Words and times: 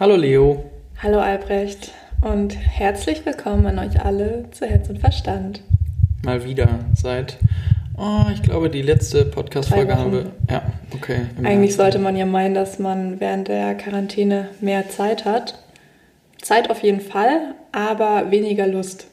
Hallo 0.00 0.16
Leo. 0.16 0.64
Hallo 1.02 1.18
Albrecht 1.18 1.92
und 2.22 2.56
herzlich 2.56 3.26
willkommen 3.26 3.66
an 3.66 3.78
euch 3.78 4.00
alle 4.02 4.46
zu 4.50 4.64
Herz 4.64 4.88
und 4.88 4.98
Verstand. 4.98 5.60
Mal 6.24 6.42
wieder 6.42 6.86
seit, 6.94 7.36
oh, 7.98 8.24
ich 8.32 8.40
glaube, 8.40 8.70
die 8.70 8.80
letzte 8.80 9.26
Podcast-Folge 9.26 9.94
haben 9.94 10.12
wir. 10.12 10.32
Ja, 10.48 10.62
okay. 10.94 11.26
Eigentlich 11.42 11.76
sollte 11.76 11.98
man 11.98 12.16
ja 12.16 12.24
meinen, 12.24 12.54
dass 12.54 12.78
man 12.78 13.20
während 13.20 13.48
der 13.48 13.74
Quarantäne 13.74 14.48
mehr 14.62 14.88
Zeit 14.88 15.26
hat. 15.26 15.62
Zeit 16.40 16.70
auf 16.70 16.82
jeden 16.82 17.02
Fall, 17.02 17.54
aber 17.70 18.30
weniger 18.30 18.66
Lust. 18.66 19.06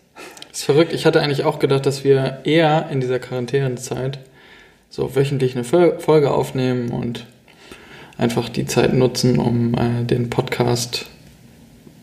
Das 0.48 0.60
ist 0.60 0.64
verrückt. 0.64 0.94
Ich 0.94 1.06
hatte 1.06 1.20
eigentlich 1.20 1.44
auch 1.44 1.60
gedacht, 1.60 1.86
dass 1.86 2.06
wir 2.06 2.40
eher 2.46 2.88
in 2.90 3.02
dieser 3.02 3.20
Quarantänezeit 3.20 4.20
so 4.90 5.18
wöchentlich 5.18 5.54
eine 5.54 5.66
Folge 5.66 6.32
aufnehmen 6.32 6.92
und 6.92 7.26
einfach 8.18 8.50
die 8.50 8.66
Zeit 8.66 8.94
nutzen, 8.94 9.40
um 9.40 9.74
äh, 9.74 10.04
den 10.04 10.30
Podcast, 10.30 11.08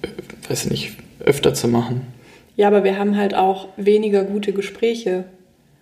äh, 0.02 0.08
weiß 0.48 0.70
nicht, 0.70 0.96
öfter 1.20 1.54
zu 1.54 1.68
machen. 1.68 2.06
Ja, 2.56 2.68
aber 2.68 2.84
wir 2.84 2.98
haben 2.98 3.16
halt 3.16 3.34
auch 3.34 3.68
weniger 3.76 4.24
gute 4.24 4.52
Gespräche. 4.52 5.24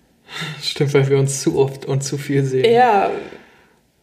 Stimmt, 0.63 0.95
weil 0.95 1.09
wir 1.09 1.19
uns 1.19 1.43
zu 1.43 1.59
oft 1.59 1.85
und 1.85 2.03
zu 2.03 2.17
viel 2.19 2.45
sehen. 2.45 2.73
Ja, 2.73 3.11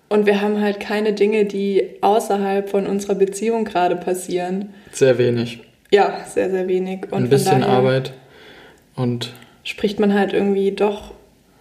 und 0.09 0.25
wir 0.25 0.41
haben 0.41 0.59
halt 0.59 0.79
keine 0.79 1.13
Dinge, 1.13 1.45
die 1.45 1.83
außerhalb 2.01 2.69
von 2.69 2.87
unserer 2.87 3.15
Beziehung 3.15 3.63
gerade 3.63 3.95
passieren. 3.95 4.73
Sehr 4.91 5.17
wenig. 5.17 5.59
Ja, 5.91 6.25
sehr, 6.27 6.49
sehr 6.49 6.67
wenig. 6.67 7.11
Und 7.11 7.23
Ein 7.23 7.29
bisschen 7.29 7.63
Arbeit 7.63 8.13
und. 8.95 9.33
Spricht 9.63 9.99
man 9.99 10.13
halt 10.13 10.33
irgendwie 10.33 10.71
doch 10.71 11.11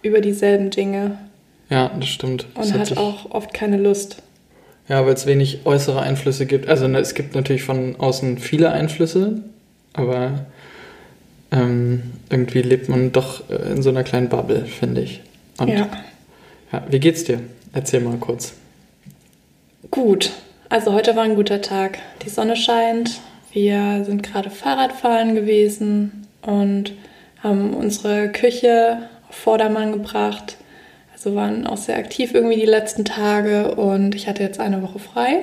über 0.01 0.21
dieselben 0.21 0.71
Dinge. 0.71 1.19
Ja, 1.69 1.91
das 1.99 2.09
stimmt. 2.09 2.47
Und 2.55 2.73
das 2.73 2.73
hat 2.73 2.97
auch 2.97 3.29
oft 3.31 3.53
keine 3.53 3.77
Lust. 3.77 4.23
Ja, 4.89 5.05
weil 5.05 5.13
es 5.13 5.27
wenig 5.27 5.59
äußere 5.65 6.01
Einflüsse 6.01 6.47
gibt. 6.47 6.67
Also 6.67 6.87
ne, 6.87 6.99
es 6.99 7.13
gibt 7.13 7.35
natürlich 7.35 7.63
von 7.63 7.95
außen 7.97 8.39
viele 8.39 8.71
Einflüsse, 8.71 9.43
aber 9.93 10.45
ähm, 11.51 12.01
irgendwie 12.29 12.63
lebt 12.63 12.89
man 12.89 13.11
doch 13.11 13.49
äh, 13.51 13.71
in 13.71 13.83
so 13.83 13.89
einer 13.89 14.03
kleinen 14.03 14.29
Bubble, 14.29 14.65
finde 14.65 15.01
ich. 15.01 15.21
Und, 15.59 15.69
ja. 15.69 15.87
ja. 16.71 16.83
Wie 16.89 16.99
geht's 16.99 17.23
dir? 17.23 17.39
Erzähl 17.71 18.01
mal 18.01 18.17
kurz. 18.17 18.53
Gut. 19.91 20.31
Also 20.69 20.93
heute 20.93 21.15
war 21.15 21.23
ein 21.23 21.35
guter 21.35 21.61
Tag. 21.61 21.99
Die 22.23 22.29
Sonne 22.29 22.55
scheint. 22.55 23.21
Wir 23.51 24.03
sind 24.05 24.23
gerade 24.23 24.49
Fahrradfahren 24.49 25.35
gewesen 25.35 26.27
und 26.41 26.93
haben 27.43 27.73
unsere 27.75 28.31
Küche 28.31 29.09
auf 29.29 29.35
Vordermann 29.35 29.91
gebracht 29.91 30.58
also 31.19 31.35
waren 31.35 31.67
auch 31.67 31.75
sehr 31.75 31.97
aktiv 31.97 32.33
irgendwie 32.33 32.55
die 32.55 32.65
letzten 32.65 33.03
Tage 33.03 33.75
und 33.75 34.15
ich 34.15 34.29
hatte 34.29 34.41
jetzt 34.41 34.61
eine 34.61 34.81
Woche 34.81 34.99
frei. 34.99 35.39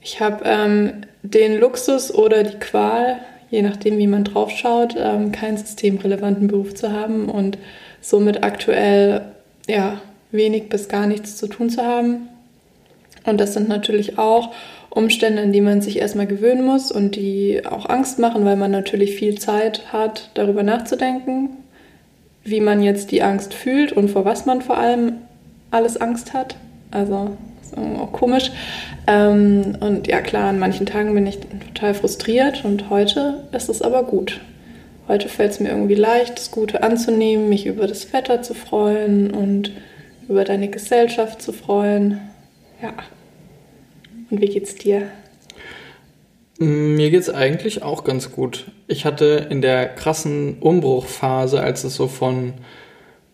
Ich 0.00 0.20
habe 0.20 0.44
ähm, 0.46 0.92
den 1.22 1.60
Luxus 1.60 2.12
oder 2.12 2.42
die 2.42 2.58
Qual, 2.58 3.18
je 3.50 3.60
nachdem, 3.60 3.98
wie 3.98 4.06
man 4.06 4.24
drauf 4.24 4.50
schaut, 4.50 4.96
ähm, 4.98 5.30
keinen 5.30 5.58
systemrelevanten 5.58 6.48
Beruf 6.48 6.74
zu 6.74 6.90
haben 6.90 7.28
und 7.28 7.58
somit 8.00 8.42
aktuell 8.42 9.20
ja, 9.68 10.00
wenig 10.30 10.70
bis 10.70 10.88
gar 10.88 11.06
nichts 11.06 11.36
zu 11.36 11.48
tun 11.48 11.68
zu 11.68 11.82
haben. 11.82 12.28
Und 13.26 13.42
das 13.42 13.52
sind 13.52 13.68
natürlich 13.68 14.18
auch 14.18 14.54
Umstände, 14.88 15.42
an 15.42 15.52
die 15.52 15.60
man 15.60 15.82
sich 15.82 15.98
erstmal 15.98 16.26
gewöhnen 16.26 16.64
muss 16.64 16.90
und 16.90 17.14
die 17.14 17.60
auch 17.66 17.90
Angst 17.90 18.18
machen, 18.18 18.46
weil 18.46 18.56
man 18.56 18.70
natürlich 18.70 19.16
viel 19.16 19.38
Zeit 19.38 19.92
hat, 19.92 20.30
darüber 20.32 20.62
nachzudenken, 20.62 21.50
wie 22.44 22.60
man 22.60 22.82
jetzt 22.82 23.10
die 23.10 23.22
Angst 23.22 23.54
fühlt 23.54 23.92
und 23.92 24.08
vor 24.08 24.24
was 24.24 24.46
man 24.46 24.62
vor 24.62 24.78
allem 24.78 25.14
alles 25.70 25.96
Angst 25.96 26.34
hat. 26.34 26.56
Also 26.90 27.36
ist 27.62 27.76
auch 27.76 28.12
komisch. 28.12 28.50
Ähm, 29.06 29.76
und 29.80 30.06
ja 30.06 30.20
klar, 30.20 30.48
an 30.48 30.58
manchen 30.58 30.86
Tagen 30.86 31.14
bin 31.14 31.26
ich 31.26 31.38
total 31.38 31.94
frustriert 31.94 32.64
und 32.64 32.90
heute 32.90 33.44
ist 33.52 33.68
es 33.68 33.82
aber 33.82 34.04
gut. 34.04 34.40
Heute 35.08 35.28
fällt 35.28 35.52
es 35.52 35.60
mir 35.60 35.70
irgendwie 35.70 35.94
leicht, 35.94 36.38
das 36.38 36.50
Gute 36.50 36.82
anzunehmen, 36.82 37.48
mich 37.48 37.66
über 37.66 37.86
das 37.86 38.12
Wetter 38.12 38.42
zu 38.42 38.54
freuen 38.54 39.32
und 39.32 39.72
über 40.28 40.44
deine 40.44 40.68
Gesellschaft 40.68 41.42
zu 41.42 41.52
freuen. 41.52 42.20
Ja. 42.80 42.92
Und 44.30 44.40
wie 44.40 44.46
geht's 44.46 44.76
dir? 44.76 45.08
Mir 46.58 47.10
geht 47.10 47.20
es 47.20 47.30
eigentlich 47.30 47.82
auch 47.82 48.04
ganz 48.04 48.30
gut. 48.30 48.66
Ich 48.86 49.04
hatte 49.04 49.46
in 49.50 49.62
der 49.62 49.86
krassen 49.86 50.58
Umbruchphase, 50.60 51.60
als 51.60 51.84
es 51.84 51.96
so 51.96 52.08
von 52.08 52.54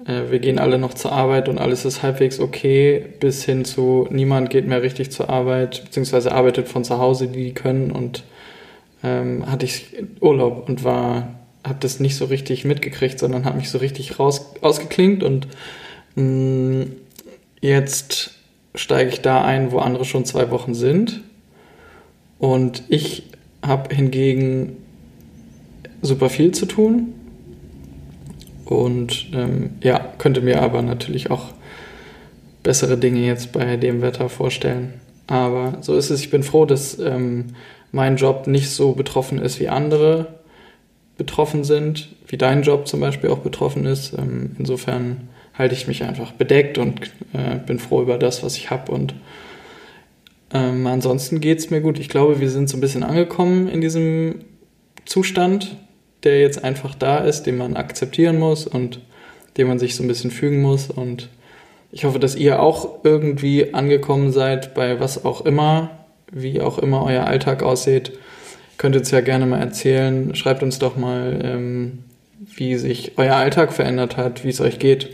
äh, 0.07 0.31
wir 0.31 0.39
gehen 0.39 0.59
alle 0.59 0.79
noch 0.79 0.95
zur 0.95 1.13
Arbeit 1.13 1.49
und 1.49 1.59
alles 1.59 1.85
ist 1.85 2.03
halbwegs 2.03 2.41
okay, 2.41 3.05
bis 3.21 3.45
hin 3.45 3.65
zu 3.65 4.07
niemand 4.11 4.51
geht 4.51 4.67
mehr 4.67 4.83
richtig 4.83 5.11
zur 5.11 5.29
Arbeit, 5.29 5.85
beziehungsweise 5.85 6.33
arbeitet 6.33 6.69
von 6.69 6.85
zu 6.85 6.99
Hause, 6.99 7.29
die 7.29 7.53
können 7.53 7.91
und 7.91 8.25
ähm, 9.03 9.51
hatte 9.51 9.67
ich 9.67 9.97
Urlaub 10.21 10.69
und 10.69 10.85
war, 10.85 11.35
habe 11.65 11.79
das 11.81 12.01
nicht 12.01 12.17
so 12.17 12.27
richtig 12.27 12.65
mitgekriegt, 12.65 13.19
sondern 13.19 13.45
habe 13.45 13.59
mich 13.59 13.71
so 13.71 13.79
richtig 13.79 14.19
raus, 14.19 14.55
ausgeklingt 14.61 15.23
und 15.23 15.49
mh, 16.15 16.23
mm, 16.23 16.93
jetzt 17.61 18.33
steige 18.75 19.11
ich 19.11 19.21
da 19.21 19.45
ein, 19.45 19.73
wo 19.73 19.79
andere 19.79 20.05
schon 20.05 20.25
zwei 20.25 20.51
Wochen 20.51 20.75
sind 20.75 21.23
und 22.39 22.83
ich 22.89 23.25
habe 23.63 23.95
hingegen 23.95 24.77
super 26.03 26.31
viel 26.31 26.53
zu 26.53 26.67
tun 26.67 27.15
und 28.65 29.29
ähm, 29.33 29.71
ja, 29.83 29.99
könnte 30.19 30.41
mir 30.41 30.63
aber 30.63 30.83
natürlich 30.83 31.31
auch 31.31 31.47
bessere 32.63 32.99
Dinge 32.99 33.21
jetzt 33.21 33.53
bei 33.53 33.77
dem 33.77 34.03
Wetter 34.03 34.29
vorstellen. 34.29 34.95
Aber 35.27 35.79
so 35.81 35.97
ist 35.97 36.11
es. 36.11 36.21
Ich 36.21 36.31
bin 36.31 36.43
froh, 36.43 36.65
dass 36.65 36.99
ähm, 36.99 37.47
mein 37.93 38.17
Job 38.17 38.47
nicht 38.47 38.71
so 38.71 38.93
betroffen 38.93 39.39
ist, 39.39 39.61
wie 39.61 39.69
andere 39.69 40.39
betroffen 41.17 41.65
sind, 41.65 42.09
wie 42.27 42.37
dein 42.37 42.63
Job 42.63 42.87
zum 42.87 43.01
Beispiel 43.01 43.31
auch 43.31 43.39
betroffen 43.39 43.87
ist. 43.87 44.13
Ähm, 44.17 44.57
insofern 44.59 45.29
halte 45.55 45.75
ich 45.75 45.89
mich 45.89 46.05
einfach 46.05 46.33
bedeckt 46.33 46.79
und 46.79 47.11
äh, 47.33 47.57
bin 47.67 47.79
froh 47.79 48.03
über 48.03 48.19
das, 48.19 48.43
was 48.43 48.57
ich 48.57 48.71
habe 48.71 48.93
und 48.93 49.15
ähm, 50.53 50.87
ansonsten 50.87 51.41
geht 51.41 51.59
es 51.59 51.71
mir 51.71 51.81
gut. 51.81 51.99
Ich 51.99 52.09
glaube, 52.09 52.41
wir 52.41 52.51
sind 52.51 52.69
so 52.69 52.77
ein 52.77 52.81
bisschen 52.81 53.03
angekommen 53.03 53.69
in 53.69 53.81
diesem 53.81 54.37
Zustand, 55.05 55.77
der 56.23 56.41
jetzt 56.41 56.65
einfach 56.65 56.95
da 56.95 57.19
ist, 57.19 57.45
den 57.45 57.57
man 57.57 57.77
akzeptieren 57.77 58.39
muss 58.39 58.67
und 58.67 59.01
dem 59.57 59.69
man 59.69 59.79
sich 59.79 59.95
so 59.95 60.03
ein 60.03 60.09
bisschen 60.09 60.31
fügen 60.31 60.63
muss. 60.63 60.91
Und 60.91 61.29
ich 61.93 62.05
hoffe, 62.05 62.19
dass 62.19 62.37
ihr 62.37 62.61
auch 62.61 63.05
irgendwie 63.05 63.75
angekommen 63.75 64.33
seid 64.33 64.75
bei 64.75 65.01
was 65.01 65.25
auch 65.25 65.45
immer, 65.45 65.91
wie 66.31 66.61
auch 66.61 66.79
immer 66.79 67.05
euer 67.05 67.25
Alltag 67.25 67.63
aussieht. 67.63 68.13
Könnt 68.79 68.95
ihr 68.95 69.01
uns 69.01 69.11
ja 69.11 69.21
gerne 69.21 69.47
mal 69.47 69.61
erzählen. 69.61 70.35
Schreibt 70.35 70.63
uns 70.63 70.79
doch 70.79 70.97
mal, 70.97 71.41
ähm, 71.43 71.99
wie 72.55 72.77
sich 72.77 73.13
euer 73.17 73.35
Alltag 73.37 73.73
verändert 73.73 74.17
hat, 74.17 74.45
wie 74.45 74.51
es 74.51 74.61
euch 74.61 74.79
geht. 74.79 75.11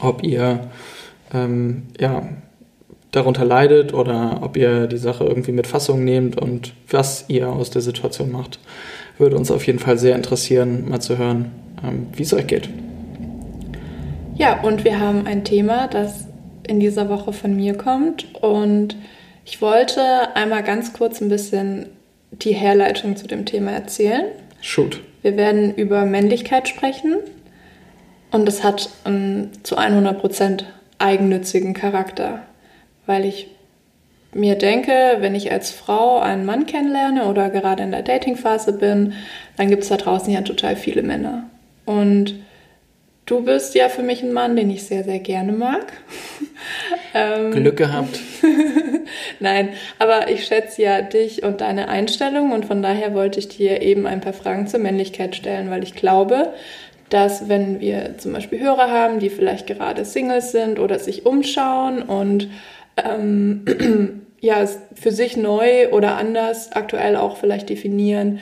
Ob 0.00 0.24
ihr 0.24 0.70
ähm, 1.32 1.84
ja, 1.98 2.28
darunter 3.12 3.44
leidet 3.44 3.94
oder 3.94 4.40
ob 4.42 4.56
ihr 4.56 4.86
die 4.86 4.96
Sache 4.96 5.24
irgendwie 5.24 5.52
mit 5.52 5.66
Fassung 5.66 6.02
nehmt 6.02 6.40
und 6.40 6.72
was 6.90 7.26
ihr 7.28 7.48
aus 7.48 7.70
der 7.70 7.82
Situation 7.82 8.32
macht. 8.32 8.58
Würde 9.18 9.36
uns 9.36 9.50
auf 9.50 9.66
jeden 9.66 9.78
Fall 9.78 9.98
sehr 9.98 10.16
interessieren, 10.16 10.88
mal 10.88 11.00
zu 11.00 11.18
hören, 11.18 11.52
ähm, 11.84 12.08
wie 12.14 12.22
es 12.22 12.32
euch 12.32 12.46
geht. 12.46 12.68
Ja, 14.34 14.60
und 14.62 14.84
wir 14.84 14.98
haben 14.98 15.26
ein 15.26 15.44
Thema, 15.44 15.86
das 15.88 16.26
in 16.66 16.80
dieser 16.80 17.08
Woche 17.08 17.32
von 17.32 17.54
mir 17.54 17.74
kommt 17.74 18.34
und 18.40 18.96
ich 19.44 19.60
wollte 19.60 20.00
einmal 20.34 20.62
ganz 20.62 20.92
kurz 20.94 21.20
ein 21.20 21.28
bisschen 21.28 21.86
die 22.30 22.54
Herleitung 22.54 23.16
zu 23.16 23.26
dem 23.26 23.44
Thema 23.44 23.72
erzählen. 23.72 24.24
Shoot. 24.62 25.00
Wir 25.20 25.36
werden 25.36 25.74
über 25.74 26.06
Männlichkeit 26.06 26.68
sprechen 26.68 27.16
und 28.30 28.48
es 28.48 28.64
hat 28.64 28.88
einen 29.04 29.50
zu 29.64 29.76
100% 29.76 30.64
eigennützigen 30.98 31.74
Charakter 31.74 32.42
weil 33.12 33.26
ich 33.26 33.48
mir 34.32 34.56
denke, 34.56 35.18
wenn 35.18 35.34
ich 35.34 35.52
als 35.52 35.70
Frau 35.70 36.18
einen 36.18 36.46
Mann 36.46 36.64
kennenlerne 36.64 37.26
oder 37.26 37.50
gerade 37.50 37.82
in 37.82 37.90
der 37.90 38.00
Datingphase 38.00 38.72
bin, 38.72 39.12
dann 39.58 39.68
gibt 39.68 39.82
es 39.82 39.90
da 39.90 39.98
draußen 39.98 40.32
ja 40.32 40.40
total 40.40 40.76
viele 40.76 41.02
Männer. 41.02 41.44
Und 41.84 42.36
du 43.26 43.42
bist 43.42 43.74
ja 43.74 43.90
für 43.90 44.02
mich 44.02 44.22
ein 44.22 44.32
Mann, 44.32 44.56
den 44.56 44.70
ich 44.70 44.84
sehr, 44.84 45.04
sehr 45.04 45.18
gerne 45.18 45.52
mag. 45.52 45.92
ähm, 47.14 47.50
Glück 47.50 47.76
gehabt. 47.76 48.18
Nein, 49.40 49.68
aber 49.98 50.30
ich 50.30 50.46
schätze 50.46 50.80
ja 50.80 51.02
dich 51.02 51.42
und 51.42 51.60
deine 51.60 51.88
Einstellung 51.88 52.52
und 52.52 52.64
von 52.64 52.80
daher 52.80 53.12
wollte 53.12 53.38
ich 53.40 53.48
dir 53.48 53.82
eben 53.82 54.06
ein 54.06 54.22
paar 54.22 54.32
Fragen 54.32 54.66
zur 54.68 54.80
Männlichkeit 54.80 55.36
stellen, 55.36 55.68
weil 55.68 55.82
ich 55.82 55.94
glaube, 55.94 56.54
dass 57.12 57.50
wenn 57.50 57.78
wir 57.78 58.16
zum 58.16 58.32
Beispiel 58.32 58.60
Hörer 58.60 58.90
haben, 58.90 59.18
die 59.18 59.28
vielleicht 59.28 59.66
gerade 59.66 60.06
Singles 60.06 60.50
sind 60.50 60.78
oder 60.78 60.98
sich 60.98 61.26
umschauen 61.26 62.00
und 62.00 62.48
ähm, 62.96 63.64
ja, 64.40 64.66
für 64.94 65.12
sich 65.12 65.36
neu 65.36 65.90
oder 65.90 66.16
anders 66.16 66.72
aktuell 66.72 67.16
auch 67.16 67.36
vielleicht 67.36 67.68
definieren, 67.68 68.40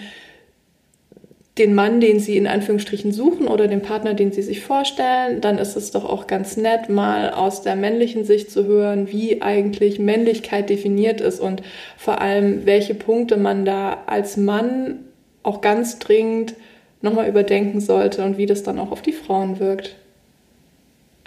den 1.59 1.75
Mann, 1.75 2.01
den 2.01 2.21
sie 2.21 2.39
in 2.39 2.47
Anführungsstrichen 2.47 3.13
suchen 3.13 3.47
oder 3.47 3.69
den 3.69 3.83
Partner, 3.83 4.15
den 4.15 4.33
sie 4.33 4.41
sich 4.41 4.61
vorstellen, 4.61 5.43
dann 5.43 5.59
ist 5.59 5.77
es 5.77 5.91
doch 5.91 6.07
auch 6.07 6.27
ganz 6.27 6.57
nett, 6.57 6.89
mal 6.89 7.31
aus 7.31 7.63
der 7.63 7.77
männlichen 7.77 8.25
Sicht 8.25 8.51
zu 8.51 8.65
hören, 8.65 9.13
wie 9.13 9.43
eigentlich 9.43 9.99
Männlichkeit 9.99 10.71
definiert 10.71 11.21
ist 11.21 11.39
und 11.39 11.63
vor 11.99 12.23
allem, 12.23 12.65
welche 12.65 12.95
Punkte 12.95 13.37
man 13.37 13.67
da 13.67 14.05
als 14.07 14.39
Mann 14.39 15.01
auch 15.43 15.61
ganz 15.61 15.99
dringend 15.99 16.55
nochmal 17.03 17.29
überdenken 17.29 17.81
sollte 17.81 18.25
und 18.25 18.39
wie 18.39 18.47
das 18.47 18.63
dann 18.63 18.79
auch 18.79 18.91
auf 18.91 19.03
die 19.03 19.13
Frauen 19.13 19.59
wirkt. 19.59 19.97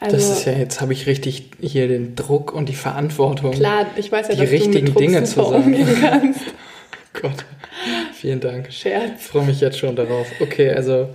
Also, 0.03 0.17
das 0.17 0.39
ist 0.39 0.45
ja, 0.45 0.51
jetzt 0.51 0.81
habe 0.81 0.91
ich 0.91 1.07
richtig 1.07 1.51
hier 1.61 1.87
den 1.87 2.15
Druck 2.15 2.53
und 2.53 2.67
die 2.67 2.75
Verantwortung. 2.75 3.51
Klar, 3.51 3.85
ich 3.95 4.11
weiß 4.11 4.27
ja, 4.27 4.35
die 4.35 4.41
dass 4.41 4.51
richtigen 4.51 4.73
du 4.73 4.81
mit 4.81 4.95
Druck 4.95 4.97
Dinge 4.97 5.23
zu 5.23 5.43
sagen. 5.43 5.75
Gott. 7.21 7.45
Vielen 8.13 8.41
Dank. 8.41 8.71
Scherz. 8.71 9.21
Ich 9.21 9.27
freue 9.27 9.45
mich 9.45 9.61
jetzt 9.61 9.79
schon 9.79 9.95
darauf. 9.95 10.27
Okay, 10.41 10.71
also 10.71 11.09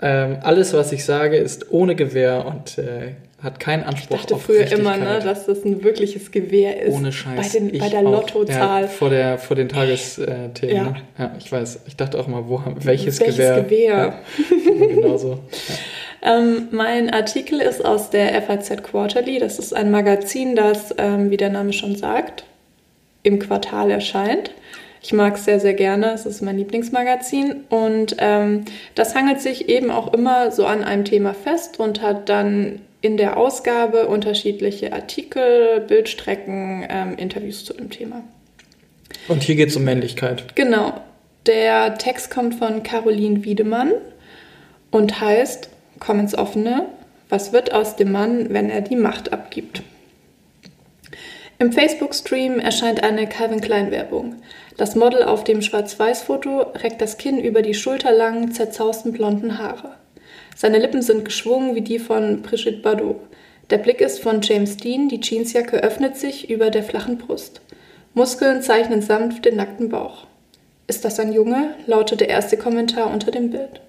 ähm, 0.00 0.38
alles, 0.42 0.72
was 0.72 0.92
ich 0.92 1.04
sage, 1.04 1.38
ist 1.38 1.72
ohne 1.72 1.96
Gewehr 1.96 2.46
und 2.46 2.78
äh, 2.78 3.14
hat 3.42 3.58
keinen 3.58 3.82
Anspruch 3.82 4.16
ich 4.16 4.22
dachte 4.22 4.34
auf 4.36 4.42
früher 4.42 4.70
immer, 4.70 4.96
ne, 4.96 5.20
dass 5.24 5.46
das 5.46 5.64
ein 5.64 5.82
wirkliches 5.82 6.30
Gewehr 6.30 6.82
ist. 6.82 6.94
Ohne 6.94 7.10
Scheiß. 7.10 7.52
Bei, 7.52 7.58
den, 7.58 7.78
bei 7.78 7.88
der 7.88 8.02
Lottozahl. 8.02 8.82
Ja, 8.82 8.88
vor, 8.88 9.10
der, 9.10 9.38
vor 9.38 9.56
den 9.56 9.68
Tagesthemen. 9.68 10.54
Ja. 10.62 10.84
Ne? 10.84 10.96
ja, 11.18 11.36
ich 11.36 11.50
weiß. 11.50 11.80
Ich 11.86 11.96
dachte 11.96 12.18
auch 12.18 12.28
mal, 12.28 12.48
wo, 12.48 12.62
welches, 12.76 13.18
welches 13.18 13.36
Gewehr. 13.36 13.62
Gewehr. 13.62 13.96
Ja, 13.96 14.86
genau 14.86 15.16
so. 15.16 15.40
Ja. 15.68 15.74
Ähm, 16.22 16.68
mein 16.70 17.10
Artikel 17.10 17.60
ist 17.60 17.84
aus 17.84 18.10
der 18.10 18.40
FAZ 18.42 18.82
Quarterly. 18.82 19.38
Das 19.38 19.58
ist 19.58 19.74
ein 19.74 19.90
Magazin, 19.90 20.54
das, 20.54 20.94
ähm, 20.98 21.30
wie 21.30 21.36
der 21.36 21.50
Name 21.50 21.72
schon 21.72 21.96
sagt, 21.96 22.44
im 23.22 23.38
Quartal 23.38 23.90
erscheint. 23.90 24.52
Ich 25.02 25.12
mag 25.14 25.36
es 25.36 25.44
sehr, 25.44 25.60
sehr 25.60 25.74
gerne. 25.74 26.12
Es 26.12 26.26
ist 26.26 26.42
mein 26.42 26.58
Lieblingsmagazin. 26.58 27.64
Und 27.70 28.16
ähm, 28.18 28.64
das 28.94 29.14
hangelt 29.14 29.40
sich 29.40 29.68
eben 29.68 29.90
auch 29.90 30.12
immer 30.12 30.50
so 30.50 30.66
an 30.66 30.84
einem 30.84 31.04
Thema 31.04 31.32
fest 31.32 31.80
und 31.80 32.02
hat 32.02 32.28
dann 32.28 32.80
in 33.00 33.16
der 33.16 33.38
Ausgabe 33.38 34.06
unterschiedliche 34.08 34.92
Artikel, 34.92 35.80
Bildstrecken, 35.80 36.84
ähm, 36.88 37.16
Interviews 37.16 37.64
zu 37.64 37.72
dem 37.72 37.88
Thema. 37.88 38.22
Und 39.28 39.42
hier 39.42 39.56
geht 39.56 39.70
es 39.70 39.76
um 39.76 39.84
Männlichkeit. 39.84 40.54
Genau. 40.54 41.00
Der 41.46 41.96
Text 41.96 42.30
kommt 42.30 42.56
von 42.56 42.82
Caroline 42.82 43.44
Wiedemann 43.44 43.92
und 44.90 45.20
heißt, 45.20 45.70
komm 46.00 46.18
ins 46.18 46.36
Offene, 46.36 46.86
was 47.28 47.52
wird 47.52 47.72
aus 47.72 47.94
dem 47.94 48.10
Mann, 48.10 48.52
wenn 48.52 48.68
er 48.70 48.80
die 48.80 48.96
Macht 48.96 49.32
abgibt? 49.32 49.82
Im 51.60 51.72
Facebook-Stream 51.72 52.58
erscheint 52.58 53.02
eine 53.02 53.28
Calvin 53.28 53.60
Klein-Werbung. 53.60 54.36
Das 54.78 54.96
Model 54.96 55.22
auf 55.22 55.44
dem 55.44 55.60
Schwarz-Weiß-Foto 55.60 56.60
reckt 56.82 57.02
das 57.02 57.18
Kinn 57.18 57.38
über 57.38 57.60
die 57.60 57.74
schulterlangen, 57.74 58.50
zerzausten 58.50 59.12
blonden 59.12 59.58
Haare. 59.58 59.94
Seine 60.56 60.78
Lippen 60.78 61.02
sind 61.02 61.26
geschwungen 61.26 61.74
wie 61.74 61.82
die 61.82 61.98
von 61.98 62.40
Brigitte 62.40 62.80
Bardot. 62.80 63.20
Der 63.68 63.78
Blick 63.78 64.00
ist 64.00 64.20
von 64.20 64.40
James 64.40 64.78
Dean, 64.78 65.10
die 65.10 65.20
Jeansjacke 65.20 65.82
öffnet 65.82 66.16
sich 66.16 66.48
über 66.48 66.70
der 66.70 66.82
flachen 66.82 67.18
Brust. 67.18 67.60
Muskeln 68.14 68.62
zeichnen 68.62 69.02
sanft 69.02 69.44
den 69.44 69.56
nackten 69.56 69.90
Bauch. 69.90 70.26
Ist 70.86 71.04
das 71.04 71.20
ein 71.20 71.32
Junge? 71.32 71.74
lautet 71.86 72.20
der 72.20 72.30
erste 72.30 72.56
Kommentar 72.56 73.12
unter 73.12 73.30
dem 73.30 73.50
Bild. 73.50 73.82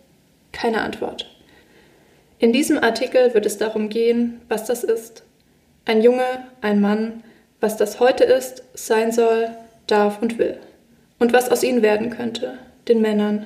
Keine 0.52 0.82
Antwort. 0.82 1.31
In 2.42 2.52
diesem 2.52 2.84
Artikel 2.84 3.36
wird 3.36 3.46
es 3.46 3.60
darum 3.60 3.90
gehen, 3.90 4.42
was 4.50 4.66
das 4.66 4.84
ist. 4.84 5.22
Ein 5.86 6.02
Junge, 6.02 6.26
ein 6.62 6.82
Mann, 6.82 7.24
was 7.60 7.78
das 7.78 8.00
heute 8.00 8.24
ist, 8.24 8.64
sein 8.74 9.12
soll, 9.12 9.50
darf 9.86 10.24
und 10.24 10.40
will 10.40 10.58
und 11.20 11.34
was 11.34 11.52
aus 11.52 11.62
ihnen 11.64 11.84
werden 11.84 12.10
könnte, 12.10 12.58
den 12.88 13.00
Männern. 13.00 13.46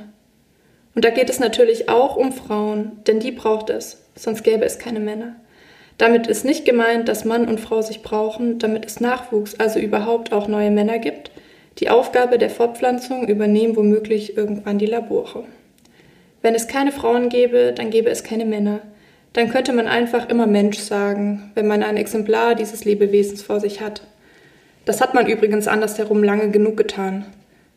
Und 0.96 1.04
da 1.04 1.10
geht 1.10 1.30
es 1.30 1.42
natürlich 1.42 1.90
auch 1.90 2.16
um 2.16 2.32
Frauen, 2.32 2.94
denn 3.06 3.20
die 3.20 3.34
braucht 3.34 3.70
es, 3.70 4.02
sonst 4.16 4.44
gäbe 4.46 4.64
es 4.64 4.80
keine 4.80 5.02
Männer. 5.02 5.36
Damit 5.98 6.28
ist 6.28 6.46
nicht 6.46 6.64
gemeint, 6.64 7.10
dass 7.10 7.26
Mann 7.26 7.50
und 7.50 7.60
Frau 7.60 7.82
sich 7.82 8.02
brauchen, 8.02 8.60
damit 8.60 8.86
es 8.86 9.02
Nachwuchs, 9.02 9.56
also 9.56 9.78
überhaupt 9.78 10.32
auch 10.32 10.48
neue 10.48 10.72
Männer 10.72 11.00
gibt. 11.00 11.32
Die 11.80 11.90
Aufgabe 11.90 12.38
der 12.38 12.50
Fortpflanzung 12.50 13.28
übernehmen 13.28 13.76
womöglich 13.76 14.38
irgendwann 14.38 14.78
die 14.78 14.86
Labore. 14.86 15.44
Wenn 16.46 16.54
es 16.54 16.68
keine 16.68 16.92
Frauen 16.92 17.30
gäbe, 17.30 17.74
dann 17.76 17.90
gäbe 17.90 18.12
es 18.12 18.24
keine 18.24 18.46
Männer. 18.46 18.82
Dann 19.34 19.50
könnte 19.50 19.74
man 19.74 19.88
einfach 19.88 20.30
immer 20.30 20.46
Mensch 20.46 20.78
sagen, 20.78 21.50
wenn 21.56 21.66
man 21.66 21.82
ein 21.82 21.98
Exemplar 21.98 22.54
dieses 22.54 22.86
Lebewesens 22.86 23.42
vor 23.42 23.60
sich 23.60 23.82
hat. 23.82 24.04
Das 24.86 25.02
hat 25.02 25.16
man 25.16 25.26
übrigens 25.26 25.68
andersherum 25.68 26.22
lange 26.22 26.52
genug 26.52 26.78
getan. 26.78 27.26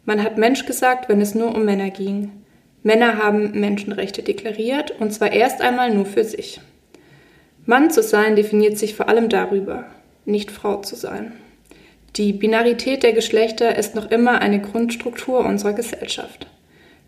Man 0.05 0.23
hat 0.23 0.37
Mensch 0.37 0.67
gesagt, 0.67 1.09
wenn 1.09 1.23
es 1.23 1.35
nur 1.35 1.55
um 1.55 1.65
Männer 1.65 1.89
ging. 1.89 2.31
Männer 2.83 3.17
haben 3.17 3.59
Menschenrechte 3.59 4.23
deklariert, 4.23 4.91
und 5.01 5.15
zwar 5.15 5.33
erst 5.33 5.63
einmal 5.63 5.95
nur 5.95 6.05
für 6.05 6.25
sich. 6.25 6.61
Mann 7.65 7.91
zu 7.91 8.03
sein 8.03 8.37
definiert 8.37 8.77
sich 8.77 8.95
vor 8.95 9.09
allem 9.09 9.31
darüber, 9.31 9.87
nicht 10.27 10.51
Frau 10.51 10.83
zu 10.83 10.95
sein. 10.95 11.33
Die 12.17 12.35
Binarität 12.35 13.03
der 13.03 13.15
Geschlechter 13.15 13.79
ist 13.79 13.95
noch 13.95 14.11
immer 14.11 14.43
eine 14.43 14.61
Grundstruktur 14.61 15.47
unserer 15.47 15.73
Gesellschaft. 15.73 16.49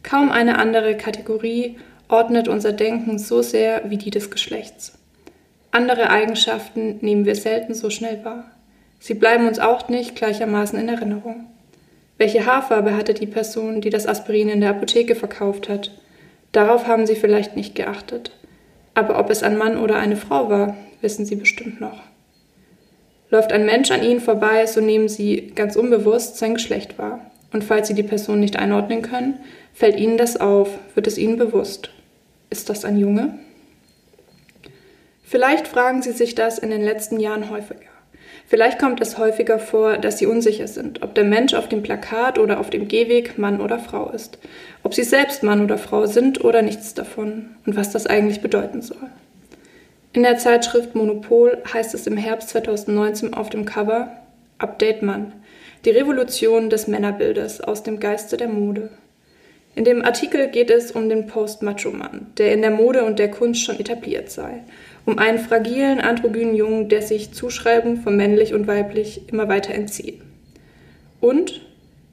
Kaum 0.02 0.30
eine 0.30 0.58
andere 0.58 0.96
Kategorie 0.96 1.78
ordnet 2.08 2.48
unser 2.48 2.72
Denken 2.72 3.18
so 3.18 3.42
sehr 3.42 3.90
wie 3.90 3.98
die 3.98 4.10
des 4.10 4.30
Geschlechts. 4.30 4.98
Andere 5.70 6.10
Eigenschaften 6.10 6.98
nehmen 7.00 7.24
wir 7.24 7.36
selten 7.36 7.74
so 7.74 7.90
schnell 7.90 8.24
wahr. 8.24 8.50
Sie 8.98 9.14
bleiben 9.14 9.46
uns 9.46 9.58
auch 9.58 9.88
nicht 9.88 10.16
gleichermaßen 10.16 10.78
in 10.78 10.88
Erinnerung. 10.88 11.46
Welche 12.18 12.44
Haarfarbe 12.44 12.96
hatte 12.96 13.14
die 13.14 13.26
Person, 13.26 13.80
die 13.80 13.90
das 13.90 14.06
Aspirin 14.06 14.48
in 14.48 14.60
der 14.60 14.70
Apotheke 14.70 15.14
verkauft 15.14 15.68
hat? 15.68 15.90
Darauf 16.52 16.86
haben 16.86 17.06
Sie 17.06 17.14
vielleicht 17.14 17.56
nicht 17.56 17.74
geachtet. 17.74 18.32
Aber 18.94 19.18
ob 19.18 19.30
es 19.30 19.42
ein 19.42 19.56
Mann 19.56 19.78
oder 19.78 19.96
eine 19.96 20.16
Frau 20.16 20.50
war, 20.50 20.76
wissen 21.00 21.24
Sie 21.24 21.36
bestimmt 21.36 21.80
noch. 21.80 22.02
Läuft 23.30 23.52
ein 23.52 23.64
Mensch 23.64 23.90
an 23.92 24.02
Ihnen 24.02 24.20
vorbei, 24.20 24.66
so 24.66 24.80
nehmen 24.80 25.08
Sie 25.08 25.52
ganz 25.54 25.76
unbewusst 25.76 26.36
sein 26.36 26.54
Geschlecht 26.54 26.98
wahr. 26.98 27.30
Und 27.52 27.64
falls 27.64 27.88
Sie 27.88 27.94
die 27.94 28.02
Person 28.02 28.40
nicht 28.40 28.58
einordnen 28.58 29.02
können, 29.02 29.38
fällt 29.80 29.98
Ihnen 29.98 30.18
das 30.18 30.38
auf, 30.38 30.68
wird 30.94 31.06
es 31.06 31.16
Ihnen 31.16 31.38
bewusst. 31.38 31.88
Ist 32.50 32.68
das 32.68 32.84
ein 32.84 32.98
Junge? 32.98 33.38
Vielleicht 35.24 35.66
fragen 35.66 36.02
Sie 36.02 36.12
sich 36.12 36.34
das 36.34 36.58
in 36.58 36.68
den 36.68 36.82
letzten 36.82 37.18
Jahren 37.18 37.48
häufiger. 37.48 37.88
Vielleicht 38.46 38.78
kommt 38.78 39.00
es 39.00 39.16
häufiger 39.16 39.58
vor, 39.58 39.96
dass 39.96 40.18
sie 40.18 40.26
unsicher 40.26 40.68
sind, 40.68 41.02
ob 41.02 41.14
der 41.14 41.24
Mensch 41.24 41.54
auf 41.54 41.68
dem 41.68 41.82
Plakat 41.82 42.38
oder 42.38 42.60
auf 42.60 42.68
dem 42.68 42.88
Gehweg 42.88 43.38
Mann 43.38 43.60
oder 43.60 43.78
Frau 43.78 44.10
ist, 44.10 44.38
ob 44.82 44.92
sie 44.92 45.02
selbst 45.02 45.42
Mann 45.42 45.64
oder 45.64 45.78
Frau 45.78 46.04
sind 46.04 46.44
oder 46.44 46.60
nichts 46.60 46.92
davon 46.92 47.50
und 47.64 47.74
was 47.74 47.90
das 47.90 48.06
eigentlich 48.06 48.42
bedeuten 48.42 48.82
soll. 48.82 49.08
In 50.12 50.24
der 50.24 50.36
Zeitschrift 50.36 50.94
Monopol 50.94 51.56
heißt 51.72 51.94
es 51.94 52.06
im 52.06 52.18
Herbst 52.18 52.50
2019 52.50 53.32
auf 53.32 53.48
dem 53.48 53.64
Cover 53.64 54.10
Update 54.58 55.00
Mann, 55.00 55.32
die 55.86 55.90
Revolution 55.90 56.68
des 56.68 56.86
Männerbildes 56.86 57.62
aus 57.62 57.82
dem 57.82 57.98
Geiste 57.98 58.36
der 58.36 58.48
Mode. 58.48 58.90
In 59.74 59.84
dem 59.84 60.04
Artikel 60.04 60.48
geht 60.48 60.70
es 60.70 60.92
um 60.92 61.08
den 61.08 61.26
Post-Macho-Mann, 61.26 62.32
der 62.38 62.52
in 62.52 62.60
der 62.60 62.72
Mode 62.72 63.04
und 63.04 63.18
der 63.18 63.30
Kunst 63.30 63.62
schon 63.62 63.78
etabliert 63.78 64.30
sei 64.30 64.62
um 65.06 65.18
einen 65.18 65.38
fragilen, 65.38 66.00
androgynen 66.00 66.54
Jungen, 66.54 66.88
der 66.88 67.02
sich 67.02 67.32
Zuschreibung 67.32 67.96
von 67.96 68.16
männlich 68.16 68.54
und 68.54 68.66
weiblich 68.66 69.28
immer 69.28 69.48
weiter 69.48 69.74
entzieht. 69.74 70.20
Und 71.20 71.60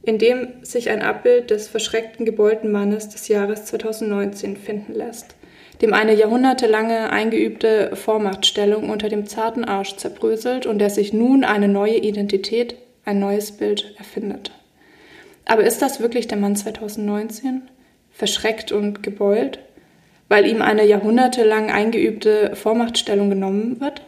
in 0.03 0.17
dem 0.17 0.47
sich 0.61 0.89
ein 0.89 1.01
Abbild 1.01 1.49
des 1.49 1.67
verschreckten, 1.67 2.25
gebeulten 2.25 2.71
Mannes 2.71 3.09
des 3.09 3.27
Jahres 3.27 3.65
2019 3.65 4.55
finden 4.55 4.93
lässt, 4.93 5.35
dem 5.81 5.93
eine 5.93 6.13
jahrhundertelange 6.15 7.11
eingeübte 7.11 7.91
Vormachtstellung 7.95 8.89
unter 8.89 9.09
dem 9.09 9.27
zarten 9.27 9.65
Arsch 9.65 9.97
zerbröselt 9.97 10.65
und 10.65 10.79
der 10.79 10.89
sich 10.89 11.13
nun 11.13 11.43
eine 11.43 11.67
neue 11.67 11.97
Identität, 11.97 12.75
ein 13.05 13.19
neues 13.19 13.51
Bild 13.51 13.93
erfindet. 13.97 14.51
Aber 15.47 15.63
ist 15.63 15.81
das 15.81 15.99
wirklich 15.99 16.27
der 16.27 16.37
Mann 16.37 16.55
2019? 16.55 17.63
Verschreckt 18.11 18.71
und 18.71 19.01
gebeult? 19.01 19.59
weil 20.29 20.45
ihm 20.45 20.61
eine 20.61 20.85
jahrhundertelang 20.85 21.71
eingeübte 21.71 22.55
Vormachtstellung 22.55 23.29
genommen 23.29 23.79
wird? 23.79 24.01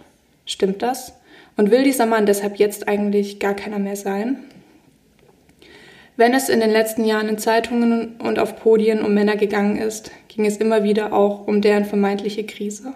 Stimmt 0.45 0.81
das? 0.81 1.13
Und 1.57 1.71
will 1.71 1.83
dieser 1.83 2.05
Mann 2.05 2.25
deshalb 2.25 2.57
jetzt 2.57 2.87
eigentlich 2.87 3.39
gar 3.39 3.53
keiner 3.53 3.79
mehr 3.79 3.95
sein? 3.95 4.37
Wenn 6.17 6.33
es 6.33 6.49
in 6.49 6.59
den 6.59 6.71
letzten 6.71 7.05
Jahren 7.05 7.29
in 7.29 7.37
Zeitungen 7.37 8.17
und 8.17 8.39
auf 8.39 8.57
Podien 8.57 9.03
um 9.03 9.13
Männer 9.13 9.37
gegangen 9.37 9.77
ist, 9.77 10.11
ging 10.27 10.45
es 10.45 10.57
immer 10.57 10.83
wieder 10.83 11.13
auch 11.13 11.47
um 11.47 11.61
deren 11.61 11.85
vermeintliche 11.85 12.45
Krise, 12.45 12.93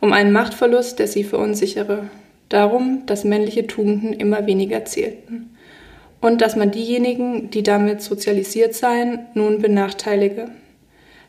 um 0.00 0.12
einen 0.12 0.32
Machtverlust, 0.32 0.98
der 0.98 1.08
sie 1.08 1.24
verunsichere, 1.24 2.08
darum, 2.48 3.02
dass 3.04 3.24
männliche 3.24 3.66
Tugenden 3.66 4.14
immer 4.14 4.46
weniger 4.46 4.84
zählten 4.86 5.53
und 6.24 6.40
dass 6.40 6.56
man 6.56 6.70
diejenigen, 6.70 7.50
die 7.50 7.62
damit 7.62 8.00
sozialisiert 8.00 8.74
seien, 8.74 9.26
nun 9.34 9.60
benachteilige. 9.60 10.48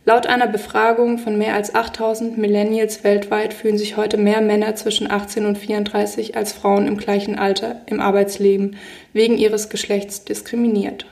Laut 0.06 0.26
einer 0.26 0.48
Befragung 0.48 1.18
von 1.18 1.38
mehr 1.38 1.54
als 1.54 1.76
8000 1.76 2.38
Millennials 2.38 3.04
weltweit 3.04 3.54
fühlen 3.54 3.78
sich 3.78 3.98
heute 3.98 4.16
mehr 4.16 4.40
Männer 4.40 4.74
zwischen 4.76 5.12
18 5.12 5.46
und 5.46 5.58
34 5.58 6.38
als 6.38 6.54
Frauen 6.54 6.88
im 6.88 6.96
gleichen 6.96 7.38
Alter 7.38 7.82
im 7.88 8.00
Arbeitsleben 8.00 8.78
wegen 9.12 9.38
ihres 9.38 9.68
Geschlechts 9.68 10.24
diskriminiert. 10.24 11.06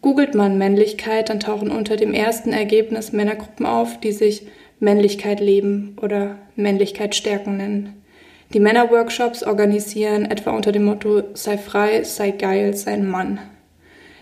Googelt 0.00 0.34
man 0.34 0.56
Männlichkeit, 0.56 1.28
dann 1.28 1.38
tauchen 1.38 1.70
unter 1.70 1.96
dem 1.96 2.14
ersten 2.14 2.54
Ergebnis 2.54 3.12
Männergruppen 3.12 3.66
auf, 3.66 4.00
die 4.00 4.12
sich 4.12 4.46
Männlichkeit 4.80 5.40
leben 5.40 5.98
oder 6.00 6.38
Männlichkeit 6.56 7.14
stärken 7.14 7.58
nennen. 7.58 8.01
Die 8.52 8.60
Männerworkshops 8.60 9.42
organisieren 9.42 10.26
etwa 10.26 10.50
unter 10.50 10.72
dem 10.72 10.84
Motto 10.84 11.22
Sei 11.32 11.56
frei, 11.56 12.04
sei 12.04 12.32
geil, 12.32 12.74
sei 12.74 12.92
ein 12.92 13.08
Mann. 13.08 13.38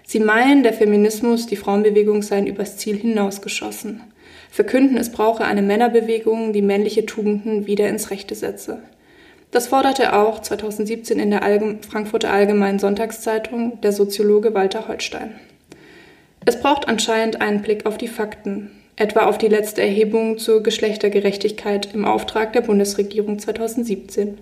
Sie 0.04 0.20
meinen, 0.20 0.62
der 0.62 0.72
Feminismus, 0.72 1.46
die 1.46 1.56
Frauenbewegung 1.56 2.22
seien 2.22 2.46
übers 2.46 2.76
Ziel 2.76 2.96
hinausgeschossen. 2.96 4.02
Verkünden, 4.48 4.96
es 4.96 5.10
brauche 5.10 5.44
eine 5.44 5.62
Männerbewegung, 5.62 6.52
die 6.52 6.62
männliche 6.62 7.06
Tugenden 7.06 7.66
wieder 7.66 7.88
ins 7.88 8.10
Rechte 8.10 8.36
setze. 8.36 8.82
Das 9.50 9.66
forderte 9.66 10.12
auch 10.12 10.40
2017 10.40 11.18
in 11.18 11.30
der 11.30 11.42
Allgeme 11.42 11.78
Frankfurter 11.88 12.32
Allgemeinen 12.32 12.78
Sonntagszeitung 12.78 13.80
der 13.80 13.92
Soziologe 13.92 14.54
Walter 14.54 14.86
Holstein. 14.86 15.34
Es 16.46 16.60
braucht 16.60 16.86
anscheinend 16.86 17.40
einen 17.40 17.62
Blick 17.62 17.84
auf 17.84 17.98
die 17.98 18.08
Fakten, 18.08 18.70
etwa 19.00 19.24
auf 19.24 19.38
die 19.38 19.48
letzte 19.48 19.80
Erhebung 19.80 20.36
zur 20.36 20.62
Geschlechtergerechtigkeit 20.62 21.94
im 21.94 22.04
Auftrag 22.04 22.52
der 22.52 22.60
Bundesregierung 22.60 23.38
2017. 23.38 24.36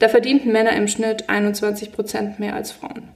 Da 0.00 0.08
verdienten 0.08 0.50
Männer 0.50 0.72
im 0.72 0.88
Schnitt 0.88 1.28
21 1.28 1.92
Prozent 1.92 2.40
mehr 2.40 2.56
als 2.56 2.72
Frauen. 2.72 3.08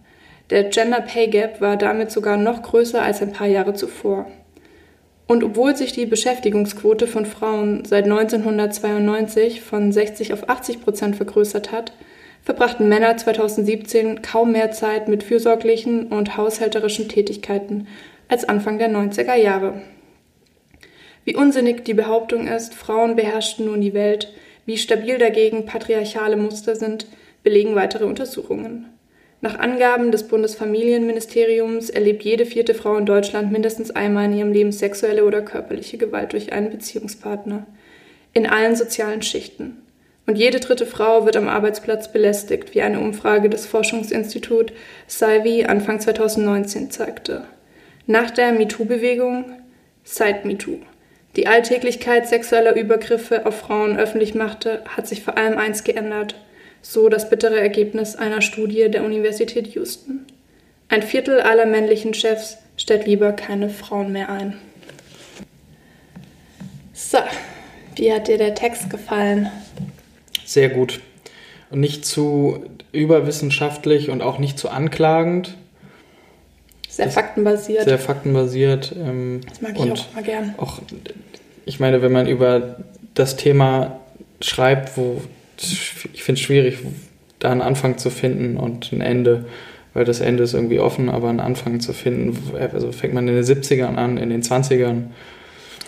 Der 0.50 0.64
Gender 0.64 1.00
Pay 1.00 1.26
Gap 1.26 1.60
war 1.60 1.76
damit 1.76 2.12
sogar 2.12 2.36
noch 2.36 2.62
größer 2.62 3.02
als 3.02 3.20
ein 3.20 3.32
paar 3.32 3.48
Jahre 3.48 3.74
zuvor. 3.74 4.26
Und 5.26 5.42
obwohl 5.42 5.74
sich 5.76 5.92
die 5.92 6.06
Beschäftigungsquote 6.06 7.08
von 7.08 7.26
Frauen 7.26 7.84
seit 7.84 8.04
1992 8.04 9.62
von 9.62 9.90
60 9.90 10.32
auf 10.32 10.48
80 10.48 10.82
Prozent 10.82 11.16
vergrößert 11.16 11.72
hat, 11.72 11.92
verbrachten 12.42 12.88
Männer 12.88 13.16
2017 13.16 14.22
kaum 14.22 14.52
mehr 14.52 14.70
Zeit 14.70 15.08
mit 15.08 15.24
fürsorglichen 15.24 16.06
und 16.06 16.36
haushälterischen 16.36 17.08
Tätigkeiten 17.08 17.88
als 18.28 18.48
Anfang 18.48 18.78
der 18.78 18.90
90er 18.90 19.34
Jahre. 19.34 19.82
Wie 21.24 21.36
unsinnig 21.36 21.84
die 21.84 21.94
Behauptung 21.94 22.46
ist, 22.48 22.74
Frauen 22.74 23.16
beherrschten 23.16 23.66
nun 23.66 23.80
die 23.80 23.94
Welt, 23.94 24.32
wie 24.66 24.76
stabil 24.76 25.18
dagegen 25.18 25.66
patriarchale 25.66 26.36
Muster 26.36 26.76
sind, 26.76 27.06
belegen 27.42 27.74
weitere 27.74 28.04
Untersuchungen. 28.04 28.86
Nach 29.42 29.58
Angaben 29.58 30.12
des 30.12 30.28
Bundesfamilienministeriums 30.28 31.88
erlebt 31.88 32.22
jede 32.22 32.44
vierte 32.44 32.74
Frau 32.74 32.96
in 32.98 33.06
Deutschland 33.06 33.50
mindestens 33.50 33.90
einmal 33.90 34.26
in 34.26 34.36
ihrem 34.36 34.52
Leben 34.52 34.72
sexuelle 34.72 35.24
oder 35.24 35.40
körperliche 35.40 35.96
Gewalt 35.96 36.34
durch 36.34 36.52
einen 36.52 36.70
Beziehungspartner. 36.70 37.66
In 38.34 38.46
allen 38.46 38.76
sozialen 38.76 39.22
Schichten. 39.22 39.78
Und 40.26 40.36
jede 40.36 40.60
dritte 40.60 40.84
Frau 40.84 41.24
wird 41.24 41.36
am 41.36 41.48
Arbeitsplatz 41.48 42.12
belästigt, 42.12 42.74
wie 42.74 42.82
eine 42.82 43.00
Umfrage 43.00 43.48
des 43.48 43.66
Forschungsinstituts 43.66 44.72
Salvi 45.06 45.64
Anfang 45.64 46.00
2019 46.00 46.90
zeigte. 46.90 47.44
Nach 48.06 48.30
der 48.30 48.52
MeToo-Bewegung 48.52 49.46
Side 50.04 50.40
MeToo. 50.44 50.80
Die 51.36 51.46
Alltäglichkeit 51.46 52.28
sexueller 52.28 52.74
Übergriffe 52.74 53.46
auf 53.46 53.60
Frauen 53.60 53.96
öffentlich 53.96 54.34
machte, 54.34 54.82
hat 54.96 55.06
sich 55.06 55.22
vor 55.22 55.36
allem 55.36 55.58
eins 55.58 55.84
geändert– 55.84 56.34
so 56.82 57.08
das 57.08 57.28
bittere 57.28 57.60
Ergebnis 57.60 58.16
einer 58.16 58.42
Studie 58.42 58.90
der 58.90 59.04
Universität 59.04 59.74
Houston. 59.74 60.26
Ein 60.88 61.02
Viertel 61.02 61.40
aller 61.40 61.66
männlichen 61.66 62.14
Chefs 62.14 62.58
stellt 62.76 63.06
lieber 63.06 63.32
keine 63.32 63.68
Frauen 63.68 64.12
mehr 64.12 64.30
ein. 64.30 64.58
So, 66.92 67.18
wie 67.96 68.12
hat 68.12 68.28
dir 68.28 68.38
der 68.38 68.54
Text 68.54 68.90
gefallen? 68.90 69.50
Sehr 70.44 70.68
gut. 70.68 71.00
Und 71.70 71.80
nicht 71.80 72.04
zu 72.04 72.64
überwissenschaftlich 72.92 74.10
und 74.10 74.22
auch 74.22 74.38
nicht 74.38 74.58
zu 74.58 74.68
anklagend. 74.68 75.56
Sehr 76.90 77.10
faktenbasiert. 77.10 77.84
Sehr 77.84 77.98
faktenbasiert. 77.98 78.92
Ähm, 78.96 79.42
das 79.48 79.60
mag 79.60 79.72
ich 79.76 79.92
auch 79.92 80.14
mal 80.14 80.24
gern. 80.24 80.54
Auch, 80.56 80.80
ich 81.64 81.78
meine, 81.78 82.02
wenn 82.02 82.10
man 82.10 82.26
über 82.26 82.76
das 83.14 83.36
Thema 83.36 84.00
schreibt, 84.40 84.96
wo 84.96 85.22
ich 85.56 86.22
finde 86.22 86.38
es 86.38 86.40
schwierig, 86.40 86.78
da 87.38 87.50
einen 87.50 87.62
Anfang 87.62 87.98
zu 87.98 88.10
finden 88.10 88.56
und 88.56 88.92
ein 88.92 89.00
Ende, 89.00 89.44
weil 89.94 90.04
das 90.04 90.20
Ende 90.20 90.42
ist 90.42 90.54
irgendwie 90.54 90.80
offen, 90.80 91.08
aber 91.08 91.28
einen 91.28 91.40
Anfang 91.40 91.80
zu 91.80 91.92
finden, 91.92 92.36
also 92.56 92.92
fängt 92.92 93.14
man 93.14 93.28
in 93.28 93.34
den 93.34 93.44
70ern 93.44 93.96
an, 93.96 94.16
in 94.16 94.30
den 94.30 94.42
20ern. 94.42 95.04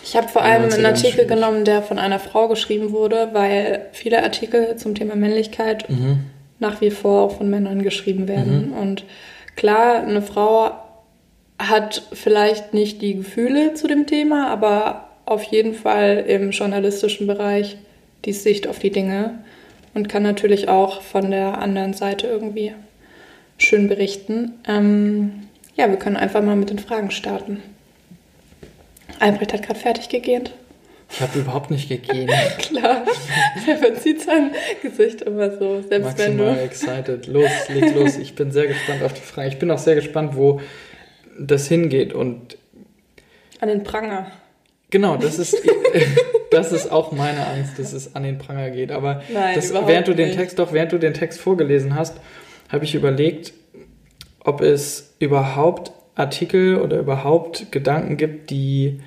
Ich 0.03 0.15
habe 0.15 0.27
vor 0.27 0.41
allem 0.41 0.71
einen 0.71 0.85
Artikel 0.85 1.25
genommen, 1.25 1.63
der 1.65 1.81
von 1.81 1.97
einer 1.97 2.19
Frau 2.19 2.47
geschrieben 2.47 2.91
wurde, 2.91 3.29
weil 3.33 3.87
viele 3.93 4.21
Artikel 4.23 4.75
zum 4.75 4.95
Thema 4.95 5.15
Männlichkeit 5.15 5.89
mhm. 5.89 6.25
nach 6.59 6.81
wie 6.81 6.91
vor 6.91 7.23
auch 7.23 7.37
von 7.37 7.49
Männern 7.49 7.83
geschrieben 7.83 8.27
werden. 8.27 8.69
Mhm. 8.69 8.77
Und 8.77 9.05
klar, 9.55 10.03
eine 10.05 10.21
Frau 10.21 10.71
hat 11.59 12.03
vielleicht 12.13 12.73
nicht 12.73 13.01
die 13.01 13.15
Gefühle 13.15 13.73
zu 13.73 13.87
dem 13.87 14.07
Thema, 14.07 14.49
aber 14.49 15.09
auf 15.25 15.43
jeden 15.43 15.73
Fall 15.73 16.25
im 16.27 16.51
journalistischen 16.51 17.27
Bereich 17.27 17.77
die 18.25 18.33
Sicht 18.33 18.67
auf 18.67 18.79
die 18.79 18.91
Dinge 18.91 19.39
und 19.93 20.09
kann 20.09 20.23
natürlich 20.23 20.67
auch 20.69 21.01
von 21.01 21.31
der 21.31 21.59
anderen 21.59 21.93
Seite 21.93 22.27
irgendwie 22.27 22.73
schön 23.57 23.87
berichten. 23.87 24.53
Ähm, 24.67 25.47
ja, 25.75 25.89
wir 25.89 25.97
können 25.97 26.17
einfach 26.17 26.41
mal 26.41 26.55
mit 26.55 26.69
den 26.69 26.79
Fragen 26.79 27.11
starten. 27.11 27.61
Albrecht 29.19 29.53
hat 29.53 29.63
gerade 29.63 29.79
fertig 29.79 30.09
gegähnt. 30.09 30.51
Ich 31.09 31.21
habe 31.21 31.39
überhaupt 31.39 31.69
nicht 31.69 31.89
gegähnt. 31.89 32.31
Klar, 32.57 33.03
er 33.67 33.77
verzieht 33.77 34.21
sein 34.21 34.51
Gesicht 34.81 35.21
immer 35.21 35.51
so, 35.51 35.81
selbst 35.81 36.17
Maximal 36.17 36.47
wenn 36.47 36.55
du... 36.55 36.61
excited. 36.63 37.27
Los, 37.27 37.51
leg 37.69 37.95
los. 37.95 38.17
Ich 38.17 38.33
bin 38.33 38.51
sehr 38.51 38.67
gespannt 38.67 39.03
auf 39.03 39.13
die 39.13 39.21
Frage. 39.21 39.49
Ich 39.49 39.59
bin 39.59 39.69
auch 39.69 39.77
sehr 39.77 39.95
gespannt, 39.95 40.35
wo 40.35 40.59
das 41.39 41.67
hingeht 41.67 42.13
und... 42.13 42.57
An 43.59 43.69
den 43.69 43.83
Pranger. 43.83 44.31
Genau, 44.89 45.17
das 45.17 45.39
ist, 45.39 45.57
das 46.51 46.71
ist 46.71 46.91
auch 46.91 47.11
meine 47.11 47.47
Angst, 47.47 47.79
dass 47.79 47.93
es 47.93 48.15
an 48.15 48.23
den 48.23 48.37
Pranger 48.37 48.69
geht. 48.69 48.91
Aber 48.91 49.23
Nein, 49.33 49.55
das, 49.55 49.73
während 49.73 50.07
du 50.07 50.13
den 50.13 50.27
nicht. 50.27 50.37
Text, 50.37 50.59
doch 50.59 50.73
während 50.73 50.91
du 50.91 50.99
den 50.99 51.13
Text 51.13 51.39
vorgelesen 51.39 51.95
hast, 51.95 52.17
habe 52.69 52.85
ich 52.85 52.93
überlegt, 52.93 53.53
ob 54.43 54.61
es 54.61 55.15
überhaupt 55.19 55.91
Artikel 56.15 56.79
oder 56.79 56.99
überhaupt 56.99 57.71
Gedanken 57.71 58.17
gibt, 58.17 58.49
die 58.49 59.01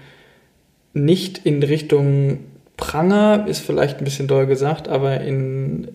nicht 0.92 1.45
in 1.45 1.62
Richtung 1.62 2.40
Pranger, 2.76 3.47
ist 3.49 3.61
vielleicht 3.61 3.99
ein 3.99 4.04
bisschen 4.04 4.28
doll 4.28 4.47
gesagt, 4.47 4.88
aber 4.88 5.21
in, 5.21 5.88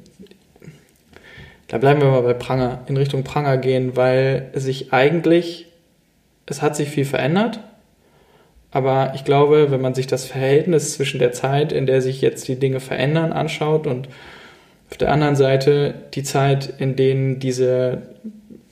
da 1.68 1.78
bleiben 1.78 2.02
wir 2.02 2.10
mal 2.10 2.22
bei 2.22 2.34
Pranger, 2.34 2.84
in 2.88 2.98
Richtung 2.98 3.24
Pranger 3.24 3.58
gehen, 3.58 3.96
weil 3.96 4.52
sich 4.54 4.94
eigentlich, 4.94 5.68
es 6.46 6.62
hat 6.62 6.76
sich 6.76 6.90
viel 6.90 7.06
verändert 7.06 7.60
aber 8.72 9.12
ich 9.16 9.26
glaube, 9.26 9.70
wenn 9.70 9.82
man 9.82 9.94
sich 9.94 10.08
das 10.08 10.26
Verhältnis 10.26 10.94
zwischen 10.94 11.20
der 11.20 11.34
Zeit, 11.34 11.74
in 11.74 11.86
der 11.86 12.02
sich 12.02 12.22
jetzt 12.22 12.48
die 12.48 12.56
Dinge 12.56 12.80
verändern, 12.80 13.34
anschaut 13.34 13.86
und 13.86 14.08
auf 14.90 14.98
der 14.98 15.12
anderen 15.12 15.36
Seite 15.36 15.94
die 16.14 16.24
Zeit, 16.24 16.74
in 16.80 16.96
denen 16.96 17.40
diese 17.40 18.02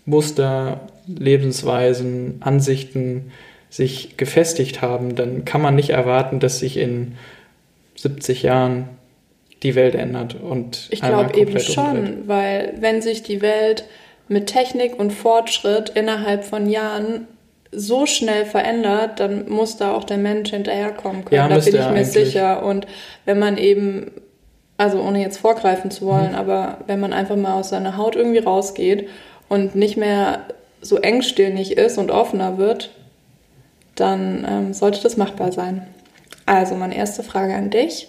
Muster, 0.06 0.80
Lebensweisen, 1.08 2.38
Ansichten 2.40 3.32
sich 3.70 4.18
gefestigt 4.18 4.82
haben, 4.82 5.16
dann 5.16 5.46
kann 5.46 5.62
man 5.62 5.76
nicht 5.76 5.90
erwarten, 5.92 6.40
dass 6.40 6.60
sich 6.60 6.78
in 6.78 7.16
70 7.96 8.44
Jahren 8.44 8.90
die 9.64 9.76
Welt 9.76 9.96
ändert 9.96 10.36
und 10.36 10.88
ich 10.90 11.02
glaube 11.02 11.38
eben 11.38 11.60
schon, 11.60 11.98
umdreht. 11.98 12.28
weil 12.28 12.74
wenn 12.80 13.02
sich 13.02 13.24
die 13.24 13.42
Welt 13.42 13.84
mit 14.30 14.48
Technik 14.48 14.98
und 14.98 15.12
Fortschritt 15.12 15.90
innerhalb 15.90 16.46
von 16.46 16.70
Jahren 16.70 17.28
so 17.72 18.06
schnell 18.06 18.46
verändert, 18.46 19.20
dann 19.20 19.48
muss 19.50 19.78
da 19.78 19.94
auch 19.94 20.04
der 20.04 20.18
Mensch 20.18 20.50
hinterherkommen 20.50 21.26
können. 21.26 21.36
Ja, 21.36 21.48
da 21.48 21.56
bin 21.56 21.68
ich 21.68 21.74
mir 21.74 21.86
eigentlich. 21.86 22.08
sicher. 22.08 22.64
Und 22.64 22.88
wenn 23.26 23.40
man 23.40 23.58
eben, 23.58 24.12
also 24.78 25.02
ohne 25.02 25.22
jetzt 25.22 25.38
vorgreifen 25.38 25.92
zu 25.92 26.06
wollen, 26.06 26.32
mhm. 26.32 26.38
aber 26.38 26.80
wenn 26.88 27.00
man 27.00 27.14
einfach 27.14 27.36
mal 27.36 27.60
aus 27.60 27.70
seiner 27.70 27.98
Haut 27.98 28.16
irgendwie 28.16 28.40
rausgeht 28.40 29.10
und 29.50 29.76
nicht 29.76 29.98
mehr 29.98 30.46
so 30.82 30.98
engstirnig 30.98 31.78
ist 31.78 31.98
und 31.98 32.12
offener 32.12 32.58
wird, 32.58 32.92
dann 33.96 34.48
ähm, 34.50 34.74
sollte 34.74 35.02
das 35.04 35.18
machbar 35.18 35.52
sein. 35.52 35.86
Also 36.46 36.76
meine 36.76 36.96
erste 36.96 37.22
Frage 37.22 37.54
an 37.54 37.70
dich. 37.70 38.08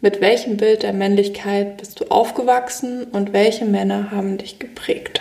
Mit 0.00 0.20
welchem 0.22 0.56
Bild 0.56 0.82
der 0.82 0.94
Männlichkeit 0.94 1.76
bist 1.76 2.00
du 2.00 2.06
aufgewachsen 2.06 3.04
und 3.04 3.34
welche 3.34 3.66
Männer 3.66 4.10
haben 4.10 4.38
dich 4.38 4.58
geprägt? 4.58 5.20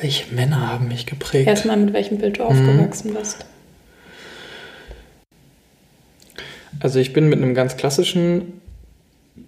Welche 0.00 0.34
Männer 0.34 0.72
haben 0.72 0.88
mich 0.88 1.06
geprägt? 1.06 1.48
Erstmal 1.48 1.76
mit 1.76 1.92
welchem 1.92 2.18
Bild 2.18 2.38
du 2.38 2.42
mhm. 2.42 2.48
aufgewachsen 2.48 3.14
bist. 3.14 3.46
Also 6.80 7.00
ich 7.00 7.12
bin 7.12 7.28
mit 7.28 7.38
einem 7.38 7.54
ganz 7.54 7.76
klassischen 7.76 8.60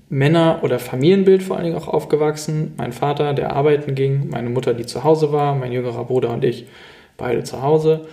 Männer- 0.08 0.60
oder 0.62 0.80
Familienbild 0.80 1.42
vor 1.42 1.56
allen 1.56 1.66
Dingen 1.66 1.76
auch 1.76 1.86
aufgewachsen. 1.86 2.74
Mein 2.76 2.92
Vater, 2.92 3.32
der 3.34 3.54
arbeiten 3.54 3.94
ging, 3.94 4.28
meine 4.30 4.50
Mutter, 4.50 4.74
die 4.74 4.86
zu 4.86 5.04
Hause 5.04 5.30
war, 5.30 5.54
mein 5.54 5.72
jüngerer 5.72 6.04
Bruder 6.04 6.30
und 6.30 6.44
ich, 6.44 6.66
beide 7.16 7.44
zu 7.44 7.62
Hause. 7.62 8.08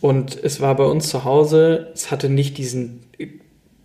Und 0.00 0.36
es 0.42 0.60
war 0.60 0.74
bei 0.74 0.84
uns 0.84 1.08
zu 1.08 1.24
Hause, 1.24 1.88
es 1.94 2.10
hatte 2.10 2.28
nicht 2.28 2.58
diesen 2.58 3.04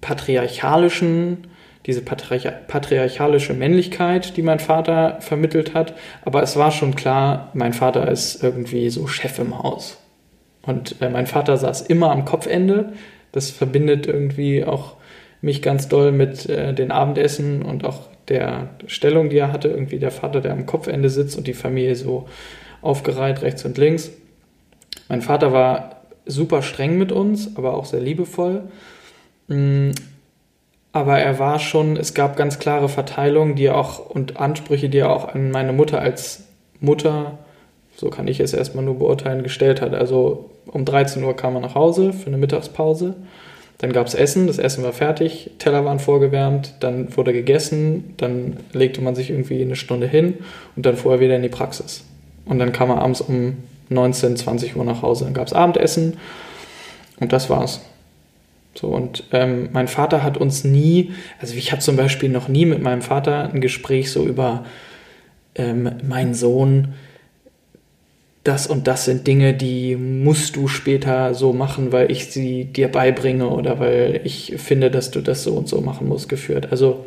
patriarchalischen 0.02 1.48
diese 1.86 2.02
patriarchalische 2.02 3.54
Männlichkeit, 3.54 4.38
die 4.38 4.42
mein 4.42 4.60
Vater 4.60 5.18
vermittelt 5.20 5.74
hat. 5.74 5.94
Aber 6.24 6.42
es 6.42 6.56
war 6.56 6.72
schon 6.72 6.96
klar, 6.96 7.52
mein 7.54 7.74
Vater 7.74 8.10
ist 8.10 8.42
irgendwie 8.42 8.90
so 8.90 9.08
Chef 9.08 9.38
im 9.40 9.62
Haus. 9.62 9.98
Und 10.62 11.02
äh, 11.02 11.10
mein 11.10 11.28
Vater 11.28 11.58
saß 11.58 11.82
immer 11.82 12.12
am 12.12 12.24
Kopfende. 12.24 12.94
Das 13.34 13.50
verbindet 13.50 14.08
irgendwie 14.08 14.64
auch 14.64 14.96
mich 15.42 15.62
ganz 15.62 15.90
doll 15.90 16.14
mit 16.14 16.48
äh, 16.48 16.74
den 16.74 16.92
Abendessen 16.92 17.64
und 17.64 17.86
auch 17.86 18.08
der 18.30 18.70
Stellung, 18.88 19.30
die 19.30 19.38
er 19.38 19.52
hatte. 19.52 19.68
Irgendwie 19.68 20.00
der 20.00 20.12
Vater, 20.12 20.40
der 20.40 20.54
am 20.54 20.66
Kopfende 20.66 21.10
sitzt 21.10 21.38
und 21.38 21.48
die 21.48 21.54
Familie 21.54 21.96
so 21.96 22.30
aufgereiht 22.82 23.42
rechts 23.42 23.66
und 23.66 23.78
links. 23.78 24.12
Mein 25.10 25.22
Vater 25.22 25.52
war 25.52 26.04
super 26.26 26.62
streng 26.62 26.98
mit 26.98 27.12
uns, 27.12 27.58
aber 27.58 27.74
auch 27.74 27.86
sehr 27.86 28.00
liebevoll. 28.00 28.64
Aber 30.94 31.18
er 31.18 31.40
war 31.40 31.60
schon, 31.60 31.98
es 31.98 32.14
gab 32.14 32.38
ganz 32.38 32.60
klare 32.60 32.88
Verteilungen, 32.88 33.56
die 33.56 33.70
auch 33.70 34.10
und 34.10 34.38
Ansprüche, 34.38 34.90
die 34.90 35.00
er 35.00 35.10
auch 35.10 35.34
an 35.34 35.50
meine 35.52 35.74
Mutter 35.74 36.00
als 36.00 36.44
Mutter, 36.80 37.40
so 37.96 38.10
kann 38.10 38.28
ich 38.28 38.40
es 38.40 38.54
erstmal 38.54 38.86
nur 38.86 39.00
beurteilen, 39.00 39.44
gestellt 39.44 39.82
hat. 39.82 39.96
Also 39.96 40.52
um 40.68 40.86
13 40.86 41.24
Uhr 41.24 41.36
kam 41.36 41.56
er 41.56 41.62
nach 41.62 41.76
Hause 41.76 42.14
für 42.14 42.28
eine 42.28 42.38
Mittagspause. 42.38 43.16
Dann 43.80 43.92
gab 43.92 44.06
es 44.06 44.14
Essen, 44.14 44.46
das 44.46 44.60
Essen 44.60 44.84
war 44.84 44.94
fertig, 44.94 45.52
Teller 45.58 45.84
waren 45.84 46.00
vorgewärmt, 46.00 46.76
dann 46.80 47.18
wurde 47.18 47.34
gegessen, 47.34 48.14
dann 48.18 48.58
legte 48.72 49.02
man 49.02 49.16
sich 49.16 49.32
irgendwie 49.32 49.62
eine 49.62 49.76
Stunde 49.76 50.08
hin 50.08 50.36
und 50.76 50.86
dann 50.86 50.96
fuhr 50.96 51.14
er 51.14 51.20
wieder 51.20 51.36
in 51.36 51.42
die 51.42 51.50
Praxis. 51.50 52.06
Und 52.46 52.60
dann 52.60 52.72
kam 52.72 52.92
er 52.92 53.02
abends 53.02 53.20
um 53.20 53.58
19, 53.90 54.38
20 54.38 54.76
Uhr 54.76 54.86
nach 54.86 55.02
Hause. 55.02 55.26
Dann 55.26 55.34
gab 55.34 55.48
es 55.48 55.54
Abendessen 55.54 56.18
und 57.20 57.34
das 57.34 57.50
war's. 57.50 57.82
So, 58.76 58.88
und 58.88 59.26
ähm, 59.32 59.70
mein 59.72 59.88
Vater 59.88 60.24
hat 60.24 60.38
uns 60.38 60.64
nie, 60.64 61.12
also 61.40 61.56
ich 61.56 61.72
habe 61.72 61.82
zum 61.82 61.96
Beispiel 61.96 62.30
noch 62.30 62.48
nie 62.48 62.66
mit 62.66 62.82
meinem 62.82 63.02
Vater 63.02 63.52
ein 63.54 63.62
Gespräch 63.62 64.12
so 64.12 64.26
über 64.26 64.66
ähm, 65.56 65.92
meinen 66.08 66.34
Sohn, 66.34 66.96
das 68.44 68.68
und 68.68 68.88
das 68.88 69.06
sind 69.06 69.26
Dinge, 69.26 69.54
die 69.54 69.96
musst 69.96 70.56
du 70.58 70.68
später 70.68 71.34
so 71.34 71.54
machen, 71.54 71.92
weil 71.92 72.12
ich 72.12 72.28
sie 72.28 72.66
dir 72.66 72.90
beibringe 72.90 73.48
oder 73.48 73.80
weil 73.80 74.22
ich 74.26 74.56
finde, 74.58 74.92
dass 74.92 75.12
du 75.12 75.22
das 75.22 75.44
so 75.44 75.54
und 75.54 75.70
so 75.70 75.80
machen 75.80 76.10
musst, 76.10 76.28
geführt. 76.28 76.68
Also 76.72 77.06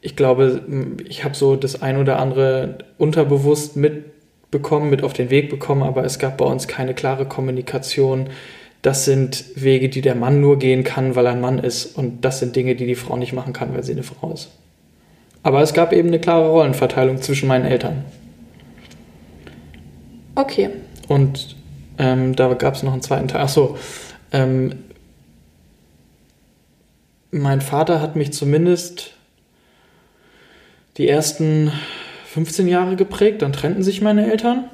ich 0.00 0.14
glaube, 0.14 0.62
ich 1.08 1.24
habe 1.24 1.34
so 1.34 1.56
das 1.56 1.82
ein 1.82 1.96
oder 1.96 2.20
andere 2.20 2.78
unterbewusst 2.96 3.76
mitbekommen, 3.76 4.88
mit 4.88 5.02
auf 5.02 5.14
den 5.14 5.30
Weg 5.30 5.50
bekommen, 5.50 5.82
aber 5.82 6.04
es 6.04 6.20
gab 6.20 6.36
bei 6.36 6.44
uns 6.44 6.68
keine 6.68 6.94
klare 6.94 7.26
Kommunikation, 7.26 8.28
das 8.82 9.04
sind 9.04 9.44
Wege, 9.56 9.88
die 9.88 10.00
der 10.00 10.14
Mann 10.14 10.40
nur 10.40 10.58
gehen 10.58 10.84
kann, 10.84 11.16
weil 11.16 11.26
er 11.26 11.32
ein 11.32 11.40
Mann 11.40 11.58
ist. 11.58 11.96
Und 11.96 12.24
das 12.24 12.38
sind 12.38 12.54
Dinge, 12.54 12.76
die 12.76 12.86
die 12.86 12.94
Frau 12.94 13.16
nicht 13.16 13.32
machen 13.32 13.52
kann, 13.52 13.74
weil 13.74 13.82
sie 13.82 13.92
eine 13.92 14.04
Frau 14.04 14.32
ist. 14.32 14.50
Aber 15.42 15.62
es 15.62 15.74
gab 15.74 15.92
eben 15.92 16.08
eine 16.08 16.20
klare 16.20 16.48
Rollenverteilung 16.48 17.20
zwischen 17.20 17.48
meinen 17.48 17.64
Eltern. 17.64 18.04
Okay. 20.34 20.70
Und 21.08 21.56
ähm, 21.98 22.36
da 22.36 22.52
gab 22.54 22.74
es 22.74 22.82
noch 22.82 22.92
einen 22.92 23.02
zweiten 23.02 23.28
Teil. 23.28 23.42
Achso, 23.42 23.76
ähm, 24.32 24.74
mein 27.30 27.60
Vater 27.60 28.00
hat 28.00 28.14
mich 28.14 28.32
zumindest 28.32 29.12
die 30.96 31.08
ersten 31.08 31.72
15 32.32 32.68
Jahre 32.68 32.96
geprägt. 32.96 33.42
Dann 33.42 33.52
trennten 33.52 33.82
sich 33.82 34.00
meine 34.00 34.30
Eltern. 34.30 34.70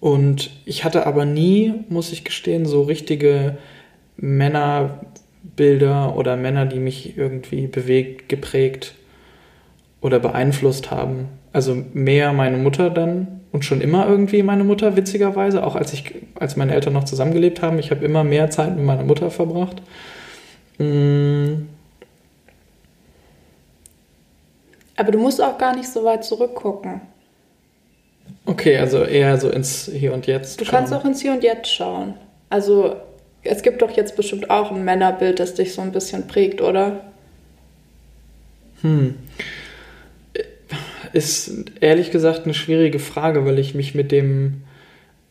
Und 0.00 0.50
ich 0.64 0.84
hatte 0.84 1.06
aber 1.06 1.26
nie, 1.26 1.74
muss 1.88 2.12
ich 2.12 2.24
gestehen, 2.24 2.64
so 2.64 2.82
richtige 2.82 3.58
Männerbilder 4.16 6.16
oder 6.16 6.36
Männer, 6.36 6.66
die 6.66 6.78
mich 6.78 7.18
irgendwie 7.18 7.66
bewegt, 7.66 8.28
geprägt 8.28 8.94
oder 10.00 10.18
beeinflusst 10.18 10.90
haben. 10.90 11.28
Also 11.52 11.76
mehr 11.92 12.32
meine 12.32 12.56
Mutter 12.56 12.88
dann 12.88 13.40
und 13.52 13.64
schon 13.64 13.80
immer 13.80 14.08
irgendwie 14.08 14.42
meine 14.42 14.64
Mutter, 14.64 14.96
witzigerweise, 14.96 15.66
auch 15.66 15.76
als 15.76 15.92
ich, 15.92 16.14
als 16.38 16.56
meine 16.56 16.74
Eltern 16.74 16.94
noch 16.94 17.04
zusammengelebt 17.04 17.60
haben. 17.60 17.78
Ich 17.78 17.90
habe 17.90 18.04
immer 18.04 18.24
mehr 18.24 18.50
Zeit 18.50 18.76
mit 18.76 18.84
meiner 18.84 19.02
Mutter 19.02 19.30
verbracht. 19.30 19.82
Mm. 20.78 21.66
Aber 24.96 25.12
du 25.12 25.18
musst 25.18 25.42
auch 25.42 25.58
gar 25.58 25.74
nicht 25.74 25.88
so 25.88 26.04
weit 26.04 26.24
zurückgucken. 26.24 27.00
Okay, 28.46 28.78
also 28.78 29.04
eher 29.04 29.38
so 29.38 29.50
ins 29.50 29.90
Hier 29.92 30.12
und 30.12 30.26
Jetzt. 30.26 30.60
Du 30.60 30.64
schauen. 30.64 30.78
kannst 30.78 30.92
auch 30.92 31.04
ins 31.04 31.20
Hier 31.20 31.32
und 31.32 31.44
Jetzt 31.44 31.72
schauen. 31.72 32.14
Also 32.48 32.96
es 33.42 33.62
gibt 33.62 33.82
doch 33.82 33.90
jetzt 33.90 34.16
bestimmt 34.16 34.50
auch 34.50 34.70
ein 34.72 34.84
Männerbild, 34.84 35.40
das 35.40 35.54
dich 35.54 35.74
so 35.74 35.82
ein 35.82 35.92
bisschen 35.92 36.26
prägt, 36.26 36.60
oder? 36.60 37.04
Hm. 38.82 39.14
Ist 41.12 41.70
ehrlich 41.80 42.10
gesagt 42.10 42.44
eine 42.44 42.54
schwierige 42.54 42.98
Frage, 42.98 43.44
weil 43.44 43.58
ich 43.58 43.74
mich 43.74 43.94
mit 43.94 44.12
dem, 44.12 44.62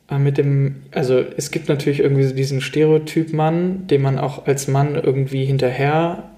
äh, 0.10 0.18
mit 0.18 0.38
dem, 0.38 0.84
also 0.92 1.24
es 1.38 1.52
gibt 1.52 1.70
natürlich 1.70 2.00
irgendwie 2.00 2.26
so 2.26 2.36
diesen 2.36 2.62
Stereotyp 2.62 3.32
Mann, 3.34 3.88
dem 3.88 4.02
man 4.02 4.20
auch 4.20 4.46
als 4.46 4.68
Mann 4.68 4.96
irgendwie 4.96 5.46
hinterher 5.46 6.30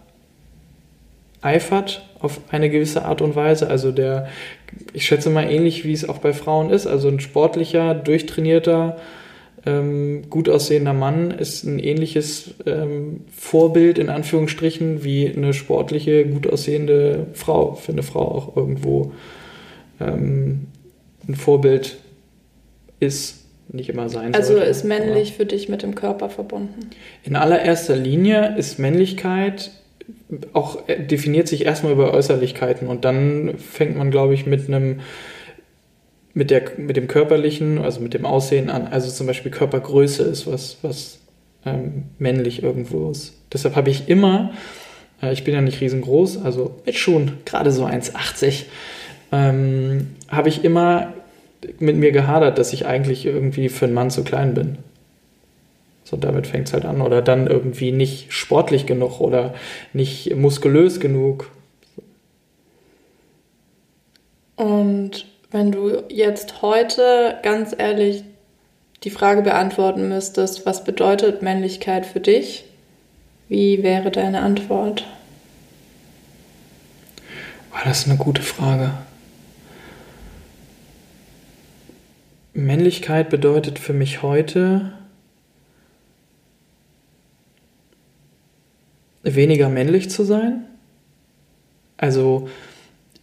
eifert 1.42 2.08
auf 2.22 2.40
eine 2.52 2.70
gewisse 2.70 3.06
Art 3.06 3.22
und 3.22 3.36
Weise. 3.36 3.70
Also 3.70 3.92
der, 3.92 4.28
ich 4.94 5.06
schätze 5.06 5.30
mal 5.30 5.50
ähnlich 5.50 5.86
wie 5.86 5.94
es 5.94 6.08
auch 6.08 6.20
bei 6.20 6.34
Frauen 6.34 6.70
ist. 6.70 6.88
Also 6.88 7.08
ein 7.08 7.20
sportlicher, 7.20 7.94
durchtrainierter, 7.94 8.98
ähm, 9.66 10.24
gut 10.30 10.50
aussehender 10.50 10.94
Mann 10.94 11.32
ist 11.32 11.64
ein 11.64 11.78
ähnliches 11.78 12.56
ähm, 12.66 13.22
Vorbild 13.32 14.00
in 14.00 14.10
Anführungsstrichen 14.10 15.04
wie 15.04 15.28
eine 15.28 15.54
sportliche, 15.54 16.26
gut 16.26 16.48
aussehende 16.48 17.28
Frau. 17.34 17.76
Für 17.76 17.92
eine 17.92 18.04
Frau 18.04 18.22
auch 18.22 18.58
irgendwo 18.58 19.14
ähm, 20.00 20.68
ein 21.28 21.36
Vorbild 21.36 21.98
ist 23.00 23.46
nicht 23.70 23.90
immer 23.90 24.10
sein 24.10 24.34
also 24.34 24.54
sollte. 24.54 24.68
Also 24.68 24.80
ist 24.80 24.86
männlich 24.86 25.34
für 25.34 25.46
dich 25.46 25.70
mit 25.70 25.84
dem 25.84 25.96
Körper 25.96 26.30
verbunden? 26.30 26.90
In 27.24 27.36
allererster 27.36 27.96
Linie 27.96 28.56
ist 28.58 28.80
Männlichkeit 28.80 29.72
auch 30.54 30.88
äh, 30.88 31.00
definiert 31.00 31.48
sich 31.48 31.66
erstmal 31.66 31.94
über 31.94 32.14
Äußerlichkeiten 32.14 32.88
und 32.88 33.06
dann 33.06 33.58
fängt 33.58 33.98
man, 33.98 34.12
glaube 34.12 34.34
ich, 34.34 34.46
mit 34.46 34.68
einem 34.68 35.02
mit, 36.34 36.50
der, 36.50 36.64
mit 36.78 36.96
dem 36.96 37.08
körperlichen, 37.08 37.80
also 37.80 38.00
mit 38.00 38.14
dem 38.14 38.26
Aussehen 38.26 38.70
an. 38.70 38.88
Also 38.88 39.12
zum 39.12 39.28
Beispiel 39.28 39.52
Körpergröße 39.52 40.24
ist 40.24 40.48
was, 40.48 40.78
was 40.82 41.20
ähm, 41.66 42.04
männlich 42.20 42.64
irgendwo 42.64 43.12
ist. 43.12 43.34
Deshalb 43.52 43.76
habe 43.76 43.90
ich 43.90 44.08
immer, 44.08 44.52
äh, 45.22 45.34
ich 45.34 45.44
bin 45.44 45.54
ja 45.54 45.62
nicht 45.62 45.82
riesengroß, 45.82 46.44
also 46.44 46.76
mit 46.86 46.96
schon 46.96 47.34
gerade 47.46 47.72
so 47.72 47.86
1,80, 47.86 48.64
ähm, 49.32 50.08
habe 50.30 50.50
ich 50.50 50.64
immer 50.64 51.14
mit 51.80 51.96
mir 51.96 52.12
gehadert, 52.12 52.58
dass 52.58 52.74
ich 52.74 52.86
eigentlich 52.86 53.26
irgendwie 53.26 53.70
für 53.70 53.86
einen 53.86 53.94
Mann 53.94 54.10
zu 54.10 54.24
klein 54.24 54.54
bin. 54.54 54.78
So, 56.12 56.18
damit 56.18 56.46
fängt 56.46 56.68
es 56.68 56.74
halt 56.74 56.84
an. 56.84 57.00
Oder 57.00 57.22
dann 57.22 57.48
irgendwie 57.48 57.94
nicht 57.94 58.34
sportlich 58.34 58.86
genug 58.86 59.22
oder 59.22 59.54
nicht 59.94 60.36
muskulös 60.36 61.00
genug. 61.00 61.50
Und 64.58 65.26
wenn 65.52 65.72
du 65.72 66.04
jetzt 66.10 66.62
heute 66.62 67.38
ganz 67.44 67.74
ehrlich 67.78 68.26
die 69.06 69.10
Frage 69.10 69.42
beantworten 69.42 70.10
müsstest, 70.10 70.66
was 70.66 70.84
bedeutet 70.84 71.42
Männlichkeit 71.42 72.06
für 72.06 72.20
dich? 72.20 72.66
Wie 73.48 73.82
wäre 73.82 74.12
deine 74.12 74.42
Antwort? 74.42 75.08
Oh, 77.74 77.80
das 77.86 78.00
ist 78.00 78.10
eine 78.10 78.18
gute 78.18 78.42
Frage. 78.42 78.92
Männlichkeit 82.54 83.30
bedeutet 83.30 83.80
für 83.80 83.94
mich 83.94 84.22
heute, 84.22 84.92
weniger 89.24 89.70
männlich 89.70 90.10
zu 90.10 90.24
sein. 90.24 90.66
Also 91.98 92.50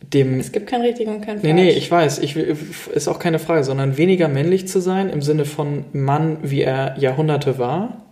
dem. 0.03 0.39
Es 0.39 0.53
gibt 0.53 0.69
kein 0.69 0.81
richtig 0.83 1.09
und 1.09 1.21
kein 1.21 1.41
falsch. 1.41 1.43
Nee, 1.43 1.53
nee, 1.53 1.71
ich 1.71 1.91
weiß, 1.91 2.19
ich, 2.21 2.37
ist 2.37 3.09
auch 3.09 3.19
keine 3.19 3.39
Frage, 3.39 3.65
sondern 3.65 3.97
weniger 3.97 4.29
männlich 4.29 4.69
zu 4.69 4.81
sein 4.81 5.11
im 5.11 5.23
Sinne 5.23 5.45
von 5.45 5.85
Mann, 5.93 6.39
wie 6.43 6.63
er 6.63 6.97
Jahrhunderte 6.99 7.59
war. 7.59 8.05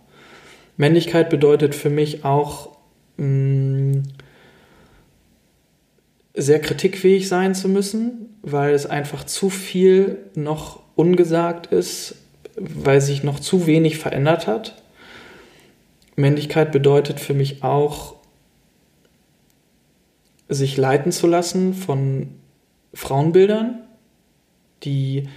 Männlichkeit 0.75 1.29
bedeutet 1.29 1.73
für 1.73 1.89
mich 1.89 2.23
auch 2.23 2.77
mh, 3.17 3.25
mm, 3.25 4.03
sehr 6.35 6.59
kritikfähig 6.59 7.27
sein 7.27 7.55
zu 7.55 7.67
müssen, 7.67 8.37
weil 8.43 8.73
es 8.73 8.85
einfach 8.85 9.25
zu 9.25 9.49
viel 9.49 10.19
noch 10.35 10.81
ungesagt 10.95 11.67
ist, 11.67 12.15
weil 12.57 13.01
sich 13.01 13.23
noch 13.23 13.39
zu 13.39 13.65
wenig 13.65 13.97
verändert 13.97 14.45
hat. 14.45 14.81
Männlichkeit 16.17 16.71
bedeutet 16.71 17.19
für 17.19 17.33
mich 17.33 17.63
auch, 17.63 18.15
sich 20.49 20.77
leiten 20.77 21.11
zu 21.11 21.27
lassen 21.27 21.73
von 21.73 22.29
Frauenbildern, 22.93 23.79
die, 24.83 25.29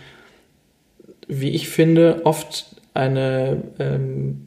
wie 1.28 1.50
ich 1.50 1.68
finde, 1.68 2.22
oft 2.24 2.76
eine 2.94 3.62
ähm, 3.78 4.46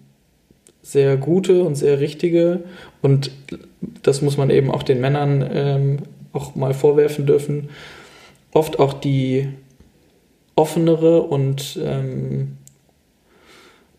sehr 0.82 1.18
gute 1.18 1.64
und 1.64 1.76
sehr 1.76 2.00
richtige 2.00 2.64
und 3.02 3.32
das 4.02 4.22
muss 4.22 4.38
man 4.38 4.50
eben 4.50 4.72
auch 4.72 4.84
den 4.84 5.00
Männern 5.00 5.48
ähm, 5.54 5.98
auch 6.34 6.56
mal 6.56 6.74
vorwerfen 6.74 7.26
dürfen, 7.26 7.70
oft 8.52 8.80
auch 8.80 8.94
die 8.94 9.50
offenere 10.56 11.22
und 11.22 11.80
ähm, 11.82 12.58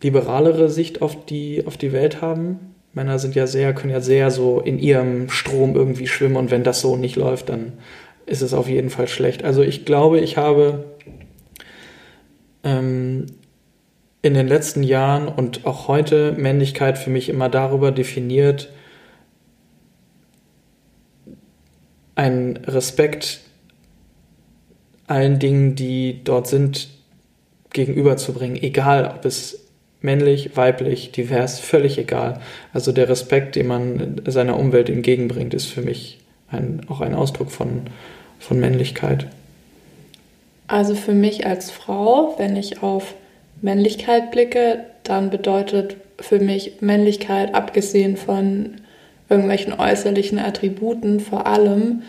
liberalere 0.05 0.69
Sicht 0.69 1.01
auf 1.01 1.25
die, 1.25 1.67
auf 1.67 1.79
die 1.79 1.93
Welt 1.93 2.21
haben. 2.21 2.75
Männer 2.93 3.19
sind 3.19 3.35
ja 3.35 3.47
sehr, 3.47 3.73
können 3.73 3.93
ja 3.93 4.03
sehr 4.03 4.31
so 4.31 4.61
in 4.61 4.79
ihrem 4.79 5.31
Strom 5.31 5.75
irgendwie 5.75 6.07
schwimmen 6.07 6.37
und 6.37 6.51
wenn 6.51 6.63
das 6.63 6.81
so 6.81 6.97
nicht 6.97 7.17
läuft, 7.17 7.49
dann 7.49 7.73
ist 8.27 8.43
es 8.43 8.53
auf 8.53 8.69
jeden 8.69 8.91
Fall 8.91 9.09
schlecht. 9.09 9.45
Also 9.45 9.63
ich 9.63 9.87
glaube, 9.87 10.21
ich 10.21 10.37
habe 10.37 10.85
ähm, 12.63 13.27
in 14.21 14.35
den 14.35 14.47
letzten 14.47 14.83
Jahren 14.83 15.27
und 15.27 15.65
auch 15.67 15.89
heute 15.89 16.33
Männlichkeit 16.33 16.99
für 16.99 17.11
mich 17.11 17.31
immer 17.31 17.49
darüber 17.49 17.91
definiert, 17.91 18.71
einen 22.15 22.59
Respekt 22.59 23.41
allen 25.07 25.39
Dingen, 25.39 25.75
die 25.75 26.23
dort 26.25 26.47
sind, 26.47 26.91
gegenüberzubringen, 27.73 28.63
egal 28.63 29.13
ob 29.17 29.25
es 29.25 29.64
männlich, 30.05 30.57
weiblich, 30.57 31.11
divers, 31.11 31.59
völlig 31.59 31.99
egal. 31.99 32.41
Also 32.73 32.93
der 32.93 33.09
Respekt, 33.09 33.57
den 33.57 33.67
man 33.67 34.21
seiner 34.27 34.59
Umwelt 34.59 34.89
entgegenbringt, 34.89 35.55
ist 35.55 35.67
für 35.67 35.81
mich 35.81 36.19
ein, 36.51 36.83
auch 36.89 37.01
ein 37.01 37.15
Ausdruck 37.15 37.51
von, 37.51 37.83
von 38.39 38.61
Männlichkeit. 38.61 39.27
Also 40.69 40.95
für 40.95 41.15
mich 41.15 41.47
als 41.47 41.71
Frau, 41.71 42.35
wenn 42.39 42.55
ich 42.57 42.83
auf 42.83 43.15
Männlichkeit 43.63 44.31
blicke, 44.31 44.85
dann 45.03 45.31
bedeutet 45.31 45.97
für 46.21 46.39
mich 46.39 46.81
Männlichkeit, 46.81 47.55
abgesehen 47.55 48.17
von 48.17 48.77
irgendwelchen 49.29 49.73
äußerlichen 49.73 50.39
Attributen, 50.39 51.21
vor 51.21 51.47
allem 51.47 52.03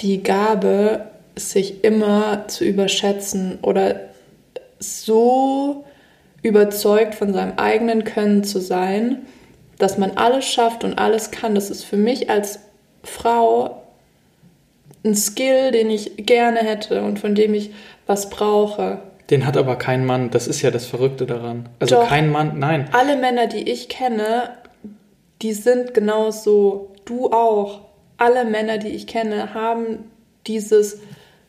die 0.00 0.22
Gabe, 0.22 1.06
sich 1.34 1.84
immer 1.84 2.48
zu 2.48 2.64
überschätzen 2.64 3.58
oder 3.62 4.00
so 4.80 5.84
überzeugt 6.42 7.14
von 7.14 7.32
seinem 7.32 7.58
eigenen 7.58 8.04
Können 8.04 8.44
zu 8.44 8.60
sein, 8.60 9.26
dass 9.78 9.98
man 9.98 10.12
alles 10.12 10.44
schafft 10.44 10.84
und 10.84 10.98
alles 10.98 11.30
kann. 11.30 11.54
Das 11.54 11.70
ist 11.70 11.84
für 11.84 11.96
mich 11.96 12.30
als 12.30 12.60
Frau 13.02 13.82
ein 15.04 15.14
Skill, 15.14 15.70
den 15.70 15.90
ich 15.90 16.12
gerne 16.16 16.60
hätte 16.60 17.02
und 17.02 17.18
von 17.18 17.34
dem 17.34 17.54
ich 17.54 17.70
was 18.06 18.30
brauche. 18.30 19.00
Den 19.30 19.46
hat 19.46 19.56
aber 19.56 19.76
kein 19.76 20.06
Mann. 20.06 20.30
Das 20.30 20.48
ist 20.48 20.62
ja 20.62 20.70
das 20.70 20.86
Verrückte 20.86 21.26
daran. 21.26 21.68
Also 21.78 21.96
Doch, 21.96 22.08
kein 22.08 22.30
Mann, 22.30 22.58
nein. 22.58 22.88
Alle 22.92 23.16
Männer, 23.16 23.46
die 23.46 23.70
ich 23.70 23.88
kenne, 23.88 24.50
die 25.42 25.52
sind 25.52 25.94
genauso. 25.94 26.92
Du 27.04 27.30
auch. 27.30 27.80
Alle 28.16 28.44
Männer, 28.44 28.78
die 28.78 28.88
ich 28.88 29.06
kenne, 29.06 29.54
haben 29.54 30.10
dieses 30.46 31.00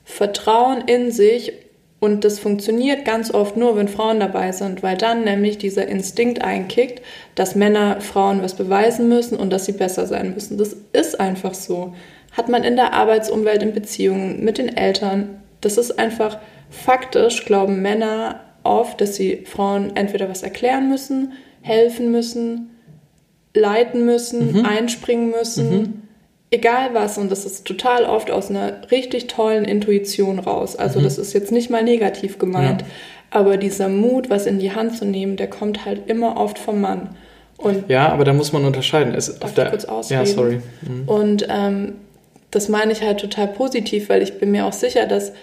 Vertrauen 0.04 0.82
in 0.82 1.12
sich 1.12 1.54
und 2.00 2.24
das 2.24 2.40
funktioniert 2.40 3.04
ganz 3.04 3.34
oft 3.34 3.58
nur, 3.58 3.76
wenn 3.76 3.90
Frauen 3.90 4.22
dabei 4.22 4.54
sind, 4.54 4.82
weil 4.84 4.98
dann 4.98 5.26
nämlich 5.26 5.58
dieser 5.58 5.88
Instinkt 5.88 6.42
einkickt, 6.42 7.02
dass 7.36 7.56
Männer 7.56 8.00
Frauen 8.00 8.42
was 8.42 8.56
beweisen 8.56 9.10
müssen 9.10 9.38
und 9.38 9.50
dass 9.52 9.66
sie 9.66 9.74
besser 9.74 10.08
sein 10.08 10.34
müssen. 10.34 10.58
Das 10.58 10.76
ist 10.94 11.20
einfach 11.20 11.54
so. 11.54 11.94
Hat 12.32 12.48
man 12.48 12.64
in 12.64 12.78
der 12.78 12.94
Arbeitsumwelt, 12.94 13.64
in 13.64 13.74
Beziehungen 13.74 14.46
mit 14.46 14.58
den 14.58 14.76
Eltern. 14.78 15.42
Das 15.60 15.78
ist 15.78 16.00
einfach 16.00 16.38
faktisch, 16.70 17.44
glauben 17.46 17.82
Männer 17.82 18.42
oft, 18.64 19.02
dass 19.02 19.16
sie 19.16 19.44
Frauen 19.46 19.96
entweder 19.96 20.30
was 20.30 20.44
erklären 20.44 20.90
müssen, 20.90 21.34
helfen 21.62 22.12
müssen, 22.12 22.70
leiten 23.54 24.06
müssen, 24.06 24.60
mhm. 24.60 24.66
einspringen 24.66 25.32
müssen. 25.32 25.70
Mhm 25.70 26.09
egal 26.52 26.94
was, 26.94 27.18
und 27.18 27.32
das 27.32 27.46
ist 27.46 27.66
total 27.66 28.06
oft 28.06 28.32
aus 28.32 28.50
einer 28.50 28.90
richtig 28.92 29.28
tollen 29.28 29.66
Intuition 29.66 30.40
raus. 30.40 30.76
Also 30.76 31.00
mhm. 31.00 31.04
das 31.04 31.18
ist 31.18 31.34
jetzt 31.34 31.52
nicht 31.52 31.70
mal 31.70 31.84
negativ 31.84 32.40
gemeint, 32.40 32.82
ja. 32.82 32.88
aber 33.32 33.58
dieser 33.58 33.90
Mut, 33.90 34.30
was 34.30 34.46
in 34.46 34.60
die 34.60 34.74
Hand 34.74 34.98
zu 34.98 35.06
nehmen, 35.06 35.38
der 35.38 35.50
kommt 35.50 35.86
halt 35.86 36.10
immer 36.10 36.38
oft 36.38 36.58
vom 36.58 36.82
Mann. 36.82 37.16
Und 37.58 37.90
ja, 37.90 38.10
aber 38.10 38.24
da 38.24 38.34
muss 38.34 38.54
man 38.54 38.64
unterscheiden. 38.66 39.14
Es, 39.14 39.38
darf 39.38 39.54
der, 39.54 39.70
kurz 39.70 39.86
ausreden? 39.86 40.26
Ja, 40.26 40.26
sorry. 40.26 40.62
Mhm. 40.82 41.10
Und 41.10 41.48
ähm, 41.50 41.94
das 42.52 42.70
meine 42.70 42.94
ich 42.94 43.02
halt 43.02 43.20
total 43.20 43.48
positiv, 43.48 44.10
weil 44.10 44.22
ich 44.22 44.40
bin 44.40 44.52
mir 44.52 44.66
auch 44.66 44.74
sicher, 44.74 45.06
dass 45.06 45.34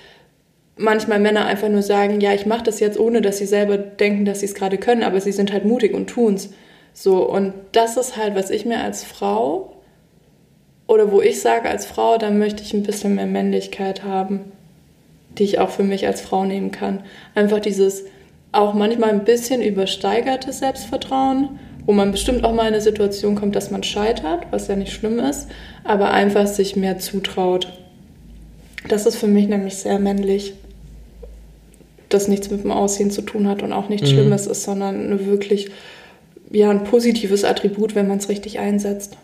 manchmal 0.77 1.21
Männer 1.21 1.45
einfach 1.47 1.69
nur 1.69 1.83
sagen, 1.83 2.21
ja, 2.21 2.33
ich 2.33 2.47
mache 2.47 2.65
das 2.65 2.81
jetzt, 2.81 2.99
ohne 2.99 3.21
dass 3.21 3.39
sie 3.39 3.47
selber 3.47 3.77
denken, 3.77 4.25
dass 4.25 4.41
sie 4.41 4.47
es 4.47 4.55
gerade 4.55 4.79
können, 4.79 5.03
aber 5.03 5.21
sie 5.21 5.33
sind 5.33 5.53
halt 5.53 5.65
mutig 5.65 5.95
und 5.95 6.09
tun's. 6.09 6.51
So, 6.93 7.29
und 7.29 7.53
das 7.73 7.97
ist 7.99 8.17
halt, 8.17 8.35
was 8.35 8.51
ich 8.51 8.65
mir 8.65 8.81
als 8.81 9.05
Frau 9.05 9.76
oder 10.87 11.11
wo 11.11 11.21
ich 11.21 11.41
sage 11.41 11.69
als 11.69 11.87
Frau, 11.87 12.19
da 12.19 12.31
möchte 12.31 12.63
ich 12.63 12.73
ein 12.73 12.83
bisschen 12.83 13.15
mehr 13.15 13.27
Männlichkeit 13.27 14.05
haben, 14.05 14.53
die 15.39 15.45
ich 15.45 15.59
auch 15.59 15.71
für 15.71 15.83
mich 15.83 16.07
als 16.07 16.21
Frau 16.21 16.45
nehmen 16.45 16.71
kann. 16.71 17.03
Einfach 17.35 17.61
dieses 17.61 18.05
auch 18.53 18.75
manchmal 18.75 19.11
ein 19.11 19.25
bisschen 19.25 19.61
übersteigerte 19.61 20.53
Selbstvertrauen, 20.53 21.59
wo 21.85 21.93
man 21.93 22.13
bestimmt 22.13 22.45
auch 22.45 22.53
mal 22.53 22.69
in 22.69 22.75
eine 22.75 22.81
Situation 22.81 23.35
kommt, 23.35 23.55
dass 23.55 23.71
man 23.71 23.83
scheitert, 23.83 24.47
was 24.51 24.69
ja 24.69 24.77
nicht 24.77 24.93
schlimm 24.93 25.19
ist, 25.19 25.49
aber 25.85 26.11
einfach 26.11 26.47
sich 26.47 26.77
mehr 26.77 26.99
zutraut. 26.99 27.69
Das 28.89 29.07
ist 29.07 29.17
für 29.17 29.27
mich 29.27 29.49
nämlich 29.49 29.77
sehr 29.77 29.99
männlich, 29.99 30.55
das 32.09 32.29
nichts 32.29 32.51
mit 32.51 32.63
dem 32.63 32.71
Aussehen 32.71 33.11
zu 33.11 33.23
tun 33.23 33.49
hat 33.49 33.63
und 33.63 33.73
auch 33.73 33.89
nichts 33.89 34.11
mhm. 34.11 34.15
Schlimmes 34.15 34.47
ist, 34.47 34.63
sondern 34.63 35.27
wirklich 35.27 35.71
ja, 36.51 36.71
ein 36.71 36.85
positives 36.85 37.45
Attribut, 37.45 37.95
wenn 37.95 38.09
man 38.09 38.19
es 38.19 38.29
richtig 38.29 38.59
einsetzt. 38.59 39.17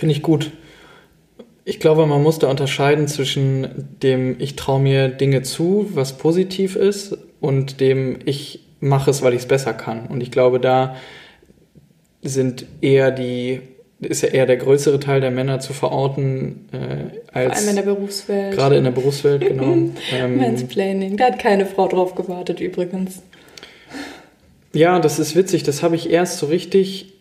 Finde 0.00 0.14
ich 0.14 0.22
gut. 0.22 0.50
Ich 1.66 1.78
glaube, 1.78 2.06
man 2.06 2.22
muss 2.22 2.38
da 2.38 2.48
unterscheiden 2.48 3.06
zwischen 3.06 3.68
dem, 4.02 4.36
ich 4.38 4.56
traue 4.56 4.80
mir 4.80 5.08
Dinge 5.08 5.42
zu, 5.42 5.90
was 5.92 6.16
positiv 6.16 6.74
ist, 6.74 7.18
und 7.38 7.80
dem, 7.80 8.18
ich 8.24 8.64
mache 8.80 9.10
es, 9.10 9.20
weil 9.20 9.34
ich 9.34 9.40
es 9.40 9.46
besser 9.46 9.74
kann. 9.74 10.06
Und 10.06 10.22
ich 10.22 10.30
glaube, 10.30 10.58
da 10.58 10.96
sind 12.22 12.64
eher 12.80 13.10
die, 13.10 13.60
ist 14.00 14.22
ja 14.22 14.30
eher 14.30 14.46
der 14.46 14.56
größere 14.56 15.00
Teil 15.00 15.20
der 15.20 15.30
Männer 15.30 15.60
zu 15.60 15.74
verorten 15.74 16.70
äh, 16.72 17.18
als. 17.30 17.58
Vor 17.58 17.58
allem 17.58 17.68
in 17.68 17.76
der 17.76 17.92
Berufswelt. 17.92 18.56
Gerade 18.56 18.76
in 18.76 18.84
der 18.84 18.92
Berufswelt, 18.92 19.46
genau. 19.46 19.64
ähm, 20.14 20.38
Mansplaining, 20.38 21.18
da 21.18 21.26
hat 21.26 21.38
keine 21.38 21.66
Frau 21.66 21.88
drauf 21.88 22.14
gewartet 22.14 22.60
übrigens. 22.60 23.22
Ja, 24.72 24.98
das 24.98 25.18
ist 25.18 25.36
witzig, 25.36 25.62
das 25.62 25.82
habe 25.82 25.94
ich 25.94 26.08
erst 26.08 26.38
so 26.38 26.46
richtig 26.46 27.12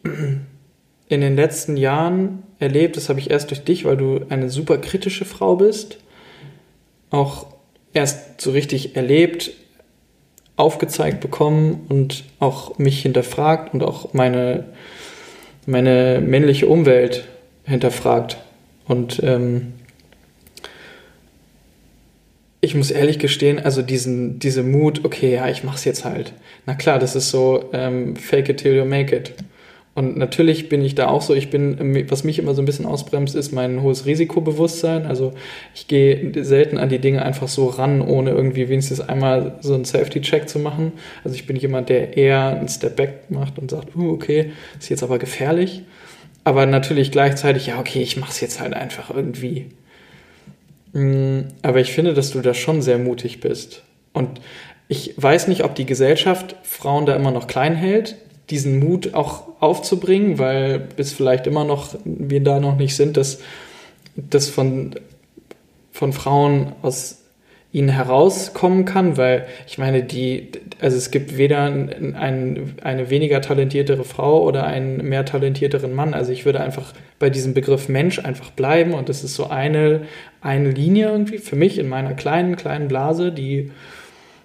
in 1.09 1.21
den 1.21 1.35
letzten 1.35 1.75
Jahren 1.75 2.43
erlebt, 2.59 2.95
das 2.95 3.09
habe 3.09 3.19
ich 3.19 3.31
erst 3.31 3.49
durch 3.49 3.63
dich, 3.63 3.83
weil 3.83 3.97
du 3.97 4.21
eine 4.29 4.49
super 4.49 4.77
kritische 4.77 5.25
Frau 5.25 5.55
bist, 5.55 5.97
auch 7.09 7.47
erst 7.93 8.39
so 8.39 8.51
richtig 8.51 8.95
erlebt, 8.95 9.51
aufgezeigt 10.55 11.19
bekommen 11.19 11.85
und 11.89 12.25
auch 12.39 12.77
mich 12.77 13.01
hinterfragt 13.01 13.73
und 13.73 13.81
auch 13.83 14.13
meine, 14.13 14.65
meine 15.65 16.21
männliche 16.21 16.67
Umwelt 16.67 17.27
hinterfragt. 17.63 18.37
Und 18.87 19.21
ähm, 19.23 19.73
ich 22.61 22.75
muss 22.75 22.91
ehrlich 22.91 23.17
gestehen, 23.17 23.59
also 23.59 23.81
diesen, 23.81 24.37
diese 24.37 24.61
Mut, 24.63 25.05
okay, 25.05 25.33
ja, 25.33 25.47
ich 25.47 25.63
mach's 25.63 25.85
jetzt 25.85 26.05
halt. 26.05 26.33
Na 26.65 26.75
klar, 26.75 26.99
das 26.99 27.15
ist 27.15 27.31
so 27.31 27.69
ähm, 27.73 28.15
fake 28.15 28.49
it 28.49 28.57
till 28.57 28.75
you 28.75 28.85
make 28.85 29.15
it. 29.15 29.33
Und 29.95 30.17
natürlich 30.17 30.69
bin 30.69 30.83
ich 30.83 30.95
da 30.95 31.07
auch 31.07 31.21
so, 31.21 31.33
ich 31.33 31.49
bin, 31.49 32.05
was 32.09 32.23
mich 32.23 32.39
immer 32.39 32.53
so 32.53 32.61
ein 32.61 32.65
bisschen 32.65 32.85
ausbremst, 32.85 33.35
ist 33.35 33.51
mein 33.51 33.81
hohes 33.81 34.05
Risikobewusstsein. 34.05 35.05
Also 35.05 35.33
ich 35.75 35.87
gehe 35.87 36.31
selten 36.43 36.77
an 36.77 36.89
die 36.89 36.99
Dinge 36.99 37.23
einfach 37.23 37.47
so 37.47 37.67
ran, 37.67 38.01
ohne 38.01 38.29
irgendwie 38.29 38.69
wenigstens 38.69 39.01
einmal 39.01 39.57
so 39.61 39.73
einen 39.73 39.85
Safety-Check 39.85 40.47
zu 40.47 40.59
machen. 40.59 40.93
Also 41.23 41.35
ich 41.35 41.47
bin 41.47 41.57
jemand, 41.57 41.89
der 41.89 42.15
eher 42.15 42.47
einen 42.47 42.69
Step 42.69 42.95
Back 42.95 43.29
macht 43.29 43.57
und 43.59 43.71
sagt, 43.71 43.95
uh, 43.95 44.11
okay, 44.11 44.53
ist 44.79 44.89
jetzt 44.89 45.03
aber 45.03 45.19
gefährlich. 45.19 45.83
Aber 46.45 46.65
natürlich 46.65 47.11
gleichzeitig, 47.11 47.67
ja, 47.67 47.79
okay, 47.79 48.01
ich 48.01 48.15
mache 48.15 48.31
es 48.31 48.39
jetzt 48.39 48.61
halt 48.61 48.73
einfach 48.73 49.13
irgendwie. 49.13 49.65
Mm, 50.93 51.41
aber 51.61 51.81
ich 51.81 51.91
finde, 51.91 52.13
dass 52.13 52.31
du 52.31 52.39
da 52.41 52.53
schon 52.53 52.81
sehr 52.81 52.99
mutig 52.99 53.41
bist. 53.41 53.83
Und 54.13 54.39
ich 54.87 55.13
weiß 55.17 55.49
nicht, 55.49 55.65
ob 55.65 55.75
die 55.75 55.85
Gesellschaft 55.85 56.55
Frauen 56.63 57.05
da 57.05 57.15
immer 57.15 57.31
noch 57.31 57.47
klein 57.47 57.75
hält 57.75 58.15
diesen 58.49 58.79
Mut 58.79 59.13
auch 59.13 59.43
aufzubringen, 59.59 60.39
weil 60.39 60.79
bis 60.79 61.13
vielleicht 61.13 61.47
immer 61.47 61.63
noch 61.63 61.95
wir 62.05 62.43
da 62.43 62.59
noch 62.59 62.77
nicht 62.77 62.95
sind, 62.95 63.17
dass 63.17 63.39
das 64.15 64.49
von, 64.49 64.95
von 65.91 66.13
Frauen 66.13 66.73
aus 66.81 67.19
ihnen 67.71 67.89
herauskommen 67.89 68.85
kann, 68.85 69.15
weil 69.17 69.45
ich 69.67 69.77
meine, 69.77 70.01
die, 70.01 70.49
also 70.81 70.97
es 70.97 71.11
gibt 71.11 71.37
weder 71.37 71.65
ein, 71.65 72.15
eine 72.81 73.09
weniger 73.11 73.41
talentiertere 73.41 74.03
Frau 74.03 74.43
oder 74.43 74.65
einen 74.65 75.07
mehr 75.07 75.23
talentierteren 75.23 75.93
Mann. 75.93 76.15
Also 76.15 76.31
ich 76.31 76.45
würde 76.45 76.61
einfach 76.61 76.93
bei 77.19 77.29
diesem 77.29 77.53
Begriff 77.53 77.87
Mensch 77.87 78.17
einfach 78.17 78.49
bleiben 78.49 78.95
und 78.95 79.07
das 79.07 79.23
ist 79.23 79.35
so 79.35 79.49
eine, 79.49 80.01
eine 80.41 80.71
Linie 80.71 81.09
irgendwie 81.09 81.37
für 81.37 81.55
mich 81.55 81.77
in 81.77 81.87
meiner 81.87 82.13
kleinen, 82.13 82.55
kleinen 82.55 82.87
Blase, 82.87 83.31
die 83.31 83.71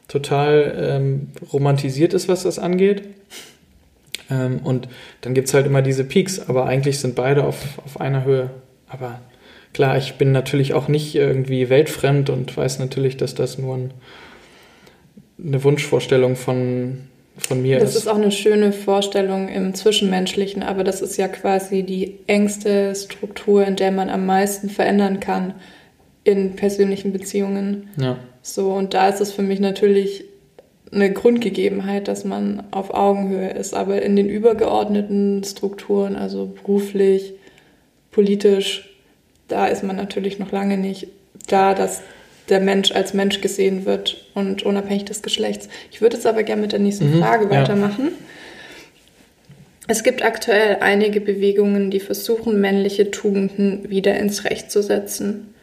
total 0.07 0.75
ähm, 0.79 1.29
romantisiert 1.51 2.13
ist, 2.13 2.29
was 2.29 2.43
das 2.43 2.59
angeht. 2.59 3.05
Ähm, 4.31 4.61
und 4.63 4.89
dann 5.21 5.35
gibt 5.35 5.49
es 5.49 5.55
halt 5.55 5.67
immer 5.67 5.83
diese 5.83 6.05
Peaks, 6.05 6.41
aber 6.49 6.67
eigentlich 6.67 6.99
sind 6.99 7.15
beide 7.15 7.45
auf, 7.45 7.79
auf 7.85 8.01
einer 8.01 8.25
Höhe. 8.25 8.51
Aber 8.89 9.21
klar, 9.73 9.97
ich 9.97 10.15
bin 10.15 10.33
natürlich 10.33 10.75
auch 10.75 10.89
nicht 10.89 11.15
irgendwie 11.15 11.69
weltfremd 11.69 12.31
und 12.31 12.57
weiß 12.57 12.79
natürlich, 12.79 13.17
dass 13.17 13.35
das 13.35 13.59
nur 13.59 13.77
ein, 13.77 13.91
eine 15.43 15.63
Wunschvorstellung 15.65 16.37
von, 16.37 17.09
von 17.37 17.61
mir 17.61 17.79
das 17.79 17.91
ist. 17.91 17.97
Das 17.97 18.03
ist 18.05 18.09
auch 18.09 18.17
eine 18.17 18.33
schöne 18.33 18.73
Vorstellung 18.73 19.49
im 19.49 19.75
Zwischenmenschlichen, 19.75 20.63
aber 20.63 20.85
das 20.85 21.03
ist 21.03 21.17
ja 21.17 21.29
quasi 21.29 21.83
die 21.83 22.19
engste 22.27 22.95
Struktur, 22.95 23.67
in 23.67 23.77
der 23.77 23.91
man 23.91 24.09
am 24.09 24.27
meisten 24.27 24.71
verändern 24.71 25.21
kann 25.21 25.55
in 26.23 26.57
persönlichen 26.57 27.13
Beziehungen. 27.13 27.91
Ja. 27.99 28.19
So, 28.41 28.73
und 28.73 28.95
da 28.95 29.09
ist 29.09 29.21
es 29.21 29.33
für 29.33 29.43
mich 29.43 29.61
natürlich 29.61 30.25
eine 30.95 31.13
Grundgegebenheit, 31.13 32.09
dass 32.09 32.25
man 32.25 32.63
auf 32.71 32.95
Augenhöhe 32.95 33.51
ist. 33.51 33.75
Aber 33.75 34.03
in 34.03 34.17
den 34.17 34.29
übergeordneten 34.29 35.43
Strukturen, 35.45 36.17
also 36.17 36.47
beruflich, 36.47 37.35
politisch, 38.11 38.95
da 39.49 39.67
ist 39.67 39.83
man 39.83 39.97
natürlich 39.97 40.39
noch 40.39 40.53
lange 40.53 40.79
nicht 40.79 41.09
da, 41.49 41.75
dass 41.75 42.03
der 42.49 42.61
Mensch 42.61 42.93
als 42.93 43.15
Mensch 43.15 43.41
gesehen 43.41 43.87
wird 43.87 44.29
und 44.35 44.63
unabhängig 44.63 45.05
des 45.07 45.23
Geschlechts. 45.23 45.69
Ich 45.91 46.01
würde 46.01 46.17
jetzt 46.17 46.27
aber 46.27 46.43
gerne 46.43 46.63
mit 46.63 46.73
der 46.73 46.79
nächsten 46.79 47.17
mhm, 47.17 47.21
Frage 47.21 47.51
weitermachen. 47.51 48.07
Ja. 48.07 48.27
Es 49.87 50.03
gibt 50.03 50.23
aktuell 50.23 50.79
einige 50.81 51.21
Bewegungen, 51.21 51.91
die 51.91 52.01
versuchen, 52.01 52.61
männliche 52.61 53.11
Tugenden 53.11 53.91
wieder 53.91 54.17
ins 54.17 54.45
Recht 54.45 54.71
zu 54.71 54.83
setzen. 54.83 55.55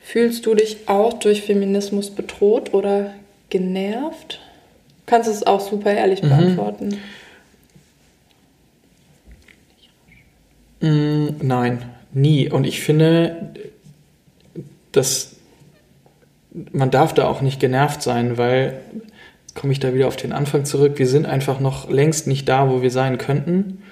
Fühlst 0.00 0.44
du 0.44 0.54
dich 0.54 0.86
auch 0.86 1.14
durch 1.14 1.42
Feminismus 1.42 2.10
bedroht 2.10 2.74
oder 2.74 3.14
genervt? 3.48 4.40
Kannst 5.06 5.28
es 5.28 5.46
auch 5.46 5.60
super 5.60 5.92
ehrlich 5.92 6.22
mhm. 6.22 6.28
beantworten. 6.28 6.98
Mm, 10.80 11.26
nein, 11.42 11.84
nie. 12.12 12.50
Und 12.50 12.66
ich 12.66 12.80
finde, 12.80 13.54
dass 14.92 15.36
man 16.72 16.90
darf 16.90 17.14
da 17.14 17.26
auch 17.26 17.40
nicht 17.40 17.58
genervt 17.58 18.02
sein, 18.02 18.38
weil 18.38 18.80
komme 19.54 19.72
ich 19.72 19.80
da 19.80 19.94
wieder 19.94 20.08
auf 20.08 20.16
den 20.16 20.32
Anfang 20.32 20.64
zurück. 20.64 20.94
Wir 20.96 21.06
sind 21.06 21.26
einfach 21.26 21.60
noch 21.60 21.88
längst 21.88 22.26
nicht 22.26 22.48
da, 22.48 22.70
wo 22.70 22.82
wir 22.82 22.90
sein 22.90 23.18
könnten, 23.18 23.82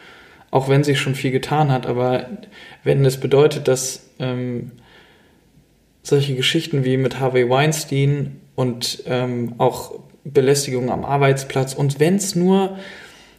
auch 0.50 0.68
wenn 0.68 0.84
sich 0.84 1.00
schon 1.00 1.14
viel 1.14 1.30
getan 1.30 1.70
hat. 1.70 1.86
Aber 1.86 2.26
wenn 2.84 3.04
es 3.04 3.18
bedeutet, 3.18 3.68
dass 3.68 4.10
ähm, 4.18 4.72
solche 6.02 6.34
Geschichten 6.34 6.84
wie 6.84 6.96
mit 6.96 7.20
Harvey 7.20 7.48
Weinstein 7.48 8.40
und 8.54 9.04
ähm, 9.06 9.54
auch 9.58 10.00
Belästigung 10.24 10.90
am 10.90 11.04
Arbeitsplatz 11.04 11.74
und 11.74 12.00
wenn 12.00 12.16
es 12.16 12.34
nur 12.34 12.76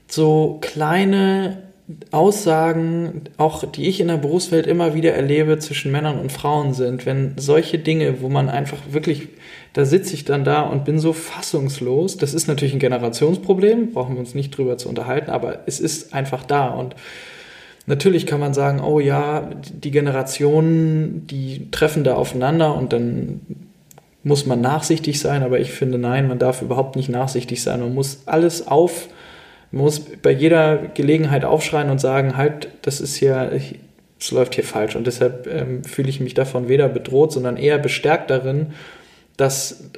so 0.08 0.60
kleine 0.62 1.64
Aussagen, 2.12 3.24
auch 3.38 3.66
die 3.66 3.88
ich 3.88 4.00
in 4.00 4.08
der 4.08 4.18
Berufswelt 4.18 4.68
immer 4.68 4.94
wieder 4.94 5.14
erlebe, 5.14 5.60
zwischen 5.60 5.92
Männern 5.92 6.18
und 6.18 6.32
Frauen 6.32 6.74
sind, 6.74 7.06
wenn 7.06 7.34
solche 7.38 7.78
Dinge, 7.78 8.22
wo 8.22 8.30
man 8.30 8.50
einfach 8.50 8.78
wirklich, 8.90 9.28
da 9.74 9.84
sitze 9.84 10.14
ich 10.14 10.24
dann 10.24 10.46
da 10.46 10.62
und 10.62 10.86
bin 10.86 10.98
so 10.98 11.12
fassungslos. 11.12 12.18
Das 12.18 12.34
ist 12.34 12.48
natürlich 12.48 12.74
ein 12.74 12.80
Generationsproblem, 12.80 13.92
brauchen 13.92 14.16
wir 14.16 14.20
uns 14.22 14.34
nicht 14.34 14.58
drüber 14.58 14.78
zu 14.78 14.88
unterhalten, 14.88 15.30
aber 15.30 15.60
es 15.66 15.80
ist 15.80 16.14
einfach 16.14 16.44
da 16.44 16.68
und 16.70 16.96
Natürlich 17.86 18.26
kann 18.26 18.40
man 18.40 18.54
sagen, 18.54 18.80
oh 18.80 19.02
ja, 19.02 19.50
die 19.74 19.92
Generationen, 19.92 21.28
die 21.28 21.70
treffen 21.70 22.06
da 22.06 22.16
aufeinander 22.16 22.76
und 22.76 22.94
dann 22.94 23.42
muss 24.24 24.46
man 24.46 24.62
nachsichtig 24.62 25.20
sein, 25.20 25.44
aber 25.44 25.60
ich 25.60 25.72
finde, 25.72 25.98
nein, 25.98 26.28
man 26.28 26.40
darf 26.40 26.62
überhaupt 26.62 26.96
nicht 26.96 27.10
nachsichtig 27.10 27.62
sein. 27.62 27.82
Man 27.82 27.94
muss 27.94 28.24
alles 28.26 28.68
auf, 28.68 29.10
man 29.72 29.84
muss 29.84 30.00
bei 30.00 30.32
jeder 30.32 30.78
Gelegenheit 30.78 31.44
aufschreien 31.44 31.90
und 31.90 32.00
sagen, 32.00 32.38
halt, 32.38 32.70
das 32.84 33.02
ist 33.02 33.16
hier, 33.16 33.52
es 34.20 34.32
läuft 34.32 34.56
hier 34.56 34.64
falsch. 34.64 34.96
Und 34.96 35.08
deshalb 35.08 35.48
ähm, 35.48 35.84
fühle 35.84 36.10
ich 36.10 36.22
mich 36.22 36.34
davon 36.34 36.70
weder 36.70 36.88
bedroht, 36.88 37.34
sondern 37.34 37.58
eher 37.58 37.78
bestärkt 37.78 38.30
darin, 38.30 38.68
dass 39.36 39.90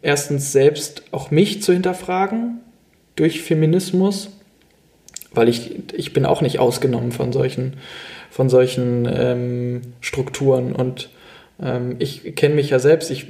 erstens 0.00 0.52
selbst 0.52 1.02
auch 1.10 1.30
mich 1.30 1.62
zu 1.62 1.72
hinterfragen 1.72 2.60
durch 3.16 3.42
Feminismus, 3.42 4.30
weil 5.32 5.48
ich, 5.48 5.92
ich 5.92 6.12
bin 6.14 6.24
auch 6.24 6.40
nicht 6.40 6.58
ausgenommen 6.58 7.12
von 7.12 7.32
solchen, 7.32 7.74
von 8.30 8.48
solchen 8.48 9.06
ähm, 9.12 9.82
Strukturen 10.00 10.72
und 10.72 11.10
ähm, 11.62 11.96
ich 11.98 12.34
kenne 12.34 12.54
mich 12.54 12.70
ja 12.70 12.78
selbst, 12.78 13.10
ich 13.10 13.26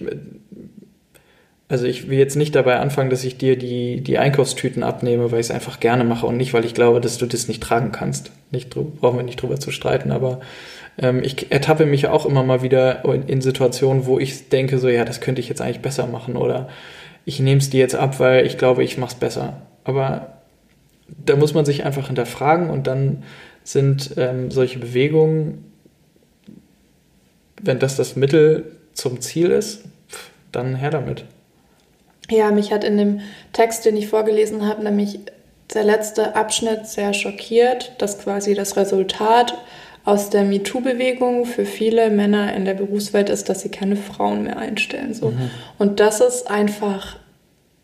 also 1.69 1.87
ich 1.87 2.09
will 2.09 2.19
jetzt 2.19 2.37
nicht 2.37 2.55
dabei 2.55 2.79
anfangen, 2.79 3.11
dass 3.11 3.25
ich 3.25 3.39
dir 3.39 3.57
die, 3.57 4.03
die 4.03 4.19
Einkaufstüten 4.19 4.83
abnehme, 4.83 5.33
weil 5.33 5.41
ich 5.41 5.47
es 5.47 5.51
einfach 5.51 5.81
gerne 5.81 6.05
mache 6.05 6.27
und 6.27 6.37
nicht, 6.37 6.53
weil 6.53 6.65
ich 6.65 6.75
glaube, 6.75 7.01
dass 7.01 7.17
du 7.17 7.27
das 7.27 7.49
nicht 7.49 7.63
tragen 7.63 7.91
kannst. 7.91 8.31
Nicht, 8.51 8.71
brauchen 8.71 9.17
wir 9.17 9.25
nicht 9.25 9.41
drüber 9.41 9.59
zu 9.59 9.71
streiten, 9.71 10.13
aber 10.13 10.41
ähm, 10.99 11.23
ich 11.25 11.51
ertappe 11.51 11.87
mich 11.87 12.07
auch 12.07 12.27
immer 12.27 12.43
mal 12.45 12.63
wieder 12.63 13.05
in, 13.07 13.27
in, 13.27 13.41
Situationen, 13.41 14.07
wo 14.07 14.19
ich 14.19 14.51
denke, 14.51 14.79
so 14.79 14.89
ja, 14.89 15.05
das 15.05 15.21
könnte 15.21 15.41
ich 15.41 15.49
jetzt 15.49 15.63
eigentlich 15.63 15.81
besser 15.81 16.07
machen 16.07 16.37
oder 16.37 16.69
ich 17.25 17.41
nehme 17.41 17.59
es 17.59 17.71
dir 17.71 17.81
jetzt 17.81 17.97
ab, 17.97 18.21
weil 18.21 18.47
ich 18.47 18.59
glaube, 18.59 18.85
ich 18.85 18.99
mache 18.99 19.15
es 19.15 19.19
besser. 19.19 19.63
Aber 19.85 20.35
da 21.09 21.37
muss 21.37 21.55
man 21.55 21.65
sich 21.65 21.85
einfach 21.85 22.07
hinterfragen 22.07 22.69
und 22.71 22.87
dann 22.87 23.23
sind 23.63 24.15
ähm, 24.19 24.51
solche 24.51 24.79
Bewegungen, 24.79 25.65
wenn 27.65 27.79
das 27.79 27.97
das 27.97 28.17
Mittel 28.17 28.77
zum 28.93 29.21
Ziel 29.21 29.51
ist, 29.51 29.85
dann 30.53 30.77
her 30.77 30.91
damit. 30.91 31.25
Ja, 32.31 32.51
mich 32.51 32.73
hat 32.73 32.85
in 32.85 32.97
dem 32.97 33.21
Text, 33.53 33.85
den 33.85 33.97
ich 33.97 34.09
vorgelesen 34.09 34.67
habe, 34.67 34.83
nämlich 34.83 35.19
der 35.73 35.85
letzte 35.85 36.37
Abschnitt 36.37 36.87
sehr 36.87 37.13
schockiert, 37.15 37.93
dass 37.99 38.19
quasi 38.19 38.55
das 38.55 38.77
Resultat 38.77 39.55
aus 40.05 40.31
der 40.31 40.45
MeToo-Bewegung 40.45 41.47
für 41.47 41.65
viele 41.65 42.11
Männer 42.11 42.55
in 42.55 42.65
der 42.65 42.75
Berufswelt 42.75 43.31
ist, 43.31 43.49
dass 43.49 43.63
sie 43.63 43.71
keine 43.71 43.97
Frauen 43.97 44.43
mehr 44.43 44.59
einstellen. 44.59 45.15
So. 45.15 45.31
Mhm. 45.31 45.51
Und 45.79 46.01
das 46.01 46.21
ist 46.21 46.51
einfach 46.51 47.17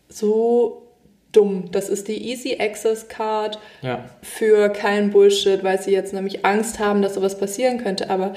so 0.07 0.83
dumm. 1.31 1.69
Das 1.71 1.89
ist 1.89 2.07
die 2.07 2.29
Easy 2.29 2.57
Access 2.59 3.07
Card 3.07 3.57
ja. 3.81 4.05
für 4.21 4.69
keinen 4.69 5.09
Bullshit, 5.09 5.63
weil 5.63 5.81
sie 5.81 5.91
jetzt 5.91 6.13
nämlich 6.13 6.45
Angst 6.45 6.77
haben, 6.79 7.01
dass 7.01 7.15
sowas 7.15 7.39
passieren 7.39 7.79
könnte. 7.79 8.09
Aber 8.11 8.33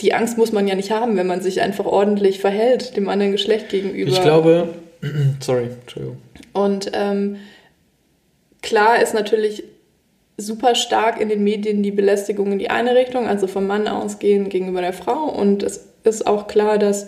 die 0.00 0.14
Angst 0.14 0.38
muss 0.38 0.52
man 0.52 0.66
ja 0.66 0.74
nicht 0.74 0.90
haben, 0.90 1.16
wenn 1.16 1.26
man 1.26 1.42
sich 1.42 1.60
einfach 1.60 1.84
ordentlich 1.84 2.40
verhält 2.40 2.96
dem 2.96 3.08
anderen 3.08 3.32
Geschlecht 3.32 3.68
gegenüber. 3.68 4.10
Ich 4.10 4.22
glaube, 4.22 4.68
sorry, 5.40 5.68
Entschuldigung. 5.80 6.18
Und 6.52 6.90
ähm, 6.94 7.36
klar 8.62 9.02
ist 9.02 9.14
natürlich 9.14 9.64
super 10.36 10.74
stark 10.74 11.20
in 11.20 11.28
den 11.28 11.44
Medien 11.44 11.82
die 11.82 11.90
Belästigung 11.90 12.52
in 12.52 12.58
die 12.58 12.70
eine 12.70 12.94
Richtung, 12.94 13.28
also 13.28 13.46
vom 13.46 13.66
Mann 13.66 13.88
ausgehen 13.88 14.48
gegenüber 14.48 14.80
der 14.80 14.94
Frau. 14.94 15.24
Und 15.24 15.62
es 15.62 15.88
ist 16.04 16.26
auch 16.26 16.46
klar, 16.46 16.78
dass 16.78 17.06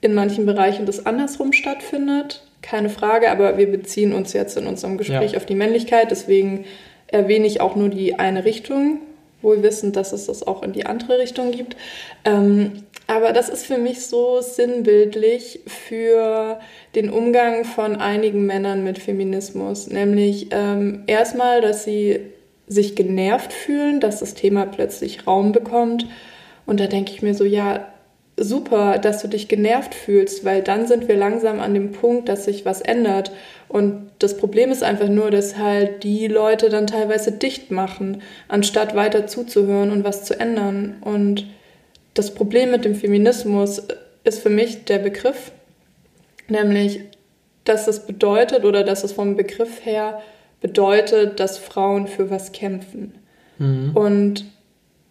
in 0.00 0.14
manchen 0.14 0.46
Bereichen 0.46 0.84
das 0.84 1.06
andersrum 1.06 1.52
stattfindet. 1.52 2.42
Keine 2.60 2.88
Frage, 2.90 3.30
aber 3.30 3.56
wir 3.56 3.70
beziehen 3.70 4.12
uns 4.12 4.32
jetzt 4.32 4.56
in 4.56 4.66
unserem 4.66 4.98
Gespräch 4.98 5.32
ja. 5.32 5.38
auf 5.38 5.46
die 5.46 5.54
Männlichkeit. 5.54 6.10
Deswegen 6.10 6.64
erwähne 7.06 7.46
ich 7.46 7.60
auch 7.60 7.76
nur 7.76 7.88
die 7.88 8.18
eine 8.18 8.44
Richtung, 8.44 9.00
wohl 9.42 9.62
wissend, 9.62 9.96
dass 9.96 10.12
es 10.12 10.26
das 10.26 10.46
auch 10.46 10.62
in 10.62 10.72
die 10.72 10.86
andere 10.86 11.18
Richtung 11.18 11.50
gibt. 11.50 11.76
Ähm, 12.24 12.84
aber 13.06 13.32
das 13.32 13.48
ist 13.48 13.66
für 13.66 13.78
mich 13.78 14.06
so 14.06 14.40
sinnbildlich 14.40 15.60
für 15.66 16.60
den 16.94 17.10
Umgang 17.10 17.64
von 17.64 17.96
einigen 17.96 18.46
Männern 18.46 18.84
mit 18.84 18.98
Feminismus. 18.98 19.88
Nämlich 19.88 20.48
ähm, 20.50 21.02
erstmal, 21.06 21.60
dass 21.60 21.84
sie 21.84 22.20
sich 22.68 22.94
genervt 22.94 23.52
fühlen, 23.52 24.00
dass 24.00 24.20
das 24.20 24.34
Thema 24.34 24.66
plötzlich 24.66 25.26
Raum 25.26 25.52
bekommt. 25.52 26.06
Und 26.64 26.80
da 26.80 26.86
denke 26.86 27.12
ich 27.12 27.22
mir 27.22 27.34
so, 27.34 27.44
ja, 27.44 27.88
super, 28.36 28.98
dass 28.98 29.20
du 29.20 29.28
dich 29.28 29.48
genervt 29.48 29.94
fühlst, 29.94 30.44
weil 30.44 30.62
dann 30.62 30.86
sind 30.86 31.08
wir 31.08 31.16
langsam 31.16 31.60
an 31.60 31.74
dem 31.74 31.92
Punkt, 31.92 32.28
dass 32.28 32.44
sich 32.44 32.64
was 32.64 32.80
ändert. 32.80 33.32
Und 33.68 34.10
das 34.22 34.36
Problem 34.36 34.70
ist 34.70 34.82
einfach 34.82 35.08
nur, 35.08 35.30
dass 35.30 35.58
halt 35.58 36.04
die 36.04 36.28
Leute 36.28 36.68
dann 36.68 36.86
teilweise 36.86 37.32
dicht 37.32 37.70
machen, 37.70 38.22
anstatt 38.48 38.94
weiter 38.94 39.26
zuzuhören 39.26 39.90
und 39.90 40.04
was 40.04 40.24
zu 40.24 40.38
ändern. 40.38 40.96
Und 41.00 41.46
das 42.14 42.34
Problem 42.34 42.70
mit 42.70 42.84
dem 42.84 42.94
Feminismus 42.94 43.82
ist 44.24 44.42
für 44.42 44.50
mich 44.50 44.84
der 44.84 44.98
Begriff, 44.98 45.52
nämlich, 46.48 47.00
dass 47.64 47.88
es 47.88 48.06
bedeutet 48.06 48.64
oder 48.64 48.84
dass 48.84 49.04
es 49.04 49.12
vom 49.12 49.36
Begriff 49.36 49.84
her 49.84 50.22
bedeutet, 50.60 51.40
dass 51.40 51.58
Frauen 51.58 52.06
für 52.06 52.30
was 52.30 52.52
kämpfen. 52.52 53.14
Mhm. 53.58 53.90
Und 53.94 54.44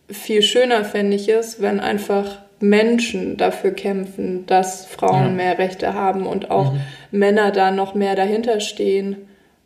viel 0.10 0.42
schöner 0.42 0.86
fände 0.86 1.16
ich 1.16 1.30
es, 1.30 1.62
wenn 1.62 1.80
einfach 1.80 2.40
Menschen 2.62 3.38
dafür 3.38 3.72
kämpfen, 3.72 4.46
dass 4.46 4.86
Frauen 4.86 5.26
ja. 5.26 5.30
mehr 5.30 5.58
Rechte 5.58 5.94
haben 5.94 6.26
und 6.26 6.52
auch 6.52 6.74
mhm. 6.74 6.80
Männer 7.12 7.52
da 7.52 7.72
noch 7.72 7.96
mehr 7.96 8.16
dahinter 8.16 8.60
stehen. 8.60 9.18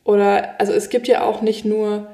Oder, 0.03 0.60
also 0.60 0.73
es 0.73 0.89
gibt 0.89 1.08
ja 1.08 1.23
auch 1.23 1.41
nicht 1.41 1.65
nur 1.65 2.08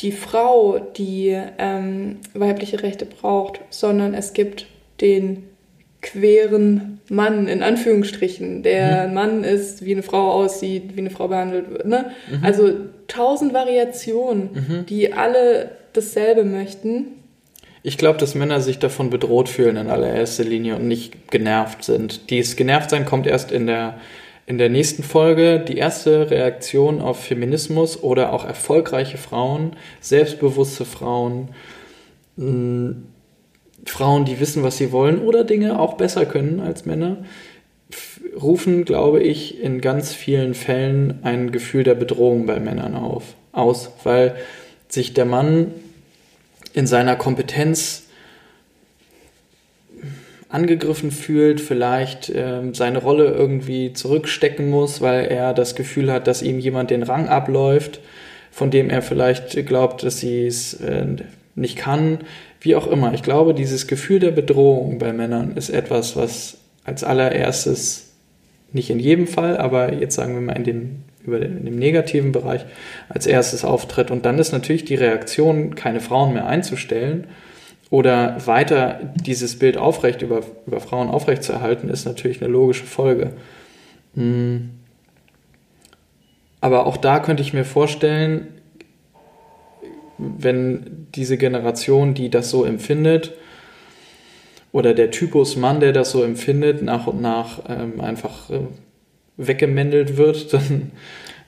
die 0.00 0.12
Frau, 0.12 0.78
die 0.78 1.36
ähm, 1.58 2.18
weibliche 2.34 2.82
Rechte 2.82 3.06
braucht, 3.06 3.60
sondern 3.70 4.14
es 4.14 4.32
gibt 4.32 4.66
den 5.00 5.44
queeren 6.00 7.00
Mann, 7.08 7.48
in 7.48 7.62
Anführungsstrichen. 7.62 8.62
Der 8.62 9.08
mhm. 9.08 9.14
Mann 9.14 9.44
ist, 9.44 9.84
wie 9.84 9.92
eine 9.92 10.02
Frau 10.02 10.30
aussieht, 10.30 10.94
wie 10.94 11.00
eine 11.00 11.10
Frau 11.10 11.28
behandelt 11.28 11.70
wird. 11.70 11.86
Ne? 11.86 12.12
Mhm. 12.30 12.44
Also 12.44 12.72
tausend 13.08 13.52
Variationen, 13.52 14.50
mhm. 14.52 14.86
die 14.86 15.12
alle 15.12 15.70
dasselbe 15.92 16.44
möchten. 16.44 17.17
Ich 17.82 17.98
glaube, 17.98 18.18
dass 18.18 18.34
Männer 18.34 18.60
sich 18.60 18.78
davon 18.78 19.10
bedroht 19.10 19.48
fühlen 19.48 19.76
in 19.76 19.88
allererster 19.88 20.44
Linie 20.44 20.76
und 20.76 20.88
nicht 20.88 21.30
genervt 21.30 21.84
sind. 21.84 22.30
Dieses 22.30 22.56
Genervtsein 22.56 23.04
kommt 23.04 23.26
erst 23.26 23.52
in 23.52 23.66
der, 23.66 24.00
in 24.46 24.58
der 24.58 24.68
nächsten 24.68 25.02
Folge. 25.02 25.60
Die 25.60 25.76
erste 25.76 26.30
Reaktion 26.30 27.00
auf 27.00 27.24
Feminismus 27.24 28.02
oder 28.02 28.32
auch 28.32 28.44
erfolgreiche 28.44 29.18
Frauen, 29.18 29.76
selbstbewusste 30.00 30.84
Frauen, 30.84 31.50
mh, 32.36 32.96
Frauen, 33.84 34.24
die 34.24 34.40
wissen, 34.40 34.62
was 34.62 34.76
sie 34.76 34.92
wollen 34.92 35.20
oder 35.20 35.44
Dinge 35.44 35.78
auch 35.78 35.94
besser 35.94 36.26
können 36.26 36.60
als 36.60 36.84
Männer, 36.84 37.18
rufen, 38.40 38.84
glaube 38.84 39.22
ich, 39.22 39.62
in 39.62 39.80
ganz 39.80 40.12
vielen 40.12 40.54
Fällen 40.54 41.20
ein 41.22 41.52
Gefühl 41.52 41.84
der 41.84 41.94
Bedrohung 41.94 42.46
bei 42.46 42.60
Männern 42.60 42.94
auf, 42.94 43.34
aus, 43.52 43.92
weil 44.04 44.36
sich 44.88 45.14
der 45.14 45.24
Mann 45.24 45.72
in 46.78 46.86
seiner 46.86 47.16
Kompetenz 47.16 48.04
angegriffen 50.48 51.10
fühlt, 51.10 51.60
vielleicht 51.60 52.30
äh, 52.30 52.60
seine 52.72 52.98
Rolle 52.98 53.32
irgendwie 53.32 53.92
zurückstecken 53.92 54.70
muss, 54.70 55.00
weil 55.00 55.24
er 55.24 55.54
das 55.54 55.74
Gefühl 55.74 56.12
hat, 56.12 56.28
dass 56.28 56.40
ihm 56.40 56.60
jemand 56.60 56.90
den 56.90 57.02
Rang 57.02 57.28
abläuft, 57.28 57.98
von 58.52 58.70
dem 58.70 58.90
er 58.90 59.02
vielleicht 59.02 59.66
glaubt, 59.66 60.04
dass 60.04 60.20
sie 60.20 60.46
es 60.46 60.74
äh, 60.74 61.04
nicht 61.56 61.76
kann, 61.76 62.20
wie 62.60 62.76
auch 62.76 62.86
immer. 62.86 63.12
Ich 63.12 63.24
glaube, 63.24 63.54
dieses 63.54 63.88
Gefühl 63.88 64.20
der 64.20 64.30
Bedrohung 64.30 64.98
bei 64.98 65.12
Männern 65.12 65.56
ist 65.56 65.70
etwas, 65.70 66.14
was 66.14 66.58
als 66.84 67.02
allererstes 67.02 68.12
nicht 68.72 68.88
in 68.88 69.00
jedem 69.00 69.26
Fall, 69.26 69.56
aber 69.56 69.94
jetzt 69.94 70.14
sagen 70.14 70.34
wir 70.34 70.42
mal 70.42 70.56
in 70.56 70.64
dem, 70.64 71.04
über 71.24 71.40
den, 71.40 71.64
dem 71.64 71.76
negativen 71.76 72.32
Bereich 72.32 72.64
als 73.08 73.26
erstes 73.26 73.64
auftritt. 73.64 74.10
Und 74.10 74.24
dann 74.24 74.38
ist 74.38 74.52
natürlich 74.52 74.84
die 74.84 74.94
Reaktion, 74.94 75.74
keine 75.74 76.00
Frauen 76.00 76.32
mehr 76.32 76.46
einzustellen 76.46 77.26
oder 77.90 78.36
weiter 78.46 79.00
dieses 79.14 79.58
Bild 79.58 79.76
aufrecht 79.76 80.22
über, 80.22 80.42
über 80.66 80.80
Frauen 80.80 81.08
aufrechtzuerhalten, 81.08 81.88
ist 81.88 82.04
natürlich 82.04 82.42
eine 82.42 82.52
logische 82.52 82.84
Folge. 82.84 83.32
Hm. 84.14 84.70
Aber 86.60 86.86
auch 86.86 86.96
da 86.96 87.20
könnte 87.20 87.42
ich 87.42 87.54
mir 87.54 87.64
vorstellen, 87.64 88.48
wenn 90.18 91.06
diese 91.14 91.38
Generation, 91.38 92.14
die 92.14 92.28
das 92.28 92.50
so 92.50 92.64
empfindet, 92.64 93.32
oder 94.72 94.92
der 94.92 95.10
Typus 95.10 95.56
Mann, 95.56 95.80
der 95.80 95.92
das 95.92 96.10
so 96.10 96.22
empfindet, 96.22 96.82
nach 96.82 97.06
und 97.06 97.22
nach 97.22 97.60
ähm, 97.68 98.00
einfach 98.00 98.50
äh, 98.50 98.60
weggemändelt 99.38 100.18
wird, 100.18 100.52
dann 100.52 100.92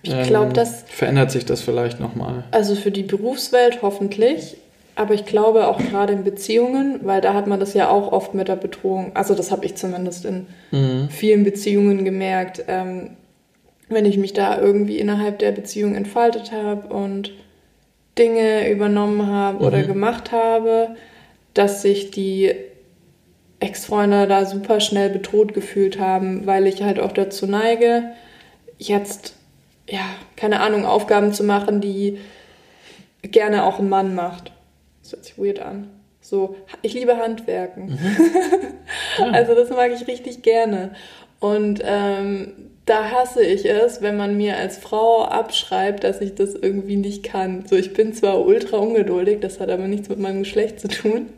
ähm, 0.04 0.26
glaub, 0.26 0.54
das, 0.54 0.84
verändert 0.88 1.30
sich 1.30 1.44
das 1.44 1.60
vielleicht 1.60 2.00
nochmal. 2.00 2.44
Also 2.52 2.74
für 2.74 2.90
die 2.90 3.02
Berufswelt 3.02 3.82
hoffentlich, 3.82 4.56
aber 4.96 5.14
ich 5.14 5.26
glaube 5.26 5.68
auch 5.68 5.78
gerade 5.78 6.14
in 6.14 6.24
Beziehungen, 6.24 7.00
weil 7.02 7.20
da 7.20 7.34
hat 7.34 7.46
man 7.46 7.60
das 7.60 7.74
ja 7.74 7.90
auch 7.90 8.12
oft 8.12 8.34
mit 8.34 8.48
der 8.48 8.56
Bedrohung, 8.56 9.12
also 9.14 9.34
das 9.34 9.50
habe 9.50 9.66
ich 9.66 9.74
zumindest 9.74 10.24
in 10.24 10.46
mhm. 10.70 11.08
vielen 11.10 11.44
Beziehungen 11.44 12.04
gemerkt, 12.04 12.64
ähm, 12.68 13.10
wenn 13.88 14.06
ich 14.06 14.16
mich 14.16 14.32
da 14.32 14.58
irgendwie 14.58 14.98
innerhalb 14.98 15.40
der 15.40 15.50
Beziehung 15.50 15.94
entfaltet 15.94 16.52
habe 16.52 16.94
und 16.94 17.32
Dinge 18.18 18.70
übernommen 18.70 19.26
habe 19.26 19.58
mhm. 19.58 19.64
oder 19.64 19.82
gemacht 19.82 20.32
habe, 20.32 20.96
dass 21.54 21.82
sich 21.82 22.10
die 22.10 22.54
Ex-Freunde 23.60 24.26
da 24.26 24.46
super 24.46 24.80
schnell 24.80 25.10
bedroht 25.10 25.54
gefühlt 25.54 25.98
haben, 25.98 26.46
weil 26.46 26.66
ich 26.66 26.82
halt 26.82 26.98
auch 26.98 27.12
dazu 27.12 27.46
neige, 27.46 28.04
jetzt, 28.78 29.34
ja, 29.88 30.04
keine 30.36 30.60
Ahnung, 30.60 30.86
Aufgaben 30.86 31.32
zu 31.32 31.44
machen, 31.44 31.80
die 31.80 32.18
gerne 33.22 33.64
auch 33.64 33.78
ein 33.78 33.88
Mann 33.88 34.14
macht. 34.14 34.52
Das 35.02 35.12
hört 35.12 35.24
sich 35.24 35.38
weird 35.38 35.60
an. 35.60 35.90
So, 36.22 36.56
ich 36.82 36.94
liebe 36.94 37.16
Handwerken. 37.16 37.86
Mhm. 37.86 37.98
Ja. 39.18 39.26
also 39.30 39.54
das 39.54 39.70
mag 39.70 39.92
ich 39.92 40.08
richtig 40.08 40.42
gerne. 40.42 40.92
Und 41.38 41.80
ähm, 41.84 42.70
da 42.86 43.10
hasse 43.10 43.42
ich 43.42 43.64
es, 43.66 44.02
wenn 44.02 44.16
man 44.16 44.36
mir 44.36 44.56
als 44.56 44.78
Frau 44.78 45.24
abschreibt, 45.24 46.02
dass 46.02 46.20
ich 46.20 46.34
das 46.34 46.54
irgendwie 46.54 46.96
nicht 46.96 47.22
kann. 47.22 47.64
So, 47.66 47.76
ich 47.76 47.92
bin 47.92 48.12
zwar 48.14 48.44
ultra 48.44 48.78
ungeduldig, 48.78 49.38
das 49.40 49.60
hat 49.60 49.70
aber 49.70 49.86
nichts 49.86 50.08
mit 50.08 50.18
meinem 50.18 50.40
Geschlecht 50.40 50.80
zu 50.80 50.88
tun. 50.88 51.28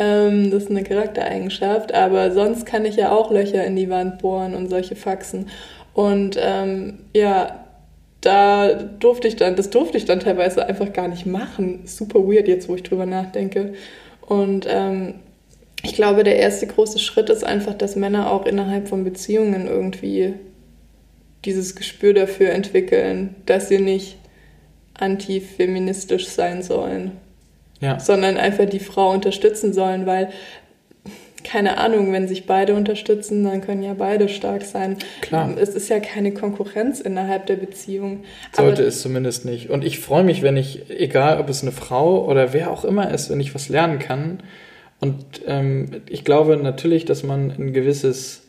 Ähm, 0.00 0.50
das 0.50 0.64
ist 0.64 0.70
eine 0.70 0.82
Charaktereigenschaft, 0.82 1.92
aber 1.92 2.32
sonst 2.32 2.64
kann 2.64 2.86
ich 2.86 2.96
ja 2.96 3.12
auch 3.12 3.30
Löcher 3.30 3.64
in 3.64 3.76
die 3.76 3.90
Wand 3.90 4.18
bohren 4.18 4.54
und 4.54 4.68
solche 4.68 4.96
Faxen. 4.96 5.50
Und 5.92 6.38
ähm, 6.40 7.00
ja, 7.14 7.66
da 8.22 8.72
durfte 8.72 9.28
ich 9.28 9.36
dann, 9.36 9.56
das 9.56 9.68
durfte 9.68 9.98
ich 9.98 10.06
dann 10.06 10.20
teilweise 10.20 10.66
einfach 10.66 10.92
gar 10.92 11.08
nicht 11.08 11.26
machen. 11.26 11.80
Super 11.84 12.20
weird 12.20 12.48
jetzt, 12.48 12.68
wo 12.68 12.74
ich 12.74 12.82
drüber 12.82 13.04
nachdenke. 13.04 13.74
Und 14.22 14.66
ähm, 14.68 15.16
ich 15.82 15.94
glaube, 15.94 16.24
der 16.24 16.36
erste 16.36 16.66
große 16.66 16.98
Schritt 16.98 17.28
ist 17.28 17.44
einfach, 17.44 17.74
dass 17.74 17.94
Männer 17.94 18.32
auch 18.32 18.46
innerhalb 18.46 18.88
von 18.88 19.04
Beziehungen 19.04 19.66
irgendwie 19.66 20.34
dieses 21.44 21.74
Gespür 21.76 22.14
dafür 22.14 22.50
entwickeln, 22.50 23.34
dass 23.44 23.68
sie 23.68 23.78
nicht 23.78 24.16
antifeministisch 24.94 26.28
sein 26.28 26.62
sollen, 26.62 27.12
ja. 27.80 27.98
sondern 27.98 28.36
einfach 28.36 28.66
die 28.66 28.80
Frau 28.80 29.10
unterstützen 29.12 29.72
sollen, 29.72 30.06
weil 30.06 30.30
keine 31.42 31.78
Ahnung, 31.78 32.12
wenn 32.12 32.28
sich 32.28 32.46
beide 32.46 32.74
unterstützen, 32.74 33.44
dann 33.44 33.62
können 33.62 33.82
ja 33.82 33.94
beide 33.94 34.28
stark 34.28 34.62
sein. 34.62 34.98
Klar. 35.22 35.54
Es 35.58 35.70
ist 35.70 35.88
ja 35.88 35.98
keine 35.98 36.32
Konkurrenz 36.32 37.00
innerhalb 37.00 37.46
der 37.46 37.56
Beziehung. 37.56 38.24
Sollte 38.52 38.82
es 38.82 39.00
zumindest 39.00 39.46
nicht. 39.46 39.70
Und 39.70 39.84
ich 39.84 40.00
freue 40.00 40.22
mich, 40.22 40.42
wenn 40.42 40.56
ich, 40.56 40.90
egal 40.90 41.40
ob 41.40 41.48
es 41.48 41.62
eine 41.62 41.72
Frau 41.72 42.26
oder 42.26 42.52
wer 42.52 42.70
auch 42.70 42.84
immer 42.84 43.12
ist, 43.12 43.30
wenn 43.30 43.40
ich 43.40 43.54
was 43.54 43.68
lernen 43.70 43.98
kann. 43.98 44.42
Und 45.00 45.40
ähm, 45.46 46.02
ich 46.08 46.24
glaube 46.24 46.58
natürlich, 46.58 47.06
dass 47.06 47.22
man 47.22 47.50
ein 47.50 47.72
gewisses 47.72 48.42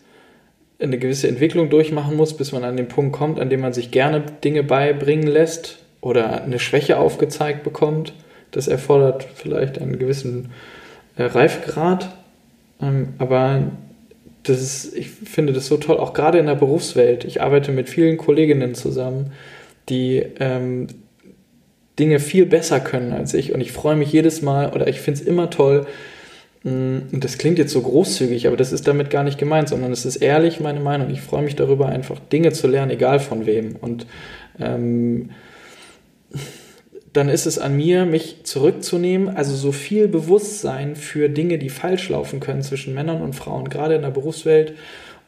eine 0.82 0.98
gewisse 0.98 1.28
Entwicklung 1.28 1.70
durchmachen 1.70 2.18
muss, 2.18 2.36
bis 2.36 2.52
man 2.52 2.64
an 2.64 2.76
den 2.76 2.88
Punkt 2.88 3.16
kommt, 3.16 3.40
an 3.40 3.50
dem 3.50 3.62
man 3.62 3.72
sich 3.72 3.92
gerne 3.92 4.24
Dinge 4.44 4.64
beibringen 4.64 5.28
lässt 5.28 5.78
oder 6.02 6.44
eine 6.44 6.58
Schwäche 6.58 6.98
aufgezeigt 6.98 7.64
bekommt. 7.64 8.14
Das 8.52 8.68
erfordert 8.68 9.26
vielleicht 9.36 9.80
einen 9.80 10.00
gewissen 10.00 10.52
äh, 11.16 11.24
Reifgrad. 11.24 12.16
Ähm, 12.82 13.10
aber 13.18 13.72
das 14.44 14.62
ist, 14.62 14.96
ich 14.96 15.10
finde 15.10 15.54
das 15.54 15.68
so 15.68 15.78
toll, 15.78 15.98
auch 15.98 16.14
gerade 16.14 16.40
in 16.40 16.48
der 16.48 16.56
Berufswelt. 16.56 17.26
Ich 17.26 17.42
arbeite 17.42 17.72
mit 17.72 17.90
vielen 17.90 18.18
Kolleginnen 18.18 18.76
zusammen, 18.76 19.34
die 19.90 20.24
ähm, 20.40 20.88
Dinge 22.00 22.20
viel 22.20 22.46
besser 22.46 22.80
können 22.80 23.14
als 23.14 23.34
ich. 23.34 23.54
Und 23.54 23.62
ich 23.62 23.72
freue 23.72 23.96
mich 23.96 24.12
jedes 24.12 24.42
Mal 24.42 24.72
oder 24.72 24.88
ich 24.88 25.00
finde 25.00 25.22
es 25.22 25.28
immer 25.28 25.50
toll, 25.50 25.86
Mm, 26.64 27.00
und 27.12 27.24
das 27.24 27.38
klingt 27.38 27.58
jetzt 27.58 27.72
so 27.74 27.82
großzügig, 27.82 28.48
aber 28.48 28.58
das 28.58 28.72
ist 28.72 28.88
damit 28.88 29.10
gar 29.10 29.24
nicht 29.24 29.38
gemeint, 29.38 29.70
sondern 29.70 29.92
es 29.92 30.06
ist 30.06 30.18
ehrlich 30.18 30.60
meine 30.60 30.80
Meinung. 30.80 31.10
Ich 31.10 31.22
freue 31.22 31.42
mich 31.44 31.56
darüber, 31.56 31.88
einfach 31.88 32.20
Dinge 32.32 32.52
zu 32.52 32.68
lernen, 32.68 32.92
egal 32.92 33.20
von 33.20 33.46
wem. 33.46 33.76
Und 33.82 34.06
ähm, 34.60 35.32
dann 37.14 37.28
ist 37.28 37.46
es 37.46 37.60
an 37.60 37.76
mir, 37.76 38.06
mich 38.06 38.44
zurückzunehmen, 38.44 39.30
also 39.30 39.56
so 39.56 39.72
viel 39.72 40.08
Bewusstsein 40.08 40.96
für 40.96 41.30
Dinge, 41.30 41.58
die 41.58 41.70
falsch 41.70 42.10
laufen 42.10 42.40
können 42.40 42.62
zwischen 42.62 42.94
Männern 42.94 43.22
und 43.22 43.36
Frauen, 43.36 43.70
gerade 43.70 43.96
in 43.96 44.02
der 44.02 44.12
Berufswelt 44.12 44.74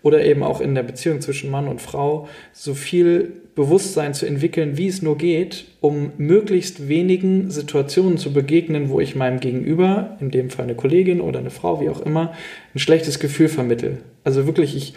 oder 0.02 0.24
eben 0.24 0.44
auch 0.44 0.62
in 0.62 0.76
der 0.76 0.84
Beziehung 0.84 1.22
zwischen 1.22 1.50
Mann 1.50 1.68
und 1.68 1.82
Frau, 1.82 2.28
so 2.52 2.74
viel 2.74 3.34
Bewusstsein 3.56 4.14
zu 4.14 4.26
entwickeln, 4.26 4.78
wie 4.78 4.88
es 4.88 5.02
nur 5.02 5.18
geht, 5.18 5.66
um 5.80 6.12
möglichst 6.18 6.88
wenigen 6.88 7.52
Situationen 7.52 8.18
zu 8.18 8.34
begegnen, 8.34 8.90
wo 8.90 9.00
ich 9.00 9.16
meinem 9.16 9.40
Gegenüber, 9.40 10.18
in 10.20 10.32
dem 10.32 10.50
Fall 10.50 10.66
eine 10.66 10.76
Kollegin 10.76 11.22
oder 11.22 11.40
eine 11.40 11.52
Frau, 11.52 11.80
wie 11.80 11.90
auch 11.90 12.02
immer, 12.02 12.34
ein 12.74 12.80
schlechtes 12.80 13.20
Gefühl 13.20 13.50
vermittel. 13.50 14.00
Also 14.24 14.46
wirklich, 14.46 14.76
ich 14.76 14.94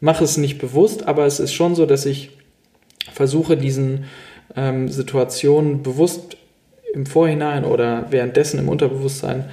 mache 0.00 0.24
es 0.24 0.36
nicht 0.36 0.58
bewusst, 0.58 1.06
aber 1.06 1.26
es 1.26 1.40
ist 1.40 1.52
schon 1.52 1.74
so, 1.74 1.86
dass 1.86 2.06
ich 2.06 2.30
versuche, 3.12 3.56
diesen 3.56 4.04
ähm, 4.56 4.88
Situationen 4.88 5.82
bewusst 5.82 6.36
im 6.94 7.06
Vorhinein 7.06 7.64
oder 7.64 8.06
währenddessen 8.10 8.58
im 8.58 8.68
Unterbewusstsein 8.68 9.46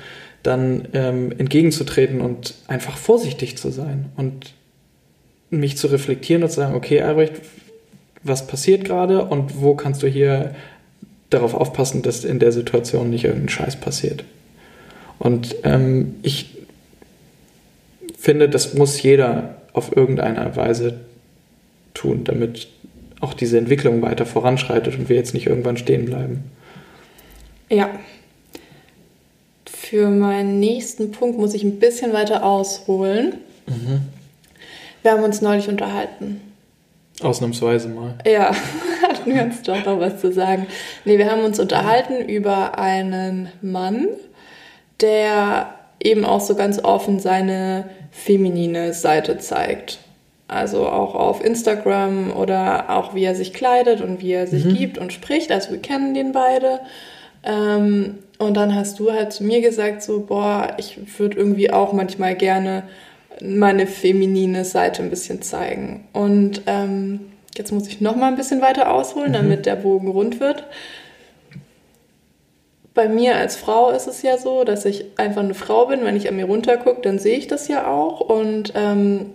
dann 0.43 0.87
ähm, 0.93 1.31
entgegenzutreten 1.37 2.21
und 2.21 2.55
einfach 2.67 2.97
vorsichtig 2.97 3.57
zu 3.57 3.71
sein 3.71 4.11
und 4.15 4.53
mich 5.49 5.77
zu 5.77 5.87
reflektieren 5.87 6.43
und 6.43 6.49
zu 6.49 6.57
sagen, 6.57 6.75
okay, 6.75 7.01
Albrecht, 7.01 7.33
was 8.23 8.47
passiert 8.47 8.85
gerade 8.85 9.25
und 9.25 9.61
wo 9.61 9.75
kannst 9.75 10.03
du 10.03 10.07
hier 10.07 10.55
darauf 11.29 11.53
aufpassen, 11.53 12.01
dass 12.01 12.23
in 12.23 12.39
der 12.39 12.51
Situation 12.51 13.09
nicht 13.09 13.25
irgendein 13.25 13.49
Scheiß 13.49 13.77
passiert. 13.77 14.23
Und 15.19 15.55
ähm, 15.63 16.15
ich 16.21 16.57
finde, 18.17 18.49
das 18.49 18.73
muss 18.73 19.01
jeder 19.01 19.61
auf 19.73 19.95
irgendeine 19.95 20.55
Weise 20.55 20.99
tun, 21.93 22.23
damit 22.23 22.67
auch 23.21 23.33
diese 23.33 23.57
Entwicklung 23.57 24.01
weiter 24.01 24.25
voranschreitet 24.25 24.97
und 24.97 25.09
wir 25.09 25.15
jetzt 25.15 25.33
nicht 25.33 25.47
irgendwann 25.47 25.77
stehen 25.77 26.05
bleiben. 26.05 26.43
Ja. 27.69 27.89
Für 29.65 30.09
meinen 30.09 30.59
nächsten 30.59 31.11
Punkt 31.11 31.37
muss 31.37 31.53
ich 31.53 31.63
ein 31.63 31.79
bisschen 31.79 32.13
weiter 32.13 32.43
ausholen. 32.43 33.35
Mhm. 33.67 34.01
Wir 35.03 35.11
haben 35.11 35.23
uns 35.23 35.41
neulich 35.41 35.69
unterhalten. 35.69 36.41
Ausnahmsweise 37.21 37.87
mal. 37.89 38.15
Ja, 38.25 38.53
hatten 39.03 39.33
wir 39.33 39.43
uns 39.43 39.61
doch 39.61 39.85
noch 39.85 39.99
was 39.99 40.19
zu 40.19 40.31
sagen. 40.33 40.67
Nee, 41.05 41.17
wir 41.17 41.31
haben 41.31 41.43
uns 41.43 41.59
unterhalten 41.59 42.27
über 42.27 42.77
einen 42.77 43.49
Mann, 43.61 44.07
der 44.99 45.75
eben 46.03 46.25
auch 46.25 46.41
so 46.41 46.55
ganz 46.55 46.83
offen 46.83 47.19
seine 47.19 47.89
feminine 48.11 48.93
Seite 48.93 49.37
zeigt. 49.37 49.99
Also 50.47 50.87
auch 50.87 51.15
auf 51.15 51.43
Instagram 51.43 52.31
oder 52.31 52.89
auch 52.89 53.15
wie 53.15 53.23
er 53.23 53.33
sich 53.33 53.53
kleidet 53.53 54.01
und 54.01 54.21
wie 54.21 54.33
er 54.33 54.45
sich 54.45 54.65
mhm. 54.65 54.75
gibt 54.75 54.97
und 54.99 55.11
spricht. 55.11 55.51
Also 55.51 55.71
wir 55.71 55.79
kennen 55.79 56.13
den 56.13 56.33
beide. 56.33 56.81
Ähm, 57.43 58.19
und 58.37 58.55
dann 58.55 58.75
hast 58.75 58.99
du 58.99 59.11
halt 59.11 59.33
zu 59.33 59.43
mir 59.43 59.61
gesagt, 59.61 60.03
so, 60.03 60.19
boah, 60.19 60.73
ich 60.77 61.19
würde 61.19 61.37
irgendwie 61.37 61.71
auch 61.71 61.93
manchmal 61.93 62.35
gerne 62.35 62.83
meine 63.41 63.87
feminine 63.87 64.65
Seite 64.65 65.01
ein 65.01 65.09
bisschen 65.09 65.41
zeigen. 65.41 66.07
Und 66.13 66.61
ähm, 66.67 67.21
jetzt 67.57 67.71
muss 67.71 67.87
ich 67.87 68.01
noch 68.01 68.15
mal 68.15 68.27
ein 68.27 68.35
bisschen 68.35 68.61
weiter 68.61 68.93
ausholen, 68.93 69.29
mhm. 69.29 69.35
damit 69.35 69.65
der 69.65 69.75
Bogen 69.75 70.09
rund 70.09 70.39
wird. 70.39 70.65
Bei 72.93 73.09
mir 73.09 73.35
als 73.35 73.57
Frau 73.57 73.89
ist 73.89 74.07
es 74.07 74.21
ja 74.21 74.37
so, 74.37 74.63
dass 74.63 74.85
ich 74.85 75.05
einfach 75.17 75.43
eine 75.43 75.53
Frau 75.53 75.87
bin. 75.87 76.05
Wenn 76.05 76.15
ich 76.15 76.29
an 76.29 76.37
mir 76.37 76.45
runtergucke, 76.45 77.01
dann 77.01 77.19
sehe 77.19 77.37
ich 77.37 77.47
das 77.47 77.67
ja 77.67 77.87
auch. 77.87 78.21
Und 78.21 78.71
ähm, 78.75 79.31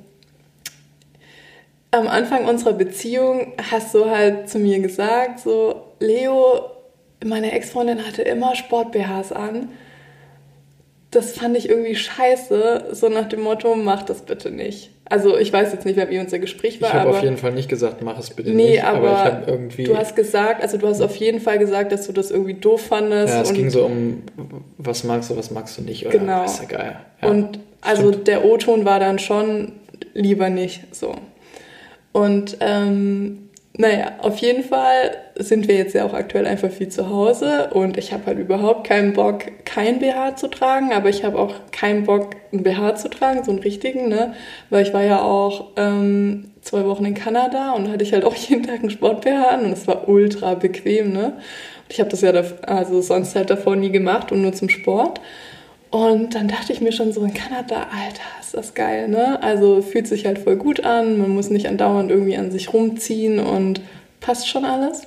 am 1.91 2.09
Anfang 2.09 2.47
unserer 2.47 2.73
Beziehung 2.73 3.53
hast 3.71 3.95
du 3.95 4.09
halt 4.09 4.49
zu 4.49 4.59
mir 4.59 4.81
gesagt, 4.81 5.41
so, 5.41 5.83
Leo, 5.99 6.63
meine 7.25 7.53
Ex-Freundin 7.53 8.07
hatte 8.07 8.23
immer 8.23 8.55
Sport-BHs 8.55 9.33
an 9.33 9.69
das 11.11 11.33
fand 11.33 11.57
ich 11.57 11.69
irgendwie 11.69 11.97
scheiße, 11.97 12.91
so 12.93 13.09
nach 13.09 13.29
dem 13.29 13.41
Motto, 13.43 13.75
mach 13.75 14.03
das 14.03 14.23
bitte 14.23 14.51
nicht. 14.51 14.91
Also 15.05 15.37
ich 15.37 15.53
weiß 15.53 15.73
jetzt 15.73 15.85
nicht 15.85 15.97
mehr, 15.97 16.09
wie 16.09 16.21
unser 16.21 16.39
Gespräch 16.39 16.81
war. 16.81 16.89
Ich 16.89 16.95
habe 16.95 17.11
auf 17.11 17.23
jeden 17.23 17.37
Fall 17.37 17.51
nicht 17.51 17.69
gesagt, 17.69 18.01
mach 18.01 18.17
es 18.17 18.31
bitte 18.31 18.51
nee, 18.51 18.71
nicht. 18.71 18.85
Aber, 18.85 18.99
aber 18.99 19.13
ich 19.13 19.33
habe 19.33 19.51
irgendwie. 19.51 19.85
Du 19.85 19.97
hast 19.97 20.15
gesagt, 20.15 20.63
also 20.63 20.77
du 20.79 20.87
hast 20.87 21.01
auf 21.01 21.17
jeden 21.17 21.41
Fall 21.41 21.59
gesagt, 21.59 21.91
dass 21.91 22.07
du 22.07 22.13
das 22.13 22.31
irgendwie 22.31 22.55
doof 22.55 22.83
fandest. 22.83 23.35
Ja, 23.35 23.43
es 23.43 23.53
ging 23.53 23.71
so 23.71 23.87
um, 23.87 24.23
was 24.79 25.03
magst 25.03 25.31
du, 25.31 25.37
was 25.37 25.51
magst 25.51 25.77
du 25.79 25.83
nicht. 25.83 26.07
Oder 26.07 26.17
genau. 26.17 26.45
Ist 26.45 26.61
ja 26.61 26.69
geil. 26.69 26.97
Ja, 27.23 27.29
und 27.29 27.59
also 27.81 28.11
stimmt. 28.11 28.29
der 28.29 28.45
O-Ton 28.45 28.85
war 28.85 29.01
dann 29.01 29.19
schon 29.19 29.73
lieber 30.15 30.49
nicht 30.49 30.95
so. 30.95 31.17
Und 32.13 32.57
ähm, 32.61 33.51
naja, 33.81 34.13
auf 34.19 34.39
jeden 34.39 34.65
Fall 34.65 35.17
sind 35.37 35.69
wir 35.69 35.77
jetzt 35.77 35.95
ja 35.95 36.05
auch 36.05 36.13
aktuell 36.13 36.47
einfach 36.47 36.71
viel 36.71 36.89
zu 36.89 37.09
Hause 37.09 37.71
und 37.73 37.97
ich 37.97 38.13
habe 38.13 38.27
halt 38.27 38.39
überhaupt 38.39 38.87
keinen 38.87 39.13
Bock, 39.13 39.45
kein 39.65 40.01
BH 40.01 40.37
zu 40.37 40.49
tragen, 40.49 40.93
aber 40.93 41.09
ich 41.09 41.25
habe 41.25 41.39
auch 41.39 41.55
keinen 41.71 42.05
Bock, 42.05 42.31
einen 42.53 42.63
BH 42.63 42.97
zu 42.97 43.09
tragen, 43.09 43.45
so 43.45 43.53
einen 43.53 43.61
richtigen, 43.61 44.09
ne? 44.09 44.35
Weil 44.71 44.85
ich 44.85 44.93
war 44.93 45.03
ja 45.03 45.23
auch 45.23 45.69
ähm, 45.77 46.51
zwei 46.61 46.85
Wochen 46.85 47.05
in 47.05 47.15
Kanada 47.15 47.73
und 47.73 47.91
hatte 47.91 48.03
ich 48.03 48.13
halt 48.13 48.25
auch 48.25 48.35
jeden 48.49 48.65
Tag 48.65 48.81
einen 48.81 48.91
Sport-BH 48.91 49.49
an 49.49 49.65
und 49.65 49.73
es 49.73 49.87
war 49.87 50.09
ultra 50.09 50.55
bequem, 50.55 51.13
ne? 51.13 51.27
Und 51.27 51.93
ich 51.93 52.01
habe 52.01 52.11
das 52.11 52.21
ja 52.23 52.33
da, 52.33 52.45
also 52.67 53.01
sonst 53.01 53.35
halt 53.37 53.51
davor 53.51 53.77
nie 53.77 53.91
gemacht 53.91 54.33
und 54.33 54.43
nur 54.43 54.53
zum 54.53 54.69
Sport. 54.69 55.21
Und 55.91 56.37
dann 56.37 56.47
dachte 56.47 56.73
ich 56.73 56.81
mir 56.81 56.93
schon 56.93 57.13
so 57.13 57.23
in 57.25 57.35
Kanada, 57.35 57.89
Alter, 57.91 58.23
ist 58.41 58.55
das 58.55 58.75
geil, 58.75 59.09
ne? 59.09 59.43
Also 59.43 59.83
fühlt 59.83 60.07
sich 60.07 60.25
halt 60.25 60.39
voll 60.39 60.57
gut 60.57 60.85
an, 60.85 61.19
man 61.19 61.31
muss 61.31 61.51
nicht 61.51 61.67
andauernd 61.67 62.11
irgendwie 62.11 62.37
an 62.37 62.53
sich 62.53 62.73
rumziehen 62.73 63.41
und 63.41 63.81
passt 64.21 64.49
schon 64.49 64.65
alles. 64.65 65.03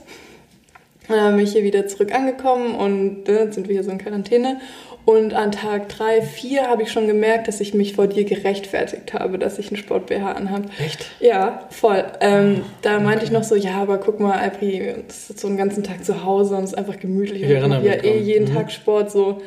Dann 1.08 1.36
bin 1.36 1.46
ich 1.46 1.54
hier 1.54 1.64
wieder 1.64 1.88
zurück 1.88 2.14
angekommen 2.14 2.76
und 2.76 3.28
ne, 3.28 3.52
sind 3.52 3.68
wir 3.68 3.76
hier 3.76 3.84
so 3.84 3.92
in 3.92 3.98
Quarantäne. 3.98 4.60
Und 5.06 5.34
an 5.34 5.52
Tag 5.52 5.90
3, 5.90 6.22
4 6.22 6.70
habe 6.70 6.84
ich 6.84 6.92
schon 6.92 7.08
gemerkt, 7.08 7.50
dass 7.50 7.60
ich 7.60 7.74
mich 7.74 7.94
vor 7.94 8.08
dir 8.08 8.24
gerechtfertigt 8.24 9.14
habe, 9.14 9.38
dass 9.38 9.60
ich 9.60 9.68
einen 9.68 9.76
Sport-BH 9.76 10.32
anhabe. 10.32 10.70
Echt? 10.84 11.06
Ja, 11.20 11.68
voll. 11.72 12.06
Ähm, 12.22 12.62
da 12.82 13.02
meinte 13.02 13.26
ich 13.26 13.32
noch 13.32 13.44
so, 13.44 13.56
ja, 13.56 13.82
aber 13.82 13.98
guck 13.98 14.22
mal, 14.22 14.40
Alpri, 14.40 14.96
das 15.06 15.30
ist 15.30 15.40
so 15.40 15.48
einen 15.48 15.58
ganzen 15.58 15.84
Tag 15.84 16.06
zu 16.06 16.24
Hause 16.24 16.56
und 16.56 16.64
es 16.64 16.72
ist 16.72 16.78
einfach 16.78 17.00
gemütlich. 17.00 17.44
Ich 17.44 17.64
und 17.64 17.74
ich 17.74 17.84
ja 17.84 18.02
eh 18.02 18.18
jeden 18.20 18.50
mhm. 18.50 18.56
Tag 18.56 18.72
Sport 18.72 19.12
so. 19.12 19.42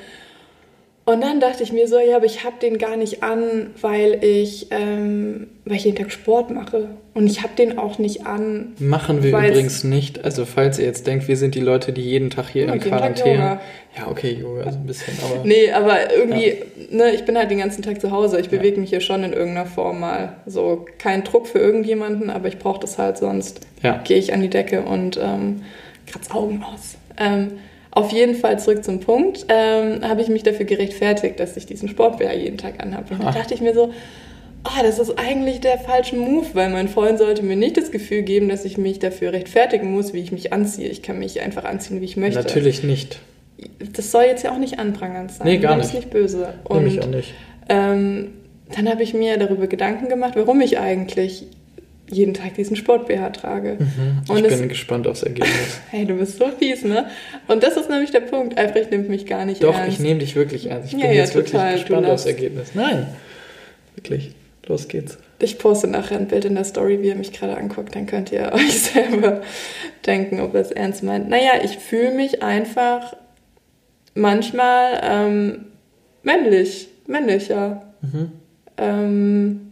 Und 1.09 1.21
dann 1.21 1.39
dachte 1.39 1.63
ich 1.63 1.73
mir 1.73 1.87
so, 1.87 2.01
ja, 2.01 2.17
aber 2.17 2.25
ich 2.25 2.43
habe 2.43 2.57
den 2.61 2.79
gar 2.79 2.97
nicht 2.97 3.23
an, 3.23 3.71
weil 3.81 4.25
ich, 4.25 4.67
ähm, 4.73 5.47
weil 5.65 5.77
ich 5.77 5.85
jeden 5.85 5.97
Tag 5.97 6.11
Sport 6.11 6.51
mache. 6.51 6.89
Und 7.15 7.29
ich 7.29 7.45
habe 7.45 7.55
den 7.57 7.79
auch 7.79 8.01
nicht 8.01 8.27
an. 8.27 8.73
Machen 8.81 9.23
wir 9.23 9.31
übrigens 9.31 9.85
nicht. 9.85 10.25
Also 10.25 10.45
falls 10.45 10.81
ihr 10.81 10.85
jetzt 10.85 11.07
denkt, 11.07 11.29
wir 11.29 11.37
sind 11.37 11.55
die 11.55 11.61
Leute, 11.61 11.93
die 11.93 12.03
jeden 12.03 12.31
Tag 12.31 12.49
hier 12.49 12.67
ja, 12.67 12.73
in 12.73 12.81
Quarantäne. 12.81 13.61
Ja, 13.97 14.09
okay, 14.11 14.33
Yoga, 14.33 14.73
so 14.73 14.79
ein 14.79 14.87
bisschen. 14.87 15.15
Aber, 15.25 15.45
nee, 15.45 15.71
aber 15.71 16.13
irgendwie, 16.13 16.49
ja. 16.49 16.57
ne, 16.91 17.13
ich 17.13 17.25
bin 17.25 17.39
halt 17.39 17.53
den 17.53 17.59
ganzen 17.59 17.83
Tag 17.83 18.01
zu 18.01 18.11
Hause. 18.11 18.41
Ich 18.41 18.49
bewege 18.49 18.75
ja. 18.75 18.81
mich 18.81 18.91
hier 18.91 19.01
schon 19.01 19.23
in 19.23 19.33
irgendeiner 19.33 19.67
Form 19.67 20.01
mal. 20.01 20.39
So 20.45 20.87
kein 20.99 21.23
Druck 21.23 21.47
für 21.47 21.61
irgendjemanden, 21.61 22.31
aber 22.31 22.49
ich 22.49 22.59
brauche 22.59 22.81
das 22.81 22.99
halt, 22.99 23.19
sonst 23.19 23.61
gehe 24.03 24.19
ich 24.19 24.35
an 24.35 24.41
die 24.41 24.51
Decke 24.51 24.83
und 24.83 25.21
ähm, 25.23 25.63
kratze 26.09 26.35
Augen 26.35 26.65
aus. 26.65 26.97
Ähm, 27.17 27.53
auf 27.97 28.13
jeden 28.13 28.35
Fall 28.35 28.59
zurück 28.59 28.85
zum 28.85 29.01
Punkt, 29.01 29.47
ähm, 29.49 30.07
habe 30.07 30.21
ich 30.21 30.29
mich 30.29 30.43
dafür 30.43 30.67
gerechtfertigt, 30.67 31.41
dass 31.41 31.57
ich 31.57 31.65
diesen 31.65 31.89
Sportbär 31.89 32.37
jeden 32.37 32.59
Tag 32.59 32.83
anhabe. 32.83 33.15
Und 33.15 33.25
da 33.25 33.33
dachte 33.33 33.55
ich 33.55 33.63
mir 33.63 33.73
so, 33.73 33.91
oh, 34.65 34.83
das 34.83 34.99
ist 34.99 35.19
eigentlich 35.19 35.63
der 35.63 35.79
falsche 35.79 36.15
Move, 36.15 36.47
weil 36.53 36.69
mein 36.69 36.89
Freund 36.89 37.19
sollte 37.19 37.43
mir 37.43 37.57
nicht 37.57 37.79
das 37.79 37.91
Gefühl 37.91 38.21
geben, 38.21 38.51
dass 38.51 38.67
ich 38.67 38.77
mich 38.77 38.99
dafür 38.99 39.33
rechtfertigen 39.33 39.91
muss, 39.93 40.13
wie 40.13 40.21
ich 40.21 40.31
mich 40.31 40.53
anziehe. 40.53 40.89
Ich 40.89 41.01
kann 41.03 41.19
mich 41.19 41.41
einfach 41.41 41.65
anziehen, 41.65 42.03
wie 42.03 42.05
ich 42.05 42.19
möchte. 42.19 42.39
Natürlich 42.39 42.83
nicht. 42.83 43.19
Das 43.95 44.11
soll 44.11 44.25
jetzt 44.25 44.45
ja 44.45 44.53
auch 44.53 44.59
nicht 44.59 44.79
anprangernd 44.79 45.33
sein. 45.33 45.47
Nee, 45.47 45.57
gar 45.57 45.77
nicht. 45.77 45.89
Das 45.89 45.95
ist 45.95 45.95
nicht 45.95 46.11
böse. 46.11 46.53
Und, 46.65 46.85
Nämlich 46.85 47.01
auch 47.01 47.07
nicht. 47.07 47.33
Ähm, 47.71 48.35
dann 48.77 48.91
habe 48.91 49.03
ich 49.05 49.15
mir 49.15 49.39
darüber 49.39 49.69
Gedanken 49.69 50.11
gemacht, 50.11 50.35
warum 50.37 50.61
ich 50.61 50.79
eigentlich 50.79 51.47
jeden 52.09 52.35
Tag 52.35 52.55
diesen 52.55 52.77
Sport-BH 52.77 53.31
trage. 53.31 53.79
Mhm. 53.79 54.23
ich 54.29 54.43
bin 54.43 54.45
es, 54.45 54.69
gespannt 54.69 55.07
aufs 55.07 55.23
Ergebnis. 55.23 55.81
hey, 55.91 56.05
du 56.05 56.15
bist 56.15 56.39
so 56.39 56.49
fies, 56.49 56.85
ne? 56.85 57.07
Und 57.49 57.63
das 57.63 57.77
ist 57.77 57.91
nämlich 57.91 58.11
der 58.11 58.21
Punkt. 58.21 58.57
Albrecht 58.57 58.91
nimmt 58.91 59.09
mich 59.09 59.27
gar 59.27 59.45
nicht 59.45 59.63
Doch, 59.63 59.75
ernst. 59.75 59.89
Doch, 59.89 59.93
ich 59.93 60.01
nehme 60.01 60.21
dich 60.21 60.37
wirklich 60.37 60.71
ernst. 60.71 60.89
Ich 60.89 60.93
bin 60.93 61.01
ja, 61.01 61.13
jetzt 61.13 61.31
ja, 61.31 61.37
wirklich 61.37 61.73
gespannt 61.73 62.07
aufs 62.07 62.27
Ergebnis. 62.27 62.71
Nein, 62.75 63.09
wirklich. 63.97 64.33
Los 64.67 64.89
geht's. 64.89 65.19
Ich 65.39 65.59
poste 65.59 65.87
nachher 65.87 66.19
ein 66.19 66.27
Bild 66.27 66.45
in 66.45 66.55
der 66.55 66.65
Story, 66.65 67.01
wie 67.01 67.09
ihr 67.09 67.15
mich 67.15 67.33
gerade 67.33 67.57
anguckt. 67.57 67.95
Dann 67.95 68.07
könnt 68.07 68.33
ihr 68.33 68.51
euch 68.55 68.83
selber 68.83 69.43
denken, 70.05 70.41
ob 70.41 70.55
ihr 70.55 70.61
es 70.61 70.73
ernst 70.73 71.03
meint. 71.03 71.29
Naja, 71.29 71.53
ich 71.63 71.79
fühle 71.79 72.13
mich 72.13 72.43
einfach 72.43 73.15
manchmal 74.15 75.01
ähm, 75.03 75.67
männlich. 76.23 76.89
Männlicher. 77.07 77.83
Mhm. 78.03 78.33
Ähm, 78.79 79.66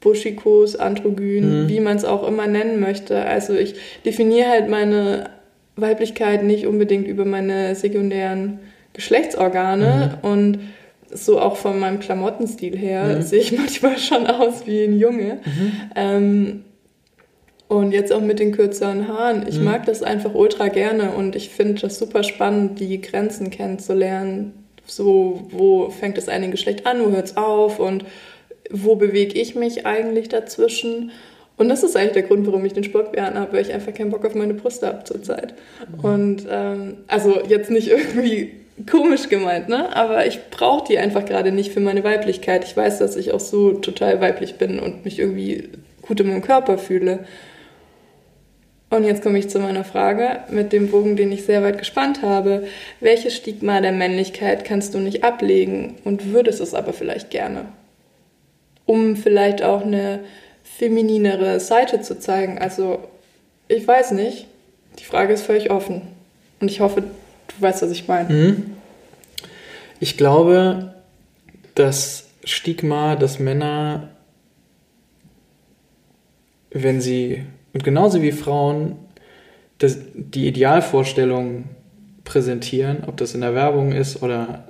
buschikos, 0.00 0.76
androgyn, 0.76 1.64
mhm. 1.64 1.68
wie 1.68 1.80
man 1.80 1.96
es 1.96 2.04
auch 2.04 2.26
immer 2.26 2.46
nennen 2.46 2.80
möchte. 2.80 3.24
Also 3.24 3.54
ich 3.54 3.74
definiere 4.04 4.48
halt 4.48 4.68
meine 4.68 5.30
Weiblichkeit 5.76 6.44
nicht 6.44 6.66
unbedingt 6.66 7.06
über 7.06 7.24
meine 7.24 7.74
sekundären 7.74 8.60
Geschlechtsorgane 8.92 10.18
mhm. 10.22 10.28
und 10.28 10.58
so 11.10 11.40
auch 11.40 11.56
von 11.56 11.78
meinem 11.78 12.00
Klamottenstil 12.00 12.76
her 12.76 13.04
mhm. 13.04 13.22
sehe 13.22 13.40
ich 13.40 13.52
manchmal 13.58 13.98
schon 13.98 14.26
aus 14.26 14.66
wie 14.66 14.84
ein 14.84 14.98
Junge. 14.98 15.38
Mhm. 15.44 15.72
Ähm, 15.94 16.64
und 17.68 17.92
jetzt 17.92 18.12
auch 18.12 18.22
mit 18.22 18.38
den 18.38 18.52
kürzeren 18.52 19.08
Haaren. 19.08 19.46
Ich 19.46 19.58
mhm. 19.58 19.64
mag 19.64 19.84
das 19.84 20.02
einfach 20.02 20.34
ultra 20.34 20.68
gerne 20.68 21.12
und 21.12 21.36
ich 21.36 21.50
finde 21.50 21.82
das 21.82 21.98
super 21.98 22.22
spannend, 22.22 22.80
die 22.80 23.00
Grenzen 23.00 23.50
kennenzulernen. 23.50 24.64
So, 24.86 25.46
wo 25.50 25.90
fängt 25.90 26.16
das 26.16 26.30
eine 26.30 26.48
Geschlecht 26.48 26.86
an, 26.86 27.04
wo 27.04 27.10
hört 27.10 27.26
es 27.26 27.36
auf 27.36 27.78
und 27.78 28.06
wo 28.70 28.96
bewege 28.96 29.38
ich 29.38 29.54
mich 29.54 29.86
eigentlich 29.86 30.28
dazwischen? 30.28 31.10
Und 31.56 31.68
das 31.68 31.82
ist 31.82 31.96
eigentlich 31.96 32.12
der 32.12 32.22
Grund, 32.22 32.46
warum 32.46 32.64
ich 32.64 32.72
den 32.72 32.84
Sport 32.84 33.12
behalten 33.12 33.38
habe, 33.38 33.52
weil 33.54 33.62
ich 33.62 33.72
einfach 33.72 33.92
keinen 33.92 34.10
Bock 34.10 34.24
auf 34.24 34.34
meine 34.34 34.54
Brüste 34.54 34.86
habe 34.86 35.04
zurzeit. 35.04 35.54
Mhm. 35.88 36.04
Und 36.04 36.46
ähm, 36.48 36.96
also 37.08 37.40
jetzt 37.48 37.70
nicht 37.70 37.88
irgendwie 37.90 38.52
komisch 38.88 39.28
gemeint, 39.28 39.68
ne? 39.68 39.94
Aber 39.96 40.26
ich 40.26 40.38
brauche 40.50 40.86
die 40.86 40.98
einfach 40.98 41.24
gerade 41.24 41.50
nicht 41.50 41.72
für 41.72 41.80
meine 41.80 42.04
Weiblichkeit. 42.04 42.64
Ich 42.64 42.76
weiß, 42.76 42.98
dass 42.98 43.16
ich 43.16 43.32
auch 43.32 43.40
so 43.40 43.72
total 43.72 44.20
weiblich 44.20 44.54
bin 44.54 44.78
und 44.78 45.04
mich 45.04 45.18
irgendwie 45.18 45.70
gut 46.02 46.20
in 46.20 46.28
meinem 46.28 46.42
Körper 46.42 46.78
fühle. 46.78 47.20
Und 48.90 49.04
jetzt 49.04 49.22
komme 49.22 49.38
ich 49.38 49.50
zu 49.50 49.58
meiner 49.58 49.84
Frage 49.84 50.40
mit 50.50 50.72
dem 50.72 50.90
Bogen, 50.90 51.16
den 51.16 51.30
ich 51.30 51.44
sehr 51.44 51.62
weit 51.62 51.78
gespannt 51.78 52.22
habe. 52.22 52.64
Welches 53.00 53.36
Stigma 53.36 53.80
der 53.80 53.92
Männlichkeit 53.92 54.64
kannst 54.64 54.94
du 54.94 54.98
nicht 54.98 55.24
ablegen 55.24 55.96
und 56.04 56.32
würdest 56.32 56.60
es 56.60 56.72
aber 56.72 56.94
vielleicht 56.94 57.30
gerne? 57.30 57.66
Um 58.88 59.16
vielleicht 59.16 59.62
auch 59.62 59.82
eine 59.82 60.20
femininere 60.64 61.60
Seite 61.60 62.00
zu 62.00 62.18
zeigen. 62.18 62.58
Also 62.58 63.00
ich 63.68 63.86
weiß 63.86 64.12
nicht. 64.12 64.46
Die 64.98 65.04
Frage 65.04 65.34
ist 65.34 65.42
völlig 65.42 65.70
offen. 65.70 66.02
Und 66.58 66.70
ich 66.70 66.80
hoffe, 66.80 67.02
du 67.02 67.54
weißt, 67.60 67.82
was 67.82 67.90
ich 67.90 68.08
meine. 68.08 68.32
Mhm. 68.32 68.76
Ich 70.00 70.16
glaube, 70.16 70.94
das 71.74 72.30
Stigma, 72.44 73.14
dass 73.14 73.38
Männer, 73.38 74.08
wenn 76.70 77.02
sie, 77.02 77.44
und 77.74 77.84
genauso 77.84 78.22
wie 78.22 78.32
Frauen, 78.32 78.96
das, 79.76 79.98
die 80.14 80.48
Idealvorstellung 80.48 81.64
präsentieren, 82.24 83.04
ob 83.06 83.18
das 83.18 83.34
in 83.34 83.42
der 83.42 83.54
Werbung 83.54 83.92
ist 83.92 84.22
oder 84.22 84.67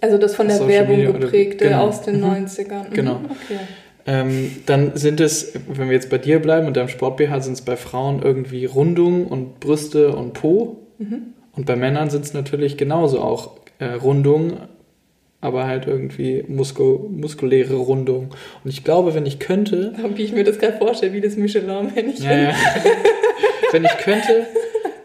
Also 0.00 0.18
das 0.18 0.34
von 0.34 0.46
der 0.48 0.56
Social 0.56 0.72
Werbung 0.72 0.96
Media 0.96 1.10
oder- 1.10 1.18
geprägte 1.20 1.64
genau. 1.66 1.88
aus 1.88 2.02
den 2.02 2.18
Mhm. 2.20 2.24
90ern. 2.26 2.88
Mhm, 2.90 2.94
Genau. 2.94 3.20
Okay. 3.24 3.58
Ähm, 4.06 4.52
dann 4.66 4.96
sind 4.96 5.20
es, 5.20 5.52
wenn 5.68 5.88
wir 5.88 5.94
jetzt 5.94 6.08
bei 6.08 6.16
dir 6.18 6.38
bleiben 6.40 6.66
und 6.66 6.76
deinem 6.76 6.88
Sport-BH, 6.88 7.40
sind 7.40 7.52
es 7.54 7.60
bei 7.62 7.76
Frauen 7.76 8.22
irgendwie 8.22 8.64
Rundung 8.64 9.26
und 9.26 9.60
Brüste 9.60 10.14
und 10.14 10.32
Po. 10.32 10.78
Mhm. 10.98 11.34
Und 11.54 11.66
bei 11.66 11.76
Männern 11.76 12.08
sind 12.08 12.24
es 12.24 12.32
natürlich 12.32 12.76
genauso 12.78 13.20
auch 13.20 13.52
äh, 13.80 13.84
Rundung, 13.86 14.54
aber 15.40 15.66
halt 15.66 15.86
irgendwie 15.86 16.42
Musko, 16.48 17.06
muskuläre 17.10 17.74
Rundung. 17.74 18.30
Und 18.64 18.70
ich 18.70 18.82
glaube, 18.82 19.14
wenn 19.14 19.26
ich 19.26 19.38
könnte, 19.40 19.92
Wie 20.14 20.22
ich 20.22 20.32
mir 20.32 20.44
das 20.44 20.58
gerade 20.58 20.78
vorstelle, 20.78 21.12
wie 21.12 21.20
das 21.20 21.36
Michelin-Männchen. 21.36 22.24
ja, 22.24 22.38
ja. 22.38 22.54
wenn 23.72 23.84
ich 23.84 23.96
könnte, 23.98 24.46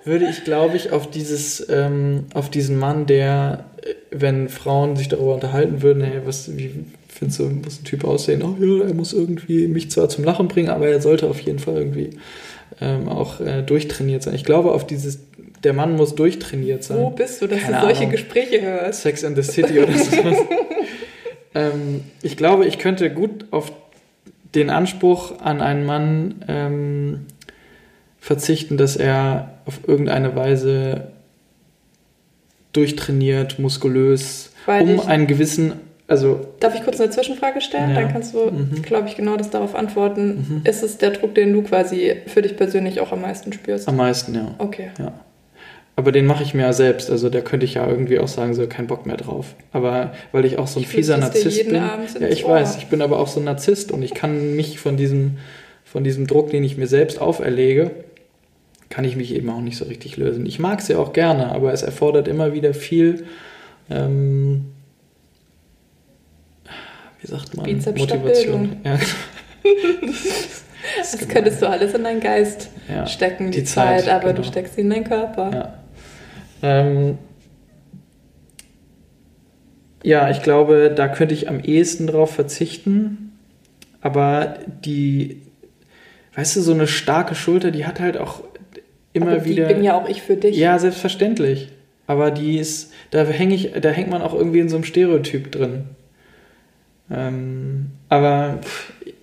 würde 0.06 0.28
ich, 0.30 0.44
glaube 0.44 0.76
ich, 0.76 0.92
auf 0.92 1.10
dieses, 1.10 1.68
ähm, 1.70 2.26
auf 2.34 2.50
diesen 2.50 2.78
Mann, 2.78 3.06
der, 3.06 3.66
äh, 3.82 3.94
wenn 4.12 4.50
Frauen 4.50 4.96
sich 4.96 5.08
darüber 5.08 5.34
unterhalten 5.34 5.82
würden, 5.82 6.04
hey, 6.04 6.22
was, 6.26 6.58
wie 6.58 6.86
findest 7.08 7.40
du, 7.40 7.50
muss 7.50 7.82
ein 7.82 7.86
Typ 7.86 8.04
aussehen? 8.04 8.44
Oh 8.44 8.56
ja, 8.60 8.86
er 8.86 8.94
muss 8.94 9.14
irgendwie 9.14 9.68
mich 9.68 9.92
zwar 9.92 10.10
zum 10.10 10.24
Lachen 10.24 10.48
bringen, 10.48 10.70
aber 10.70 10.88
er 10.88 11.02
sollte 11.02 11.28
auf 11.30 11.40
jeden 11.40 11.60
Fall 11.60 11.76
irgendwie 11.76 12.12
ähm, 12.82 13.08
auch 13.08 13.40
äh, 13.40 13.62
durchtrainiert 13.62 14.24
sein. 14.24 14.36
Ich 14.36 14.44
glaube, 14.44 14.72
auf 14.72 14.86
dieses, 14.86 15.20
der 15.64 15.74
Mann 15.74 15.96
muss 15.96 16.16
durchtrainiert 16.16 16.84
sein. 16.84 16.98
Wo 16.98 17.10
bist 17.10 17.42
du, 17.42 17.48
dass 17.48 17.62
Keine 17.62 17.78
du 17.78 17.84
solche 17.84 18.00
Ahnung. 18.00 18.12
Gespräche 18.12 18.62
hörst? 18.62 19.02
Sex 19.02 19.24
and 19.24 19.36
the 19.36 19.44
City 19.44 19.80
oder 19.80 19.98
so. 19.98 20.18
ähm, 21.56 22.02
ich 22.22 22.36
glaube, 22.36 22.66
ich 22.66 22.80
könnte 22.80 23.10
gut 23.10 23.46
auf 23.52 23.72
den 24.56 24.70
Anspruch 24.70 25.40
an 25.40 25.62
einen 25.62 25.86
Mann 25.86 26.46
ähm, 26.48 27.26
verzichten, 28.24 28.78
dass 28.78 28.96
er 28.96 29.50
auf 29.66 29.82
irgendeine 29.86 30.34
Weise 30.34 31.10
durchtrainiert, 32.72 33.60
muskulös, 33.60 34.52
Weil 34.66 34.84
um 34.90 35.00
einen 35.02 35.28
gewissen, 35.28 35.74
also 36.08 36.48
Darf 36.62 36.74
ich 36.74 36.84
kurz 36.84 37.00
eine 37.02 37.10
Zwischenfrage 37.10 37.60
stellen? 37.60 37.90
Ja. 37.90 38.02
Dann 38.02 38.12
kannst 38.14 38.34
du, 38.34 38.46
Mhm. 38.50 38.82
glaube 38.82 39.10
ich, 39.10 39.16
genau 39.18 39.36
das 39.36 39.50
darauf 39.50 39.76
antworten. 39.76 40.62
Ist 40.64 40.84
es 40.84 40.98
der 40.98 41.12
Druck, 41.12 41.36
den 41.36 41.52
du 41.52 41.64
quasi 41.64 42.16
für 42.28 42.42
dich 42.42 42.56
persönlich 42.56 43.02
auch 43.02 43.12
am 43.12 43.22
meisten 43.22 43.52
spürst? 43.52 43.88
am 43.90 43.98
meisten, 43.98 44.34
ja. 44.36 44.56
Okay. 44.58 44.90
ja. 44.98 45.14
Aber 45.96 46.12
den 46.12 46.26
mache 46.26 46.42
ich 46.44 46.54
mir 46.56 46.62
ja 46.64 46.74
selbst, 46.74 47.12
also 47.12 47.30
da 47.30 47.42
könnte 47.42 47.66
ich 47.66 47.76
ja 47.76 47.88
irgendwie 47.88 48.18
auch 48.20 48.28
sagen, 48.30 48.54
so 48.56 48.66
kein 48.68 48.88
Bock 48.88 49.06
mehr 49.06 49.18
drauf. 49.18 49.54
Aber 49.74 50.14
weil 50.32 50.46
ich 50.46 50.58
auch 50.58 50.66
so 50.68 50.80
ein 50.80 50.84
Ich 50.84 50.88
fieser 50.90 51.18
Narzisst 51.18 51.66
bin. 51.66 51.76
Ja, 51.76 52.00
ich 52.30 52.46
Ohr. 52.46 52.52
weiß, 52.52 52.78
ich 52.78 52.88
bin 52.88 53.02
aber 53.04 53.20
auch 53.20 53.28
so 53.28 53.40
ein 53.42 53.44
Narzisst 53.44 53.92
und 53.92 54.02
ich 54.02 54.14
kann 54.16 54.56
mich 54.56 54.80
von 54.80 54.96
diesem, 54.98 55.38
von 55.84 56.04
diesem 56.06 56.26
Druck, 56.26 56.50
den 56.50 56.64
ich 56.64 56.78
mir 56.78 56.88
selbst 56.88 57.20
auferlege, 57.22 57.92
kann 58.94 59.06
ich 59.06 59.16
mich 59.16 59.34
eben 59.34 59.50
auch 59.50 59.60
nicht 59.60 59.76
so 59.76 59.86
richtig 59.86 60.18
lösen. 60.18 60.46
Ich 60.46 60.60
mag 60.60 60.88
ja 60.88 61.00
auch 61.00 61.14
gerne, 61.14 61.52
aber 61.52 61.74
es 61.74 61.82
erfordert 61.82 62.28
immer 62.28 62.54
wieder 62.54 62.76
viel, 62.76 63.26
ähm, 63.90 64.66
wie 67.20 67.26
sagt 67.26 67.58
man, 67.58 67.66
Bizepsstabilung. 67.66 68.78
Ja, 68.84 69.00
Das 70.98 71.28
könntest 71.28 71.60
du 71.60 71.68
alles 71.68 71.96
in 71.96 72.04
deinen 72.04 72.20
Geist 72.20 72.70
ja. 72.88 73.08
stecken, 73.08 73.50
die, 73.50 73.62
die 73.62 73.64
Zeit, 73.64 74.02
Zeit, 74.02 74.14
aber 74.14 74.34
genau. 74.34 74.42
du 74.42 74.48
steckst 74.48 74.76
sie 74.76 74.82
in 74.82 74.92
deinen 74.92 75.06
Körper. 75.06 75.52
Ja. 75.52 75.74
Ähm, 76.62 77.18
ja, 80.04 80.30
ich 80.30 80.44
glaube, 80.44 80.94
da 80.96 81.08
könnte 81.08 81.34
ich 81.34 81.50
am 81.50 81.62
ehesten 81.62 82.06
drauf 82.06 82.36
verzichten. 82.36 83.40
Aber 84.02 84.60
die, 84.86 85.42
weißt 86.36 86.58
du, 86.58 86.62
so 86.62 86.74
eine 86.74 86.86
starke 86.86 87.34
Schulter, 87.34 87.72
die 87.72 87.88
hat 87.88 88.00
halt 88.00 88.18
auch 88.18 88.44
immer 89.14 89.32
aber 89.32 89.40
die 89.40 89.52
wieder. 89.52 89.68
bin 89.68 89.84
ja 89.84 89.96
auch 89.96 90.08
ich 90.10 90.22
für 90.22 90.36
dich. 90.36 90.58
ja, 90.58 90.78
selbstverständlich. 90.80 91.70
Aber 92.06 92.32
die 92.32 92.58
ist, 92.58 92.92
da 93.12 93.24
hänge 93.26 93.56
ich, 93.56 93.72
da 93.80 93.90
hängt 93.90 94.10
man 94.10 94.22
auch 94.22 94.34
irgendwie 94.34 94.60
in 94.60 94.70
so 94.70 94.76
einem 94.76 94.84
Stereotyp 94.84 95.52
drin. 95.52 95.86
Ähm, 97.10 97.92
aber 98.10 98.60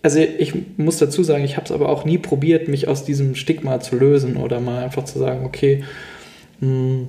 also 0.03 0.19
ich 0.21 0.55
muss 0.77 0.99
dazu 0.99 1.23
sagen, 1.23 1.45
ich 1.45 1.57
habe 1.57 1.67
es 1.67 1.73
aber 1.73 1.89
auch 1.89 2.05
nie 2.05 2.19
probiert, 2.19 2.69
mich 2.69 2.89
aus 2.89 3.05
diesem 3.05 3.35
Stigma 3.35 3.81
zu 3.81 3.97
lösen 3.97 4.37
oder 4.37 4.61
mal 4.61 4.83
einfach 4.83 5.05
zu 5.05 5.19
sagen, 5.19 5.45
okay, 5.45 5.85
mh, 6.61 7.09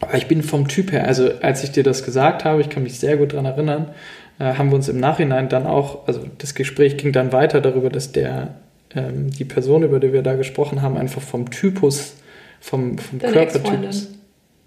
aber 0.00 0.14
ich 0.16 0.26
bin 0.26 0.42
vom 0.42 0.68
Typ 0.68 0.92
her, 0.92 1.06
also 1.06 1.30
als 1.42 1.62
ich 1.62 1.72
dir 1.72 1.82
das 1.82 2.04
gesagt 2.04 2.44
habe, 2.44 2.60
ich 2.60 2.70
kann 2.70 2.82
mich 2.82 2.98
sehr 2.98 3.16
gut 3.16 3.32
daran 3.32 3.44
erinnern, 3.46 3.90
äh, 4.38 4.54
haben 4.54 4.70
wir 4.70 4.76
uns 4.76 4.88
im 4.88 4.98
Nachhinein 4.98 5.48
dann 5.48 5.66
auch, 5.66 6.06
also 6.08 6.24
das 6.38 6.54
Gespräch 6.54 6.96
ging 6.96 7.12
dann 7.12 7.32
weiter 7.32 7.60
darüber, 7.60 7.90
dass 7.90 8.12
der 8.12 8.54
ähm, 8.94 9.30
die 9.30 9.44
Person, 9.44 9.82
über 9.82 10.00
die 10.00 10.12
wir 10.12 10.22
da 10.22 10.34
gesprochen 10.34 10.82
haben, 10.82 10.96
einfach 10.96 11.22
vom 11.22 11.50
Typus, 11.50 12.14
vom, 12.60 12.98
vom 12.98 13.18
Körpertypus. 13.18 14.08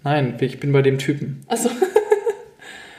Nein, 0.02 0.34
ich 0.40 0.60
bin 0.60 0.72
bei 0.72 0.82
dem 0.82 0.98
Typen. 0.98 1.44
Also, 1.48 1.70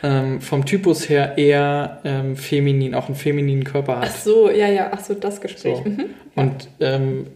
Ähm, 0.03 0.39
vom 0.39 0.65
Typus 0.65 1.09
her 1.09 1.35
eher 1.37 1.99
ähm, 2.03 2.35
feminin, 2.37 2.93
auch 2.93 3.07
einen 3.07 3.15
femininen 3.15 3.63
Körper 3.63 3.97
ach 3.97 4.03
hat. 4.09 4.15
so, 4.23 4.51
ja, 4.51 4.67
ja, 4.67 4.91
ach 4.93 4.99
so, 5.03 5.15
das 5.15 5.41
Gespräch. 5.41 5.77
So. 5.83 5.89
Mhm. 5.89 6.05
Und 6.35 6.67
ähm, 6.79 7.27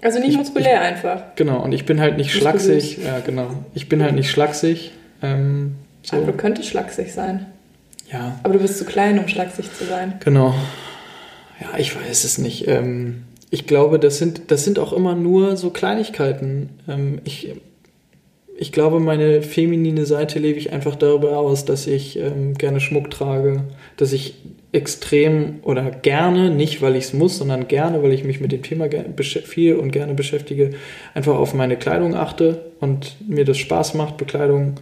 Also 0.00 0.18
nicht 0.20 0.30
Ich- 0.30 0.36
muskulär 0.38 0.80
einfach. 0.80 1.34
genau, 1.34 1.62
und 1.62 1.72
ich 1.72 1.84
bin 1.84 2.00
halt 2.00 2.16
nicht 2.16 2.32
Muskulös. 2.34 2.62
schlaksig. 2.92 3.04
Ja, 3.04 3.18
genau. 3.20 3.50
Ich 3.74 3.90
bin 3.90 4.02
halt 4.02 4.14
nicht 4.14 4.30
schlaksig. 4.30 4.92
Ähm, 5.22 5.74
so. 6.02 6.16
Aber 6.16 6.26
du 6.26 6.32
könntest 6.32 6.68
schlaksig 6.68 7.12
sein. 7.12 7.44
Ja, 8.10 8.38
Aber 8.42 8.54
du 8.54 8.60
bist 8.60 8.78
zu 8.78 8.86
klein, 8.86 9.18
um 9.18 9.28
schlaksig 9.28 9.70
zu 9.74 9.84
sein. 9.84 10.14
genau. 10.24 10.54
Ja, 11.60 11.78
ich 11.78 11.96
weiß 11.96 12.24
es 12.24 12.38
nicht. 12.38 12.66
Ähm, 12.68 13.24
ich 13.50 13.66
glaube, 13.66 13.98
das 13.98 14.18
sind, 14.18 14.50
das 14.50 14.64
sind 14.64 14.78
auch 14.78 14.92
immer 14.92 15.14
nur 15.14 15.56
so 15.56 15.70
Kleinigkeiten. 15.70 16.70
Ähm, 16.88 17.20
ich, 17.24 17.54
ich 18.58 18.72
glaube, 18.72 19.00
meine 19.00 19.42
feminine 19.42 20.06
Seite 20.06 20.38
lebe 20.38 20.58
ich 20.58 20.72
einfach 20.72 20.96
darüber 20.96 21.38
aus, 21.38 21.64
dass 21.64 21.86
ich 21.86 22.18
ähm, 22.18 22.54
gerne 22.54 22.80
Schmuck 22.80 23.10
trage, 23.10 23.64
dass 23.96 24.12
ich 24.12 24.34
extrem 24.72 25.60
oder 25.62 25.90
gerne, 25.90 26.50
nicht 26.50 26.82
weil 26.82 26.96
ich 26.96 27.04
es 27.04 27.12
muss, 27.14 27.38
sondern 27.38 27.68
gerne, 27.68 28.02
weil 28.02 28.12
ich 28.12 28.24
mich 28.24 28.40
mit 28.40 28.52
dem 28.52 28.62
Thema 28.62 28.88
viel 29.22 29.76
und 29.76 29.90
gerne 29.90 30.12
beschäftige, 30.12 30.72
einfach 31.14 31.36
auf 31.36 31.54
meine 31.54 31.76
Kleidung 31.76 32.14
achte 32.14 32.66
und 32.80 33.16
mir 33.26 33.44
das 33.44 33.56
Spaß 33.56 33.94
macht, 33.94 34.18
Bekleidung 34.18 34.74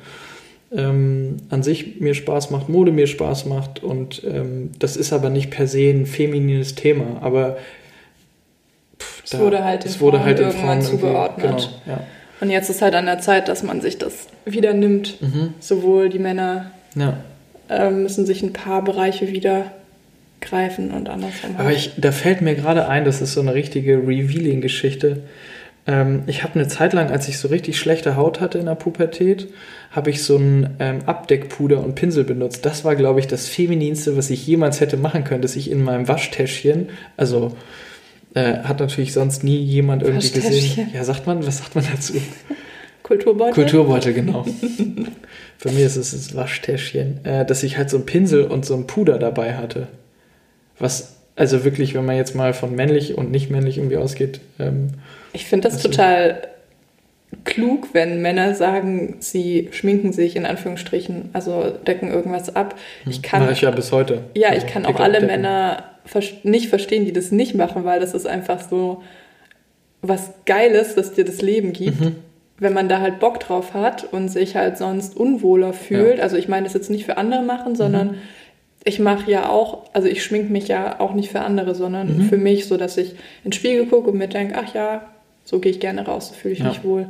ähm, 0.74 1.36
an 1.50 1.62
sich 1.62 2.00
mir 2.00 2.14
Spaß 2.14 2.50
macht, 2.50 2.68
Mode 2.68 2.92
mir 2.92 3.06
Spaß 3.06 3.46
macht 3.46 3.82
und 3.82 4.22
ähm, 4.24 4.70
das 4.78 4.96
ist 4.96 5.12
aber 5.12 5.30
nicht 5.30 5.50
per 5.50 5.66
se 5.66 5.90
ein 5.90 6.06
feminines 6.06 6.74
Thema, 6.74 7.18
aber 7.20 7.56
pff, 8.98 9.22
Es 9.24 9.38
wurde 9.38 9.64
halt 9.64 9.84
es 9.84 10.00
wurde 10.00 10.18
Frauen 10.18 10.26
halt 10.26 10.40
irgendwann 10.40 10.82
zugeordnet. 10.82 11.70
Genau, 11.84 11.98
Und 12.40 12.50
jetzt 12.50 12.70
ist 12.70 12.82
halt 12.82 12.94
an 12.94 13.06
der 13.06 13.20
Zeit, 13.20 13.48
dass 13.48 13.62
man 13.62 13.80
sich 13.80 13.98
das 13.98 14.26
wieder 14.44 14.72
nimmt. 14.72 15.20
ja. 15.20 15.28
Mhm. 15.28 15.54
Sowohl 15.60 16.08
die 16.08 16.18
Männer 16.18 16.70
ja. 16.94 17.18
ähm, 17.68 18.02
müssen 18.02 18.26
sich 18.26 18.42
ein 18.42 18.52
paar 18.52 18.82
Bereiche 18.82 19.28
wieder 19.28 19.72
greifen 20.40 20.90
und 20.90 21.08
andersrum. 21.08 21.56
Aber 21.56 21.72
ich, 21.72 21.92
da 21.96 22.12
fällt 22.12 22.42
mir 22.42 22.54
gerade 22.54 22.88
ein, 22.88 23.04
das 23.04 23.22
ist 23.22 23.32
so 23.32 23.40
eine 23.40 23.54
richtige 23.54 23.96
Revealing-Geschichte. 23.96 25.22
Ähm, 25.86 26.22
ich 26.26 26.42
habe 26.42 26.54
eine 26.54 26.68
Zeit 26.68 26.92
lang, 26.92 27.10
als 27.10 27.28
ich 27.28 27.38
so 27.38 27.48
richtig 27.48 27.78
schlechte 27.78 28.16
Haut 28.16 28.40
hatte 28.40 28.58
in 28.58 28.66
der 28.66 28.74
Pubertät, 28.74 29.48
habe 29.90 30.10
ich 30.10 30.22
so 30.22 30.36
ein 30.36 30.76
ähm, 30.78 31.00
Abdeckpuder 31.06 31.80
und 31.80 31.94
Pinsel 31.94 32.24
benutzt. 32.24 32.64
Das 32.64 32.84
war, 32.84 32.96
glaube 32.96 33.20
ich, 33.20 33.26
das 33.26 33.48
Femininste, 33.48 34.16
was 34.16 34.30
ich 34.30 34.46
jemals 34.46 34.80
hätte 34.80 34.96
machen 34.96 35.24
können, 35.24 35.42
dass 35.42 35.56
ich 35.56 35.70
in 35.70 35.82
meinem 35.82 36.08
Waschtäschchen, 36.08 36.88
also 37.16 37.52
äh, 38.34 38.58
hat 38.64 38.80
natürlich 38.80 39.12
sonst 39.12 39.44
nie 39.44 39.58
jemand 39.58 40.02
irgendwie 40.02 40.30
gesehen. 40.30 40.52
Waschtäschchen. 40.52 40.90
Ja, 40.94 41.04
sagt 41.04 41.26
man, 41.26 41.46
was 41.46 41.58
sagt 41.58 41.74
man 41.74 41.84
dazu? 41.90 42.14
Kulturbeutel? 43.02 43.54
Kulturbeutel, 43.54 44.14
genau. 44.14 44.44
Für 45.58 45.70
mich 45.70 45.84
ist 45.84 45.96
es 45.96 46.10
das 46.12 46.34
Waschtäschchen, 46.34 47.24
äh, 47.24 47.44
dass 47.44 47.62
ich 47.62 47.76
halt 47.76 47.90
so 47.90 47.98
einen 47.98 48.06
Pinsel 48.06 48.44
und 48.44 48.64
so 48.64 48.74
ein 48.74 48.86
Puder 48.86 49.18
dabei 49.18 49.54
hatte. 49.54 49.88
Was, 50.78 51.13
also 51.36 51.64
wirklich, 51.64 51.94
wenn 51.94 52.04
man 52.04 52.16
jetzt 52.16 52.34
mal 52.34 52.52
von 52.54 52.74
männlich 52.74 53.16
und 53.18 53.30
nicht 53.30 53.50
männlich 53.50 53.78
irgendwie 53.78 53.96
ausgeht, 53.96 54.40
ähm, 54.58 54.88
Ich 55.32 55.46
finde 55.46 55.68
das 55.68 55.74
Also- 55.78 55.88
total 55.88 56.42
klug, 57.44 57.88
wenn 57.92 58.22
Männer 58.22 58.54
sagen, 58.54 59.16
sie 59.18 59.68
schminken 59.72 60.12
sich 60.12 60.36
in 60.36 60.46
Anführungsstrichen, 60.46 61.30
also 61.32 61.72
decken 61.86 62.10
irgendwas 62.12 62.54
ab. 62.54 62.76
Ich 63.08 63.22
kann, 63.22 63.42
mache 63.42 63.52
ich 63.52 63.60
ja 63.62 63.72
bis 63.72 63.90
heute. 63.90 64.22
ja, 64.36 64.50
Also 64.50 64.64
ich 64.66 64.72
kann 64.72 64.86
auch 64.86 65.00
alle 65.00 65.14
decken. 65.14 65.26
Männer 65.26 65.82
nicht 66.44 66.68
verstehen, 66.68 67.04
die 67.06 67.12
das 67.12 67.32
nicht 67.32 67.54
machen, 67.54 67.84
weil 67.84 67.98
das 67.98 68.14
ist 68.14 68.26
einfach 68.26 68.60
so 68.60 69.02
was 70.02 70.30
Geiles, 70.44 70.94
dass 70.94 71.14
dir 71.14 71.24
das 71.24 71.40
Leben 71.42 71.72
gibt. 71.72 72.00
Mhm. 72.00 72.16
Wenn 72.58 72.72
man 72.74 72.88
da 72.88 73.00
halt 73.00 73.18
Bock 73.18 73.40
drauf 73.40 73.74
hat 73.74 74.04
und 74.12 74.28
sich 74.28 74.54
halt 74.54 74.78
sonst 74.78 75.16
unwohler 75.16 75.72
fühlt, 75.72 76.20
also 76.20 76.36
ich 76.36 76.46
meine 76.46 76.64
das 76.64 76.74
jetzt 76.74 76.90
nicht 76.90 77.04
für 77.04 77.16
andere 77.16 77.42
machen, 77.42 77.74
sondern 77.74 78.08
Mhm. 78.08 78.14
Ich 78.84 78.98
mache 79.00 79.30
ja 79.30 79.48
auch, 79.48 79.84
also 79.92 80.08
ich 80.08 80.22
schmink 80.22 80.50
mich 80.50 80.68
ja 80.68 81.00
auch 81.00 81.14
nicht 81.14 81.30
für 81.30 81.40
andere, 81.40 81.74
sondern 81.74 82.18
Mhm. 82.18 82.22
für 82.28 82.36
mich, 82.36 82.66
so 82.66 82.76
dass 82.76 82.96
ich 82.96 83.10
in 83.12 83.16
den 83.50 83.52
Spiegel 83.52 83.86
gucke 83.86 84.10
und 84.10 84.18
mir 84.18 84.28
denke, 84.28 84.54
ach 84.56 84.74
ja, 84.74 85.02
so 85.44 85.58
gehe 85.58 85.72
ich 85.72 85.80
gerne 85.80 86.04
raus, 86.06 86.28
so 86.28 86.34
fühle 86.34 86.52
ich 86.54 86.60
Ja. 86.60 86.68
mich 86.68 86.84
wohl. 86.84 87.06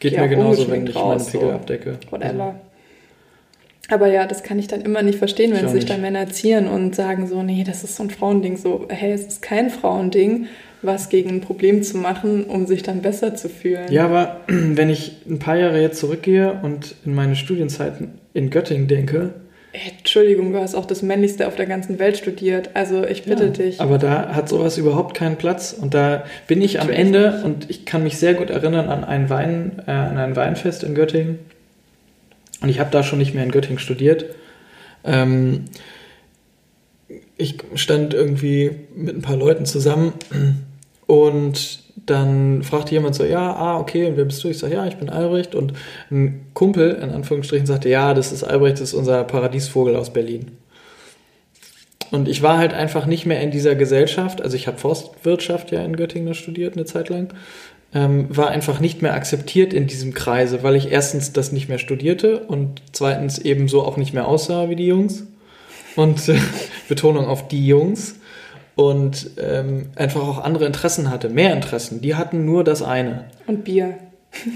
Geht 0.00 0.14
Geh 0.14 0.20
mir 0.20 0.28
genauso, 0.28 0.68
wenn 0.70 0.86
ich 0.86 0.94
meinen 0.94 1.04
raus, 1.12 1.26
Pickel 1.30 1.48
so. 1.48 1.52
abdecke. 1.54 1.98
Whatever. 2.10 2.56
Aber 3.88 4.06
ja, 4.08 4.26
das 4.26 4.42
kann 4.42 4.58
ich 4.58 4.68
dann 4.68 4.80
immer 4.80 5.02
nicht 5.02 5.18
verstehen, 5.18 5.52
wenn 5.52 5.66
sich 5.68 5.74
nicht. 5.84 5.90
da 5.90 5.98
Männer 5.98 6.28
zieren 6.28 6.66
und 6.66 6.94
sagen 6.94 7.26
so, 7.26 7.42
nee, 7.42 7.62
das 7.64 7.84
ist 7.84 7.96
so 7.96 8.04
ein 8.04 8.10
Frauending. 8.10 8.56
So, 8.56 8.86
hey, 8.88 9.12
es 9.12 9.26
ist 9.26 9.42
kein 9.42 9.70
Frauending, 9.70 10.46
was 10.82 11.08
gegen 11.08 11.30
ein 11.30 11.40
Problem 11.40 11.82
zu 11.82 11.98
machen, 11.98 12.44
um 12.44 12.66
sich 12.66 12.82
dann 12.82 13.02
besser 13.02 13.34
zu 13.34 13.48
fühlen. 13.48 13.92
Ja, 13.92 14.06
aber 14.06 14.40
wenn 14.48 14.88
ich 14.88 15.16
ein 15.28 15.38
paar 15.38 15.56
Jahre 15.56 15.80
jetzt 15.80 15.98
zurückgehe 16.00 16.58
und 16.62 16.94
in 17.04 17.14
meine 17.14 17.36
Studienzeiten 17.36 18.14
in 18.34 18.50
Göttingen 18.50 18.88
denke, 18.88 19.34
Entschuldigung, 19.72 20.52
du 20.52 20.60
hast 20.60 20.74
auch 20.74 20.84
das 20.84 21.00
Männlichste 21.02 21.46
auf 21.46 21.56
der 21.56 21.64
ganzen 21.64 21.98
Welt 21.98 22.18
studiert. 22.18 22.70
Also 22.74 23.04
ich 23.04 23.24
bitte 23.24 23.44
ja, 23.44 23.50
dich. 23.50 23.80
Aber 23.80 23.96
da 23.96 24.34
hat 24.34 24.48
sowas 24.48 24.76
überhaupt 24.76 25.16
keinen 25.16 25.36
Platz. 25.36 25.72
Und 25.72 25.94
da 25.94 26.24
bin 26.46 26.60
ich 26.60 26.80
am 26.80 26.90
Ende 26.90 27.42
und 27.44 27.70
ich 27.70 27.86
kann 27.86 28.02
mich 28.02 28.18
sehr 28.18 28.34
gut 28.34 28.50
erinnern 28.50 28.90
an 28.90 29.02
ein 29.02 29.30
Wein, 29.30 29.82
äh, 29.86 29.90
an 29.90 30.18
ein 30.18 30.36
Weinfest 30.36 30.84
in 30.84 30.94
Göttingen. 30.94 31.38
Und 32.60 32.68
ich 32.68 32.80
habe 32.80 32.90
da 32.90 33.02
schon 33.02 33.18
nicht 33.18 33.34
mehr 33.34 33.44
in 33.44 33.50
Göttingen 33.50 33.78
studiert. 33.78 34.26
Ähm, 35.04 35.64
ich 37.38 37.56
stand 37.74 38.12
irgendwie 38.12 38.72
mit 38.94 39.16
ein 39.16 39.22
paar 39.22 39.36
Leuten 39.36 39.64
zusammen 39.64 40.12
und 41.12 41.80
dann 42.06 42.62
fragte 42.62 42.92
jemand 42.92 43.14
so, 43.14 43.22
ja, 43.22 43.52
ah, 43.54 43.78
okay, 43.78 44.06
und 44.06 44.16
wer 44.16 44.24
bist 44.24 44.42
du? 44.42 44.48
Ich 44.48 44.56
sage, 44.56 44.72
ja, 44.72 44.86
ich 44.86 44.96
bin 44.96 45.10
Albrecht. 45.10 45.54
Und 45.54 45.74
ein 46.10 46.46
Kumpel, 46.54 46.92
in 46.92 47.10
Anführungsstrichen, 47.10 47.66
sagte, 47.66 47.90
ja, 47.90 48.14
das 48.14 48.32
ist 48.32 48.44
Albrecht, 48.44 48.80
das 48.80 48.88
ist 48.88 48.94
unser 48.94 49.22
Paradiesvogel 49.24 49.94
aus 49.94 50.10
Berlin. 50.14 50.52
Und 52.12 52.28
ich 52.28 52.40
war 52.40 52.56
halt 52.56 52.72
einfach 52.72 53.04
nicht 53.04 53.26
mehr 53.26 53.42
in 53.42 53.50
dieser 53.50 53.74
Gesellschaft, 53.74 54.40
also 54.40 54.56
ich 54.56 54.66
habe 54.66 54.78
Forstwirtschaft 54.78 55.70
ja 55.70 55.84
in 55.84 55.96
Göttingen 55.96 56.32
studiert 56.32 56.76
eine 56.76 56.86
Zeit 56.86 57.10
lang, 57.10 57.34
ähm, 57.92 58.34
war 58.34 58.48
einfach 58.48 58.80
nicht 58.80 59.02
mehr 59.02 59.12
akzeptiert 59.12 59.74
in 59.74 59.88
diesem 59.88 60.14
Kreise, 60.14 60.62
weil 60.62 60.76
ich 60.76 60.90
erstens 60.90 61.34
das 61.34 61.52
nicht 61.52 61.68
mehr 61.68 61.78
studierte 61.78 62.38
und 62.40 62.80
zweitens 62.92 63.38
ebenso 63.38 63.82
auch 63.82 63.98
nicht 63.98 64.14
mehr 64.14 64.26
aussah 64.28 64.70
wie 64.70 64.76
die 64.76 64.86
Jungs. 64.86 65.26
Und 65.94 66.26
äh, 66.30 66.38
Betonung 66.88 67.26
auf 67.26 67.48
die 67.48 67.66
Jungs 67.66 68.14
und 68.74 69.30
ähm, 69.38 69.90
einfach 69.96 70.22
auch 70.22 70.38
andere 70.42 70.66
Interessen 70.66 71.10
hatte, 71.10 71.28
mehr 71.28 71.52
Interessen. 71.52 72.00
Die 72.00 72.14
hatten 72.14 72.44
nur 72.44 72.64
das 72.64 72.82
eine. 72.82 73.24
Und 73.46 73.64
Bier. 73.64 73.98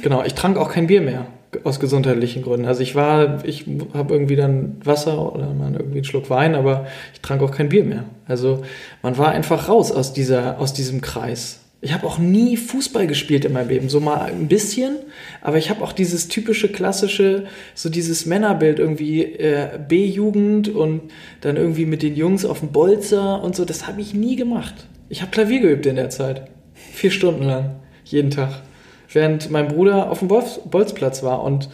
Genau, 0.03 0.23
ich 0.25 0.35
trank 0.35 0.57
auch 0.57 0.71
kein 0.71 0.87
Bier 0.87 1.03
mehr 1.03 1.27
aus 1.65 1.81
gesundheitlichen 1.81 2.43
Gründen. 2.43 2.67
Also 2.67 2.83
ich 2.83 2.95
war, 2.95 3.45
ich 3.45 3.67
habe 3.95 4.13
irgendwie 4.13 4.37
dann 4.37 4.77
Wasser 4.85 5.35
oder 5.35 5.53
mal 5.53 5.73
irgendwie 5.73 5.99
einen 5.99 6.05
Schluck 6.05 6.29
Wein, 6.31 6.55
aber 6.55 6.87
ich 7.15 7.21
trank 7.21 7.43
auch 7.43 7.51
kein 7.51 7.69
Bier 7.69 7.85
mehr. 7.85 8.05
Also 8.27 8.65
man 9.03 9.17
war 9.19 9.31
einfach 9.31 9.69
raus 9.69 9.93
aus 9.93 10.13
dieser, 10.13 10.59
aus 10.59 10.73
diesem 10.73 11.01
Kreis. 11.01 11.61
Ich 11.83 11.93
habe 11.93 12.07
auch 12.07 12.19
nie 12.19 12.57
Fußball 12.57 13.07
gespielt 13.07 13.45
in 13.45 13.53
meinem 13.53 13.69
Leben, 13.69 13.89
so 13.89 14.01
mal 14.01 14.21
ein 14.21 14.49
bisschen, 14.49 14.97
aber 15.43 15.59
ich 15.59 15.69
habe 15.69 15.85
auch 15.85 15.93
dieses 15.93 16.29
typische 16.29 16.69
klassische, 16.69 17.45
so 17.75 17.91
dieses 17.91 18.25
Männerbild 18.25 18.79
irgendwie 18.79 19.23
äh, 19.23 19.79
B-Jugend 19.87 20.69
und 20.71 21.03
dann 21.43 21.57
irgendwie 21.57 21.85
mit 21.85 22.03
den 22.03 22.17
Jungs 22.17 22.45
auf 22.47 22.61
dem 22.61 22.73
Bolzer 22.73 23.43
und 23.43 23.55
so, 23.55 23.65
das 23.65 23.87
habe 23.87 24.01
ich 24.01 24.15
nie 24.15 24.37
gemacht. 24.37 24.87
Ich 25.11 25.21
habe 25.21 25.31
Klavier 25.31 25.61
geübt 25.61 25.85
in 25.87 25.97
der 25.97 26.09
Zeit, 26.09 26.49
vier 26.75 27.11
Stunden 27.11 27.45
lang, 27.45 27.77
jeden 28.05 28.31
Tag, 28.31 28.63
während 29.13 29.51
mein 29.51 29.69
Bruder 29.69 30.11
auf 30.11 30.21
dem 30.21 30.29
Bolzplatz 30.29 31.23
war 31.23 31.45
und 31.45 31.69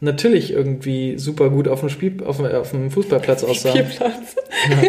natürlich 0.00 0.50
irgendwie 0.50 1.18
super 1.18 1.50
gut 1.50 1.68
auf 1.68 1.80
dem 1.80 1.90
Spiel, 1.90 2.24
auf, 2.24 2.40
auf 2.40 2.70
dem 2.70 2.90
Fußballplatz 2.90 3.44
aussah. 3.44 3.70
Spielplatz. 3.70 4.36
Ja. 4.68 4.88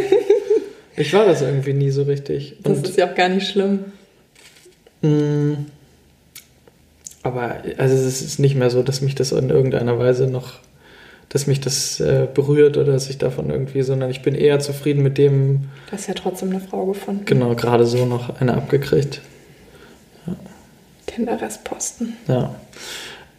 Ich 0.95 1.13
war 1.13 1.25
das 1.25 1.41
irgendwie 1.41 1.73
nie 1.73 1.89
so 1.89 2.03
richtig. 2.03 2.57
Das 2.61 2.77
und 2.77 2.87
ist 2.87 2.97
ja 2.97 3.09
auch 3.09 3.15
gar 3.15 3.29
nicht 3.29 3.47
schlimm. 3.47 3.85
Mm. 5.03 5.65
Aber 7.21 7.57
also 7.77 7.95
es 7.95 8.21
ist 8.21 8.39
nicht 8.39 8.55
mehr 8.55 8.69
so, 8.69 8.83
dass 8.83 9.01
mich 9.01 9.15
das 9.15 9.31
in 9.31 9.49
irgendeiner 9.49 9.97
Weise 9.97 10.27
noch, 10.27 10.55
dass 11.29 11.47
mich 11.47 11.61
das 11.61 11.99
äh, 11.99 12.27
berührt 12.33 12.75
oder 12.77 12.91
dass 12.93 13.09
ich 13.09 13.17
davon 13.17 13.49
irgendwie, 13.49 13.81
sondern 13.81 14.09
ich 14.09 14.21
bin 14.21 14.35
eher 14.35 14.59
zufrieden 14.59 15.03
mit 15.03 15.17
dem. 15.17 15.69
Du 15.87 15.93
hast 15.93 16.07
ja 16.07 16.15
trotzdem 16.15 16.49
eine 16.49 16.59
Frau 16.59 16.85
gefunden. 16.85 17.23
Genau, 17.25 17.55
gerade 17.55 17.85
so 17.85 18.05
noch 18.05 18.41
eine 18.41 18.55
abgekriegt. 18.55 19.21
Ja. 20.27 20.35
Kinderrestposten. 21.07 22.17
Ja. 22.27 22.55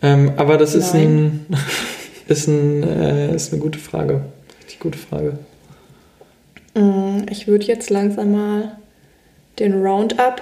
Ähm, 0.00 0.32
aber 0.36 0.56
das 0.56 0.74
ist, 0.74 0.94
ein, 0.94 1.46
ist, 2.28 2.48
ein, 2.48 2.82
äh, 2.82 3.34
ist 3.34 3.52
eine 3.52 3.60
gute 3.60 3.78
Frage. 3.78 4.22
Richtig 4.60 4.80
gute 4.80 4.98
Frage. 4.98 5.38
Mm, 6.74 7.26
ich 7.30 7.46
würde 7.46 7.66
jetzt 7.66 7.90
langsam 7.90 8.32
mal 8.32 8.76
den 9.58 9.82
Roundup 9.82 10.40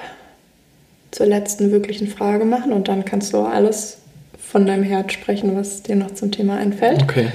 zur 1.12 1.26
letzten 1.26 1.70
wirklichen 1.70 2.08
Frage 2.08 2.44
machen 2.44 2.72
und 2.72 2.88
dann 2.88 3.04
kannst 3.04 3.32
du 3.32 3.38
alles 3.38 3.98
von 4.38 4.66
deinem 4.66 4.82
Herz 4.82 5.12
sprechen, 5.12 5.54
was 5.54 5.82
dir 5.82 5.94
noch 5.94 6.12
zum 6.12 6.32
Thema 6.32 6.56
einfällt. 6.56 7.02
Okay. 7.02 7.28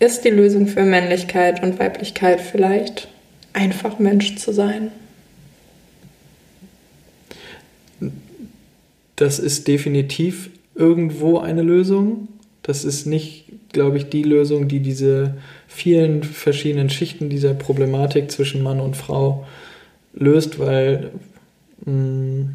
Ist 0.00 0.24
die 0.24 0.30
Lösung 0.30 0.66
für 0.66 0.82
Männlichkeit 0.82 1.62
und 1.62 1.78
Weiblichkeit 1.78 2.40
vielleicht 2.40 3.08
einfach 3.52 3.98
Mensch 3.98 4.36
zu 4.36 4.52
sein? 4.52 4.90
Das 9.16 9.38
ist 9.38 9.68
definitiv 9.68 10.50
irgendwo 10.74 11.38
eine 11.38 11.62
Lösung. 11.62 12.28
Das 12.62 12.84
ist 12.84 13.06
nicht, 13.06 13.46
glaube 13.72 13.98
ich, 13.98 14.08
die 14.08 14.24
Lösung, 14.24 14.66
die 14.66 14.80
diese 14.80 15.36
vielen 15.68 16.22
verschiedenen 16.22 16.90
Schichten 16.90 17.28
dieser 17.28 17.54
Problematik 17.54 18.30
zwischen 18.30 18.62
Mann 18.62 18.80
und 18.80 18.96
Frau 18.96 19.46
löst, 20.14 20.58
weil 20.58 21.12
mh, 21.84 21.92
mm, 21.92 22.54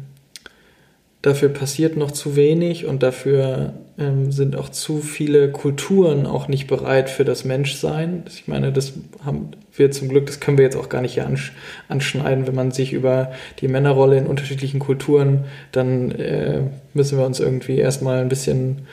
dafür 1.22 1.50
passiert 1.50 1.96
noch 1.96 2.10
zu 2.10 2.34
wenig 2.34 2.86
und 2.86 3.02
dafür 3.02 3.74
ähm, 3.98 4.32
sind 4.32 4.56
auch 4.56 4.70
zu 4.70 5.00
viele 5.00 5.50
Kulturen 5.52 6.26
auch 6.26 6.48
nicht 6.48 6.66
bereit 6.66 7.10
für 7.10 7.24
das 7.24 7.44
Menschsein. 7.44 8.24
Ich 8.28 8.48
meine, 8.48 8.72
das 8.72 8.94
haben 9.24 9.50
wir 9.74 9.90
zum 9.90 10.08
Glück, 10.08 10.26
das 10.26 10.40
können 10.40 10.56
wir 10.56 10.64
jetzt 10.64 10.76
auch 10.76 10.88
gar 10.88 11.02
nicht 11.02 11.14
hier 11.14 11.26
ansch 11.26 11.52
anschneiden, 11.88 12.46
wenn 12.46 12.54
man 12.54 12.70
sich 12.70 12.92
über 12.92 13.32
die 13.60 13.68
Männerrolle 13.68 14.16
in 14.16 14.26
unterschiedlichen 14.26 14.80
Kulturen, 14.80 15.44
dann 15.72 16.10
äh, 16.12 16.62
müssen 16.94 17.18
wir 17.18 17.26
uns 17.26 17.38
irgendwie 17.38 17.76
erstmal 17.76 18.20
ein 18.20 18.28
bisschen 18.30 18.86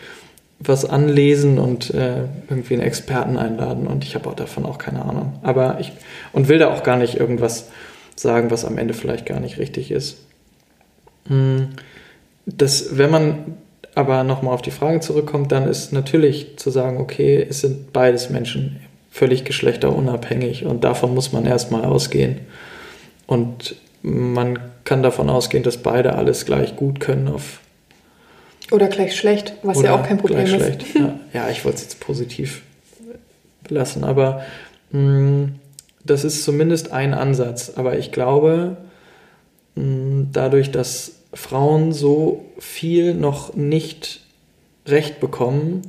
was 0.59 0.85
anlesen 0.85 1.59
und 1.59 1.93
äh, 1.93 2.23
irgendwie 2.49 2.73
einen 2.73 2.83
Experten 2.83 3.37
einladen 3.37 3.87
und 3.87 4.03
ich 4.03 4.15
habe 4.15 4.27
auch 4.27 4.33
davon 4.33 4.65
auch 4.65 4.79
keine 4.79 5.05
Ahnung. 5.05 5.39
Aber 5.43 5.79
ich 5.79 5.93
und 6.33 6.49
will 6.49 6.57
da 6.57 6.73
auch 6.73 6.83
gar 6.83 6.97
nicht 6.97 7.15
irgendwas 7.15 7.69
sagen, 8.15 8.51
was 8.51 8.65
am 8.65 8.77
Ende 8.77 8.93
vielleicht 8.93 9.25
gar 9.25 9.39
nicht 9.39 9.59
richtig 9.59 9.91
ist. 9.91 10.17
Hm 11.27 11.69
das, 12.47 12.97
wenn 12.97 13.11
man 13.11 13.57
aber 13.93 14.23
nochmal 14.23 14.53
auf 14.53 14.61
die 14.61 14.71
Frage 14.71 15.01
zurückkommt, 15.01 15.51
dann 15.51 15.67
ist 15.67 15.91
natürlich 15.91 16.57
zu 16.57 16.69
sagen, 16.69 16.97
okay, 16.97 17.45
es 17.47 17.61
sind 17.61 17.91
beides 17.93 18.29
Menschen, 18.29 18.79
völlig 19.11 19.43
geschlechterunabhängig 19.43 20.65
und 20.65 20.83
davon 20.83 21.13
muss 21.13 21.33
man 21.33 21.45
erstmal 21.45 21.83
ausgehen. 21.83 22.41
Und 23.25 23.75
man 24.01 24.59
kann 24.85 25.03
davon 25.03 25.29
ausgehen, 25.29 25.63
dass 25.63 25.77
beide 25.77 26.13
alles 26.15 26.45
gleich 26.45 26.75
gut 26.75 26.99
können 26.99 27.27
auf. 27.27 27.59
Oder 28.71 28.87
gleich 28.87 29.15
schlecht, 29.15 29.53
was 29.63 29.81
ja 29.81 29.95
auch 29.95 30.03
kein 30.03 30.17
Problem 30.17 30.45
ist. 30.45 30.51
Schlecht. 30.51 30.85
Ja, 30.95 31.19
ja, 31.33 31.49
ich 31.49 31.65
wollte 31.65 31.77
es 31.77 31.83
jetzt 31.83 31.99
positiv 31.99 32.61
belassen, 33.67 34.03
aber 34.03 34.43
mh, 34.91 35.01
mm, 35.01 35.55
das 36.05 36.23
ist 36.23 36.43
zumindest 36.43 36.91
ein 36.91 37.13
Ansatz. 37.13 37.73
Aber 37.75 37.97
ich 37.97 38.11
glaube, 38.11 38.77
mh, 39.75 39.83
mm, 39.83 40.29
dadurch, 40.31 40.71
dass 40.71 41.16
Frauen 41.37 41.91
so 41.91 42.45
viel 42.57 43.13
noch 43.13 43.53
nicht 43.53 44.21
recht 44.87 45.19
bekommen, 45.19 45.83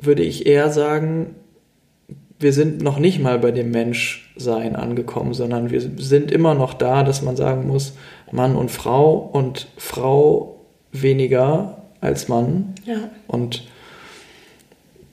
würde 0.00 0.22
ich 0.22 0.46
eher 0.46 0.70
sagen, 0.70 1.34
wir 2.38 2.52
sind 2.52 2.80
noch 2.80 3.00
nicht 3.00 3.18
mal 3.18 3.40
bei 3.40 3.50
dem 3.50 3.72
Menschsein 3.72 4.76
angekommen, 4.76 5.34
sondern 5.34 5.72
wir 5.72 5.80
sind 5.80 6.30
immer 6.30 6.54
noch 6.54 6.74
da, 6.74 7.02
dass 7.02 7.20
man 7.20 7.34
sagen 7.34 7.66
muss, 7.66 7.94
Mann 8.30 8.54
und 8.54 8.70
Frau 8.70 9.16
und 9.16 9.66
Frau 9.76 10.60
weniger 10.92 11.82
als 12.00 12.28
Mann. 12.28 12.74
Ja. 12.84 13.10
Und 13.26 13.66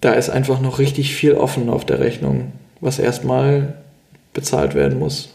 da 0.01 0.13
ist 0.13 0.30
einfach 0.30 0.61
noch 0.61 0.78
richtig 0.78 1.15
viel 1.15 1.34
offen 1.34 1.69
auf 1.69 1.84
der 1.84 1.99
Rechnung, 1.99 2.51
was 2.80 2.99
erstmal 2.99 3.73
bezahlt 4.34 4.76
werden 4.76 4.99
muss. 4.99 5.34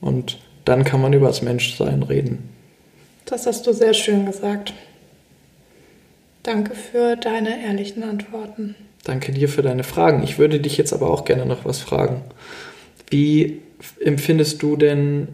Und 0.00 0.40
dann 0.64 0.82
kann 0.82 1.00
man 1.00 1.12
über 1.12 1.28
das 1.28 1.42
Menschsein 1.42 2.02
reden. 2.02 2.48
Das 3.26 3.46
hast 3.46 3.66
du 3.66 3.72
sehr 3.72 3.94
schön 3.94 4.26
gesagt. 4.26 4.74
Danke 6.42 6.74
für 6.74 7.16
deine 7.16 7.64
ehrlichen 7.64 8.02
Antworten. 8.02 8.74
Danke 9.04 9.32
dir 9.32 9.48
für 9.48 9.62
deine 9.62 9.84
Fragen. 9.84 10.22
Ich 10.22 10.38
würde 10.38 10.60
dich 10.60 10.76
jetzt 10.76 10.92
aber 10.92 11.10
auch 11.10 11.24
gerne 11.24 11.46
noch 11.46 11.64
was 11.64 11.78
fragen. 11.80 12.22
Wie 13.10 13.60
empfindest 14.00 14.62
du 14.62 14.76
denn 14.76 15.28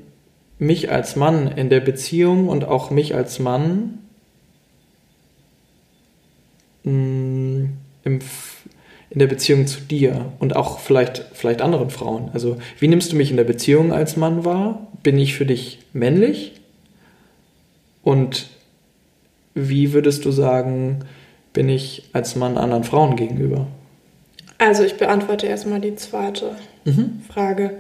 mich 0.58 0.90
als 0.90 1.16
Mann 1.16 1.48
in 1.48 1.70
der 1.70 1.80
Beziehung 1.80 2.48
und 2.48 2.64
auch 2.64 2.90
mich 2.90 3.14
als 3.14 3.38
Mann 3.38 3.98
mm, 6.84 7.64
in 8.04 9.18
der 9.18 9.26
Beziehung 9.26 9.66
zu 9.66 9.80
dir 9.80 10.32
und 10.38 10.56
auch 10.56 10.78
vielleicht, 10.78 11.26
vielleicht 11.32 11.62
anderen 11.62 11.90
Frauen? 11.90 12.30
Also, 12.32 12.58
wie 12.78 12.88
nimmst 12.88 13.12
du 13.12 13.16
mich 13.16 13.30
in 13.30 13.36
der 13.36 13.44
Beziehung 13.44 13.92
als 13.92 14.16
Mann 14.16 14.44
wahr? 14.44 14.88
Bin 15.02 15.18
ich 15.18 15.34
für 15.34 15.46
dich 15.46 15.78
männlich? 15.92 16.57
Und 18.08 18.46
wie 19.52 19.92
würdest 19.92 20.24
du 20.24 20.30
sagen, 20.30 21.00
bin 21.52 21.68
ich 21.68 22.04
als 22.14 22.36
Mann 22.36 22.56
anderen 22.56 22.84
Frauen 22.84 23.16
gegenüber? 23.16 23.66
Also 24.56 24.82
ich 24.82 24.96
beantworte 24.96 25.46
erstmal 25.46 25.82
die 25.82 25.94
zweite 25.94 26.52
mhm. 26.86 27.20
Frage. 27.30 27.72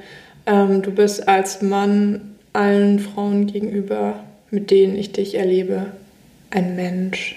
Ähm, 0.44 0.82
du 0.82 0.90
bist 0.90 1.28
als 1.28 1.62
Mann 1.62 2.34
allen 2.52 2.98
Frauen 2.98 3.46
gegenüber, 3.46 4.22
mit 4.50 4.70
denen 4.70 4.96
ich 4.96 5.12
dich 5.12 5.34
erlebe, 5.34 5.86
ein 6.50 6.76
Mensch 6.76 7.36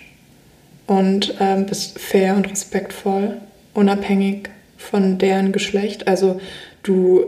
und 0.85 1.35
ähm, 1.39 1.67
bist 1.67 1.97
fair 1.97 2.35
und 2.35 2.51
respektvoll, 2.51 3.37
unabhängig 3.73 4.49
von 4.75 5.17
deren 5.17 5.53
Geschlecht. 5.53 6.09
Also 6.09 6.41
du 6.83 7.23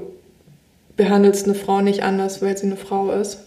behandelst 0.97 1.45
eine 1.45 1.55
Frau 1.55 1.79
nicht 1.79 2.03
anders, 2.03 2.41
weil 2.41 2.57
sie 2.57 2.65
eine 2.65 2.75
Frau 2.75 3.11
ist. 3.11 3.39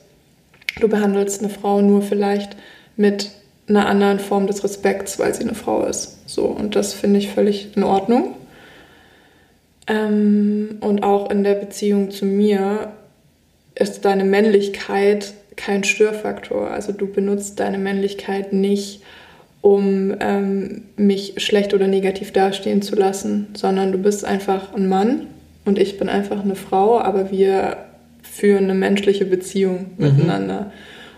Du 0.78 0.88
behandelst 0.88 1.40
eine 1.40 1.48
Frau 1.48 1.80
nur 1.80 2.02
vielleicht 2.02 2.56
mit 2.96 3.30
einer 3.68 3.86
anderen 3.86 4.18
Form 4.18 4.46
des 4.46 4.62
Respekts, 4.62 5.18
weil 5.18 5.34
sie 5.34 5.42
eine 5.42 5.54
Frau 5.54 5.84
ist. 5.84 6.28
So, 6.28 6.44
und 6.44 6.76
das 6.76 6.92
finde 6.92 7.18
ich 7.18 7.30
völlig 7.30 7.76
in 7.76 7.82
Ordnung. 7.82 8.34
Ähm, 9.86 10.78
und 10.80 11.02
auch 11.02 11.30
in 11.30 11.44
der 11.44 11.54
Beziehung 11.54 12.10
zu 12.10 12.24
mir 12.26 12.92
ist 13.74 14.04
deine 14.04 14.24
Männlichkeit 14.24 15.34
kein 15.56 15.84
Störfaktor. 15.84 16.70
Also 16.70 16.92
du 16.92 17.06
benutzt 17.06 17.58
deine 17.60 17.78
Männlichkeit 17.78 18.52
nicht, 18.52 19.02
um 19.62 20.14
ähm, 20.20 20.82
mich 20.96 21.34
schlecht 21.38 21.72
oder 21.72 21.86
negativ 21.86 22.32
dastehen 22.32 22.82
zu 22.82 22.94
lassen, 22.94 23.48
sondern 23.54 23.92
du 23.92 23.98
bist 23.98 24.24
einfach 24.24 24.74
ein 24.74 24.88
Mann 24.88 25.26
und 25.64 25.78
ich 25.78 25.98
bin 25.98 26.08
einfach 26.08 26.44
eine 26.44 26.54
Frau, 26.54 27.00
aber 27.00 27.30
wir 27.30 27.85
führen 28.36 28.64
eine 28.64 28.74
menschliche 28.74 29.24
Beziehung 29.24 29.92
mhm. 29.96 30.04
miteinander. 30.04 30.72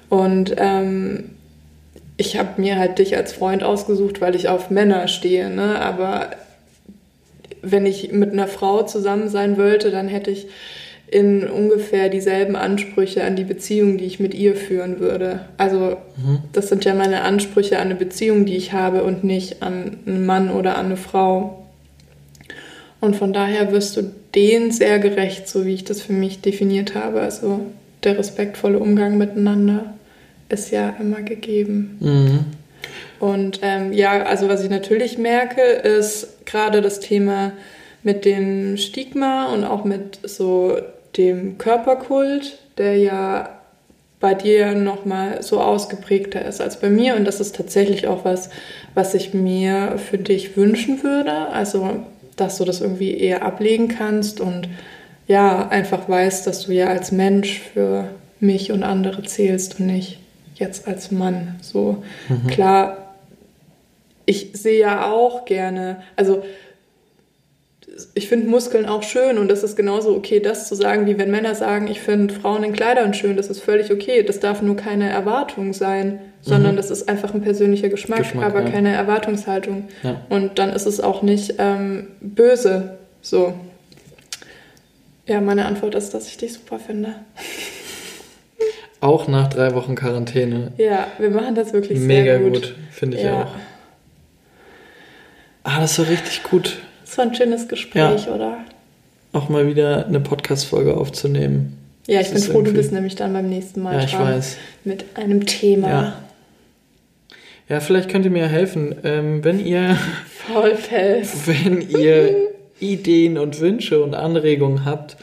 Und 0.09 0.55
ähm, 0.57 1.31
ich 2.16 2.39
habe 2.39 2.61
mir 2.61 2.79
halt 2.79 2.99
dich 2.99 3.16
als 3.16 3.33
Freund 3.33 3.62
ausgesucht, 3.62 4.21
weil 4.21 4.35
ich 4.35 4.49
auf 4.49 4.71
Männer 4.71 5.09
stehe, 5.09 5.51
ne? 5.51 5.81
aber 5.81 6.31
wenn 7.62 7.87
ich 7.87 8.12
mit 8.12 8.33
einer 8.33 8.47
Frau 8.47 8.83
zusammen 8.83 9.29
sein 9.29 9.59
wollte, 9.59 9.91
dann 9.91 10.09
hätte 10.09 10.31
ich 10.31 10.47
in 11.11 11.49
ungefähr 11.49 12.09
dieselben 12.09 12.55
Ansprüche 12.55 13.25
an 13.25 13.35
die 13.35 13.45
Beziehung, 13.45 13.99
die 13.99 14.05
ich 14.05 14.21
mit 14.21 14.35
ihr 14.35 14.55
führen 14.55 15.01
würde. 15.01 15.41
Also 15.57 15.97
mhm. 16.16 16.41
das 16.53 16.69
sind 16.69 16.85
ja 16.85 16.95
meine 16.95 17.23
Ansprüche 17.23 17.79
an 17.79 17.87
eine 17.87 17.95
Beziehung, 17.95 18.45
die 18.45 18.57
ich 18.57 18.73
habe 18.73 19.03
und 19.05 19.25
nicht 19.25 19.62
an 19.62 19.99
einen 20.07 20.27
Mann 20.27 20.51
oder 20.51 20.77
an 20.77 20.87
eine 20.87 20.97
Frau. 20.97 21.68
Und 23.01 23.17
von 23.17 23.33
daher 23.33 23.73
wirst 23.73 23.97
du 23.97 24.03
denen 24.35 24.71
sehr 24.73 24.99
gerecht, 24.99 25.49
so 25.49 25.65
wie 25.65 25.75
ich 25.75 25.85
das 25.85 26.03
für 26.03 26.13
mich 26.13 26.41
definiert 26.41 26.95
habe. 26.95 27.21
Also 27.21 27.61
der 28.03 28.19
respektvolle 28.19 28.79
Umgang 28.79 29.19
miteinander 29.19 29.95
ist 30.49 30.71
ja 30.71 30.97
immer 30.99 31.23
gegeben. 31.23 31.97
Mhm. 32.01 32.39
Und 33.21 33.61
ähm, 33.63 33.93
ja, 33.93 34.23
also 34.23 34.49
was 34.49 34.63
ich 34.63 34.71
natürlich 34.71 35.19
merke, 35.19 35.61
ist 35.61 36.47
gerade 36.47 36.81
das 36.81 37.01
Thema 37.01 37.53
mit 38.03 38.25
dem 38.25 38.77
Stigma 38.77 39.53
und 39.53 39.65
auch 39.65 39.85
mit 39.85 40.21
so 40.23 40.77
dem 41.17 41.59
Körperkult, 41.59 42.59
der 42.79 42.97
ja 42.97 43.59
bei 44.21 44.35
dir 44.35 44.75
nochmal 44.75 45.43
so 45.43 45.61
ausgeprägter 45.61 46.45
ist 46.45 46.61
als 46.61 46.81
bei 46.81 46.91
mir. 46.91 47.17
Und 47.17 47.25
das 47.25 47.41
ist 47.41 47.57
tatsächlich 47.57 48.07
auch 48.07 48.25
was, 48.25 48.51
was 48.95 49.15
ich 49.15 49.35
mir 49.35 49.99
für 49.99 50.19
dich 50.19 50.57
wünschen 50.57 51.03
würde. 51.03 51.49
Also, 51.49 52.05
dass 52.41 52.59
du 52.59 52.64
das 52.64 52.80
irgendwie 52.80 53.16
eher 53.16 53.43
ablegen 53.43 53.89
kannst 53.89 54.41
und 54.41 54.68
ja, 55.26 55.68
einfach 55.68 56.09
weißt, 56.09 56.47
dass 56.47 56.66
du 56.66 56.72
ja 56.72 56.89
als 56.89 57.12
Mensch 57.12 57.61
für 57.61 58.09
mich 58.41 58.72
und 58.72 58.82
andere 58.82 59.22
zählst 59.24 59.78
und 59.78 59.86
nicht 59.86 60.18
jetzt 60.55 60.89
als 60.89 61.11
Mann. 61.11 61.57
So 61.61 62.03
mhm. 62.28 62.47
klar, 62.49 63.14
ich 64.26 64.51
sehe 64.55 64.80
ja 64.80 65.11
auch 65.11 65.45
gerne, 65.45 66.03
also 66.16 66.43
ich 68.14 68.28
finde 68.28 68.49
Muskeln 68.49 68.86
auch 68.86 69.03
schön 69.03 69.39
und 69.39 69.49
das 69.49 69.62
ist 69.62 69.76
genauso 69.76 70.14
okay, 70.14 70.41
das 70.41 70.68
zu 70.68 70.74
sagen, 70.74 71.07
wie 71.07 71.18
wenn 71.18 71.30
Männer 71.30 71.55
sagen, 71.55 71.89
ich 71.89 72.01
finde 72.01 72.34
Frauen 72.34 72.62
in 72.62 72.72
Kleidern 72.72 73.14
schön, 73.14 73.36
das 73.36 73.49
ist 73.49 73.61
völlig 73.61 73.93
okay. 73.93 74.22
Das 74.22 74.41
darf 74.41 74.62
nur 74.62 74.76
keine 74.76 75.09
Erwartung 75.09 75.72
sein, 75.72 76.20
sondern 76.49 76.73
mhm. 76.73 76.77
das 76.77 76.91
ist 76.91 77.09
einfach 77.09 77.35
ein 77.35 77.43
persönlicher 77.43 77.89
Geschmack, 77.89 78.21
Geschmack 78.21 78.45
aber 78.45 78.63
ja. 78.63 78.71
keine 78.71 78.95
Erwartungshaltung. 78.95 79.89
Ja. 80.03 80.23
Und 80.29 80.59
dann 80.59 80.71
ist 80.71 80.87
es 80.87 81.01
auch 81.01 81.23
nicht 81.23 81.55
ähm, 81.59 82.09
böse. 82.21 82.99
So. 83.21 83.55
Ja, 85.27 85.41
meine 85.41 85.67
Antwort 85.67 85.95
ist, 85.95 86.15
dass 86.15 86.27
ich 86.27 86.39
dich 86.39 86.55
super 86.55 86.79
finde. 86.79 87.15
Auch 89.01 89.29
nach 89.29 89.49
drei 89.49 89.75
Wochen 89.75 89.95
Quarantäne. 89.95 90.73
Ja, 90.79 91.07
wir 91.19 91.31
machen 91.31 91.55
das 91.55 91.73
wirklich 91.73 92.01
Mega 92.01 92.39
sehr 92.39 92.39
gut. 92.39 92.53
Mega 92.53 92.67
gut, 92.67 92.75
finde 92.91 93.17
ich 93.19 93.23
ja. 93.23 93.43
auch. 93.43 93.51
Ah, 95.65 95.81
das 95.81 95.99
war 95.99 96.09
richtig 96.09 96.43
gut. 96.45 96.79
Das 97.05 97.19
war 97.19 97.27
ein 97.27 97.35
schönes 97.35 97.69
Gespräch, 97.69 98.27
ja. 98.27 98.35
oder? 98.35 98.59
Auch 99.33 99.49
mal 99.51 99.67
wieder 99.67 100.07
eine 100.07 100.21
Podcast-Folge 100.21 100.97
aufzunehmen. 100.97 101.77
Ja, 102.07 102.21
ich 102.21 102.31
das 102.31 102.45
bin 102.45 102.53
froh, 102.53 102.63
du 102.63 102.73
bist 102.73 102.91
nämlich 102.91 103.17
dann 103.17 103.35
beim 103.35 103.51
nächsten 103.51 103.83
Mal 103.83 103.97
ja, 103.97 104.05
ich 104.05 104.19
weiß. 104.19 104.57
mit 104.85 105.05
einem 105.15 105.45
Thema. 105.45 105.89
Ja. 105.89 106.23
Ja, 107.69 107.81
vielleicht 107.81 108.09
könnt 108.11 108.25
ihr 108.25 108.31
mir 108.31 108.47
helfen. 108.47 108.95
Ähm, 109.05 109.45
wenn 109.45 109.64
ihr. 109.64 109.97
Faulfels. 110.53 111.47
Wenn 111.47 111.83
ihr 111.83 112.49
Ideen 112.81 113.39
und 113.39 113.61
Wünsche 113.61 114.03
und 114.03 114.14
Anregungen 114.14 114.85
habt, 114.85 115.16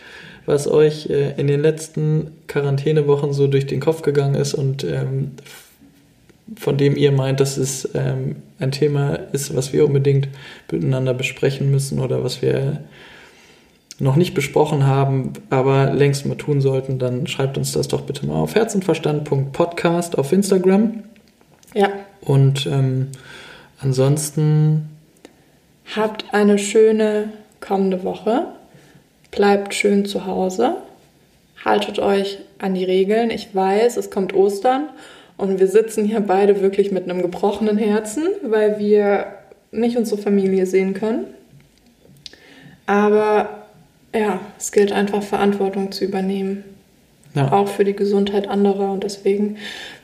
was 0.45 0.67
euch 0.67 1.09
äh, 1.09 1.33
in 1.37 1.47
den 1.47 1.61
letzten 1.61 2.31
Quarantänewochen 2.47 3.33
so 3.33 3.47
durch 3.47 3.65
den 3.65 3.79
Kopf 3.79 4.01
gegangen 4.01 4.35
ist 4.35 4.53
und 4.53 4.83
ähm, 4.83 5.31
von 6.57 6.77
dem 6.77 6.95
ihr 6.95 7.11
meint, 7.11 7.39
dass 7.39 7.57
es 7.57 7.89
ähm, 7.95 8.35
ein 8.59 8.71
Thema 8.71 9.15
ist, 9.31 9.55
was 9.55 9.73
wir 9.73 9.85
unbedingt 9.85 10.27
miteinander 10.71 11.13
besprechen 11.13 11.71
müssen 11.71 11.99
oder 11.99 12.23
was 12.23 12.41
wir 12.41 12.83
noch 13.97 14.15
nicht 14.15 14.33
besprochen 14.33 14.85
haben, 14.85 15.33
aber 15.49 15.91
längst 15.93 16.25
mal 16.25 16.35
tun 16.35 16.61
sollten, 16.61 16.99
dann 16.99 17.27
schreibt 17.27 17.57
uns 17.57 17.71
das 17.71 17.87
doch 17.87 18.01
bitte 18.01 18.25
mal 18.25 18.35
auf 18.35 18.53
herzenverstand.podcast 18.53 20.17
auf 20.17 20.31
Instagram. 20.33 21.03
Ja. 21.73 21.89
Und 22.21 22.65
ähm, 22.67 23.09
ansonsten. 23.79 24.89
Habt 25.95 26.33
eine 26.33 26.57
schöne 26.57 27.29
kommende 27.59 28.03
Woche. 28.03 28.47
Bleibt 29.31 29.73
schön 29.73 30.05
zu 30.05 30.25
Hause. 30.25 30.77
Haltet 31.63 31.99
euch 31.99 32.39
an 32.59 32.73
die 32.73 32.83
Regeln. 32.83 33.29
Ich 33.29 33.53
weiß, 33.53 33.97
es 33.97 34.09
kommt 34.09 34.33
Ostern 34.33 34.89
und 35.37 35.59
wir 35.59 35.67
sitzen 35.67 36.05
hier 36.05 36.21
beide 36.21 36.61
wirklich 36.61 36.91
mit 36.91 37.03
einem 37.03 37.21
gebrochenen 37.21 37.77
Herzen, 37.77 38.23
weil 38.43 38.79
wir 38.79 39.27
nicht 39.71 39.97
unsere 39.97 40.21
Familie 40.21 40.65
sehen 40.65 40.93
können. 40.93 41.25
Aber 42.85 43.65
ja, 44.13 44.39
es 44.57 44.71
gilt 44.71 44.91
einfach 44.91 45.23
Verantwortung 45.23 45.91
zu 45.91 46.05
übernehmen. 46.05 46.63
Ja. 47.35 47.51
Auch 47.51 47.67
für 47.67 47.83
die 47.83 47.95
Gesundheit 47.95 48.47
anderer. 48.47 48.91
Und 48.91 49.03
deswegen 49.03 49.57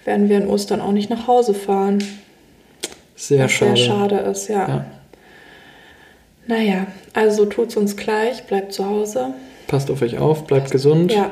werden 0.06 0.30
wir 0.30 0.38
in 0.38 0.48
Ostern 0.48 0.82
auch 0.82 0.92
nicht 0.92 1.10
nach 1.10 1.28
Hause 1.28 1.54
fahren. 1.54 2.04
Sehr 3.16 3.46
was 3.46 3.52
schade. 3.52 3.78
Sehr 3.78 3.86
schade 3.86 4.16
ist, 4.18 4.48
ja. 4.48 4.68
ja. 4.68 4.86
Naja, 6.48 6.88
also 7.14 7.46
tut's 7.46 7.78
uns 7.78 7.96
gleich, 7.96 8.44
bleibt 8.44 8.74
zu 8.74 8.86
Hause. 8.86 9.34
Passt 9.68 9.90
auf 9.90 10.02
euch 10.02 10.18
auf, 10.18 10.46
bleibt 10.46 10.72
gesund. 10.72 11.14
Ja. 11.14 11.32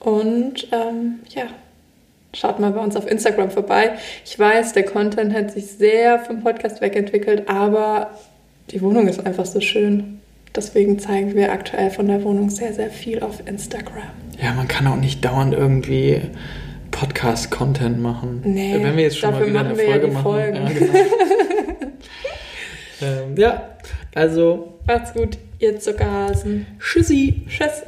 Und 0.00 0.68
ähm, 0.72 1.20
ja, 1.30 1.46
Schaut 2.34 2.58
mal 2.58 2.72
bei 2.72 2.80
uns 2.80 2.96
auf 2.96 3.06
Instagram 3.06 3.50
vorbei. 3.50 3.92
Ich 4.24 4.38
weiß, 4.38 4.72
der 4.72 4.84
Content 4.84 5.32
hat 5.32 5.52
sich 5.52 5.66
sehr 5.66 6.18
vom 6.18 6.42
Podcast 6.42 6.80
wegentwickelt, 6.80 7.48
aber 7.48 8.10
die 8.70 8.82
Wohnung 8.82 9.06
ist 9.06 9.24
einfach 9.24 9.46
so 9.46 9.60
schön. 9.60 10.20
Deswegen 10.54 10.98
zeigen 10.98 11.34
wir 11.34 11.52
aktuell 11.52 11.90
von 11.90 12.06
der 12.06 12.22
Wohnung 12.22 12.48
sehr, 12.48 12.72
sehr 12.72 12.90
viel 12.90 13.20
auf 13.20 13.46
Instagram. 13.46 14.10
Ja, 14.40 14.54
man 14.54 14.68
kann 14.68 14.86
auch 14.86 14.96
nicht 14.96 15.24
dauernd 15.24 15.52
irgendwie 15.52 16.22
Podcast-Content 16.92 18.00
machen. 18.00 18.40
Nee, 18.44 18.78
wenn 18.80 18.96
wir 18.96 19.02
jetzt 19.02 19.18
schon 19.18 19.32
mal 19.32 19.46
wieder 19.46 19.60
eine 19.60 19.74
Folge 19.74 20.06
ja 20.06 20.12
machen. 20.12 20.22
Folgen. 20.22 20.56
Ja, 20.56 20.68
genau. 20.68 20.92
ähm, 23.02 23.36
ja, 23.36 23.70
also. 24.14 24.78
Macht's 24.86 25.12
gut, 25.12 25.38
ihr 25.58 25.80
Zuckerhasen. 25.80 26.66
Tschüssi. 26.78 27.42
Tschüss. 27.48 27.82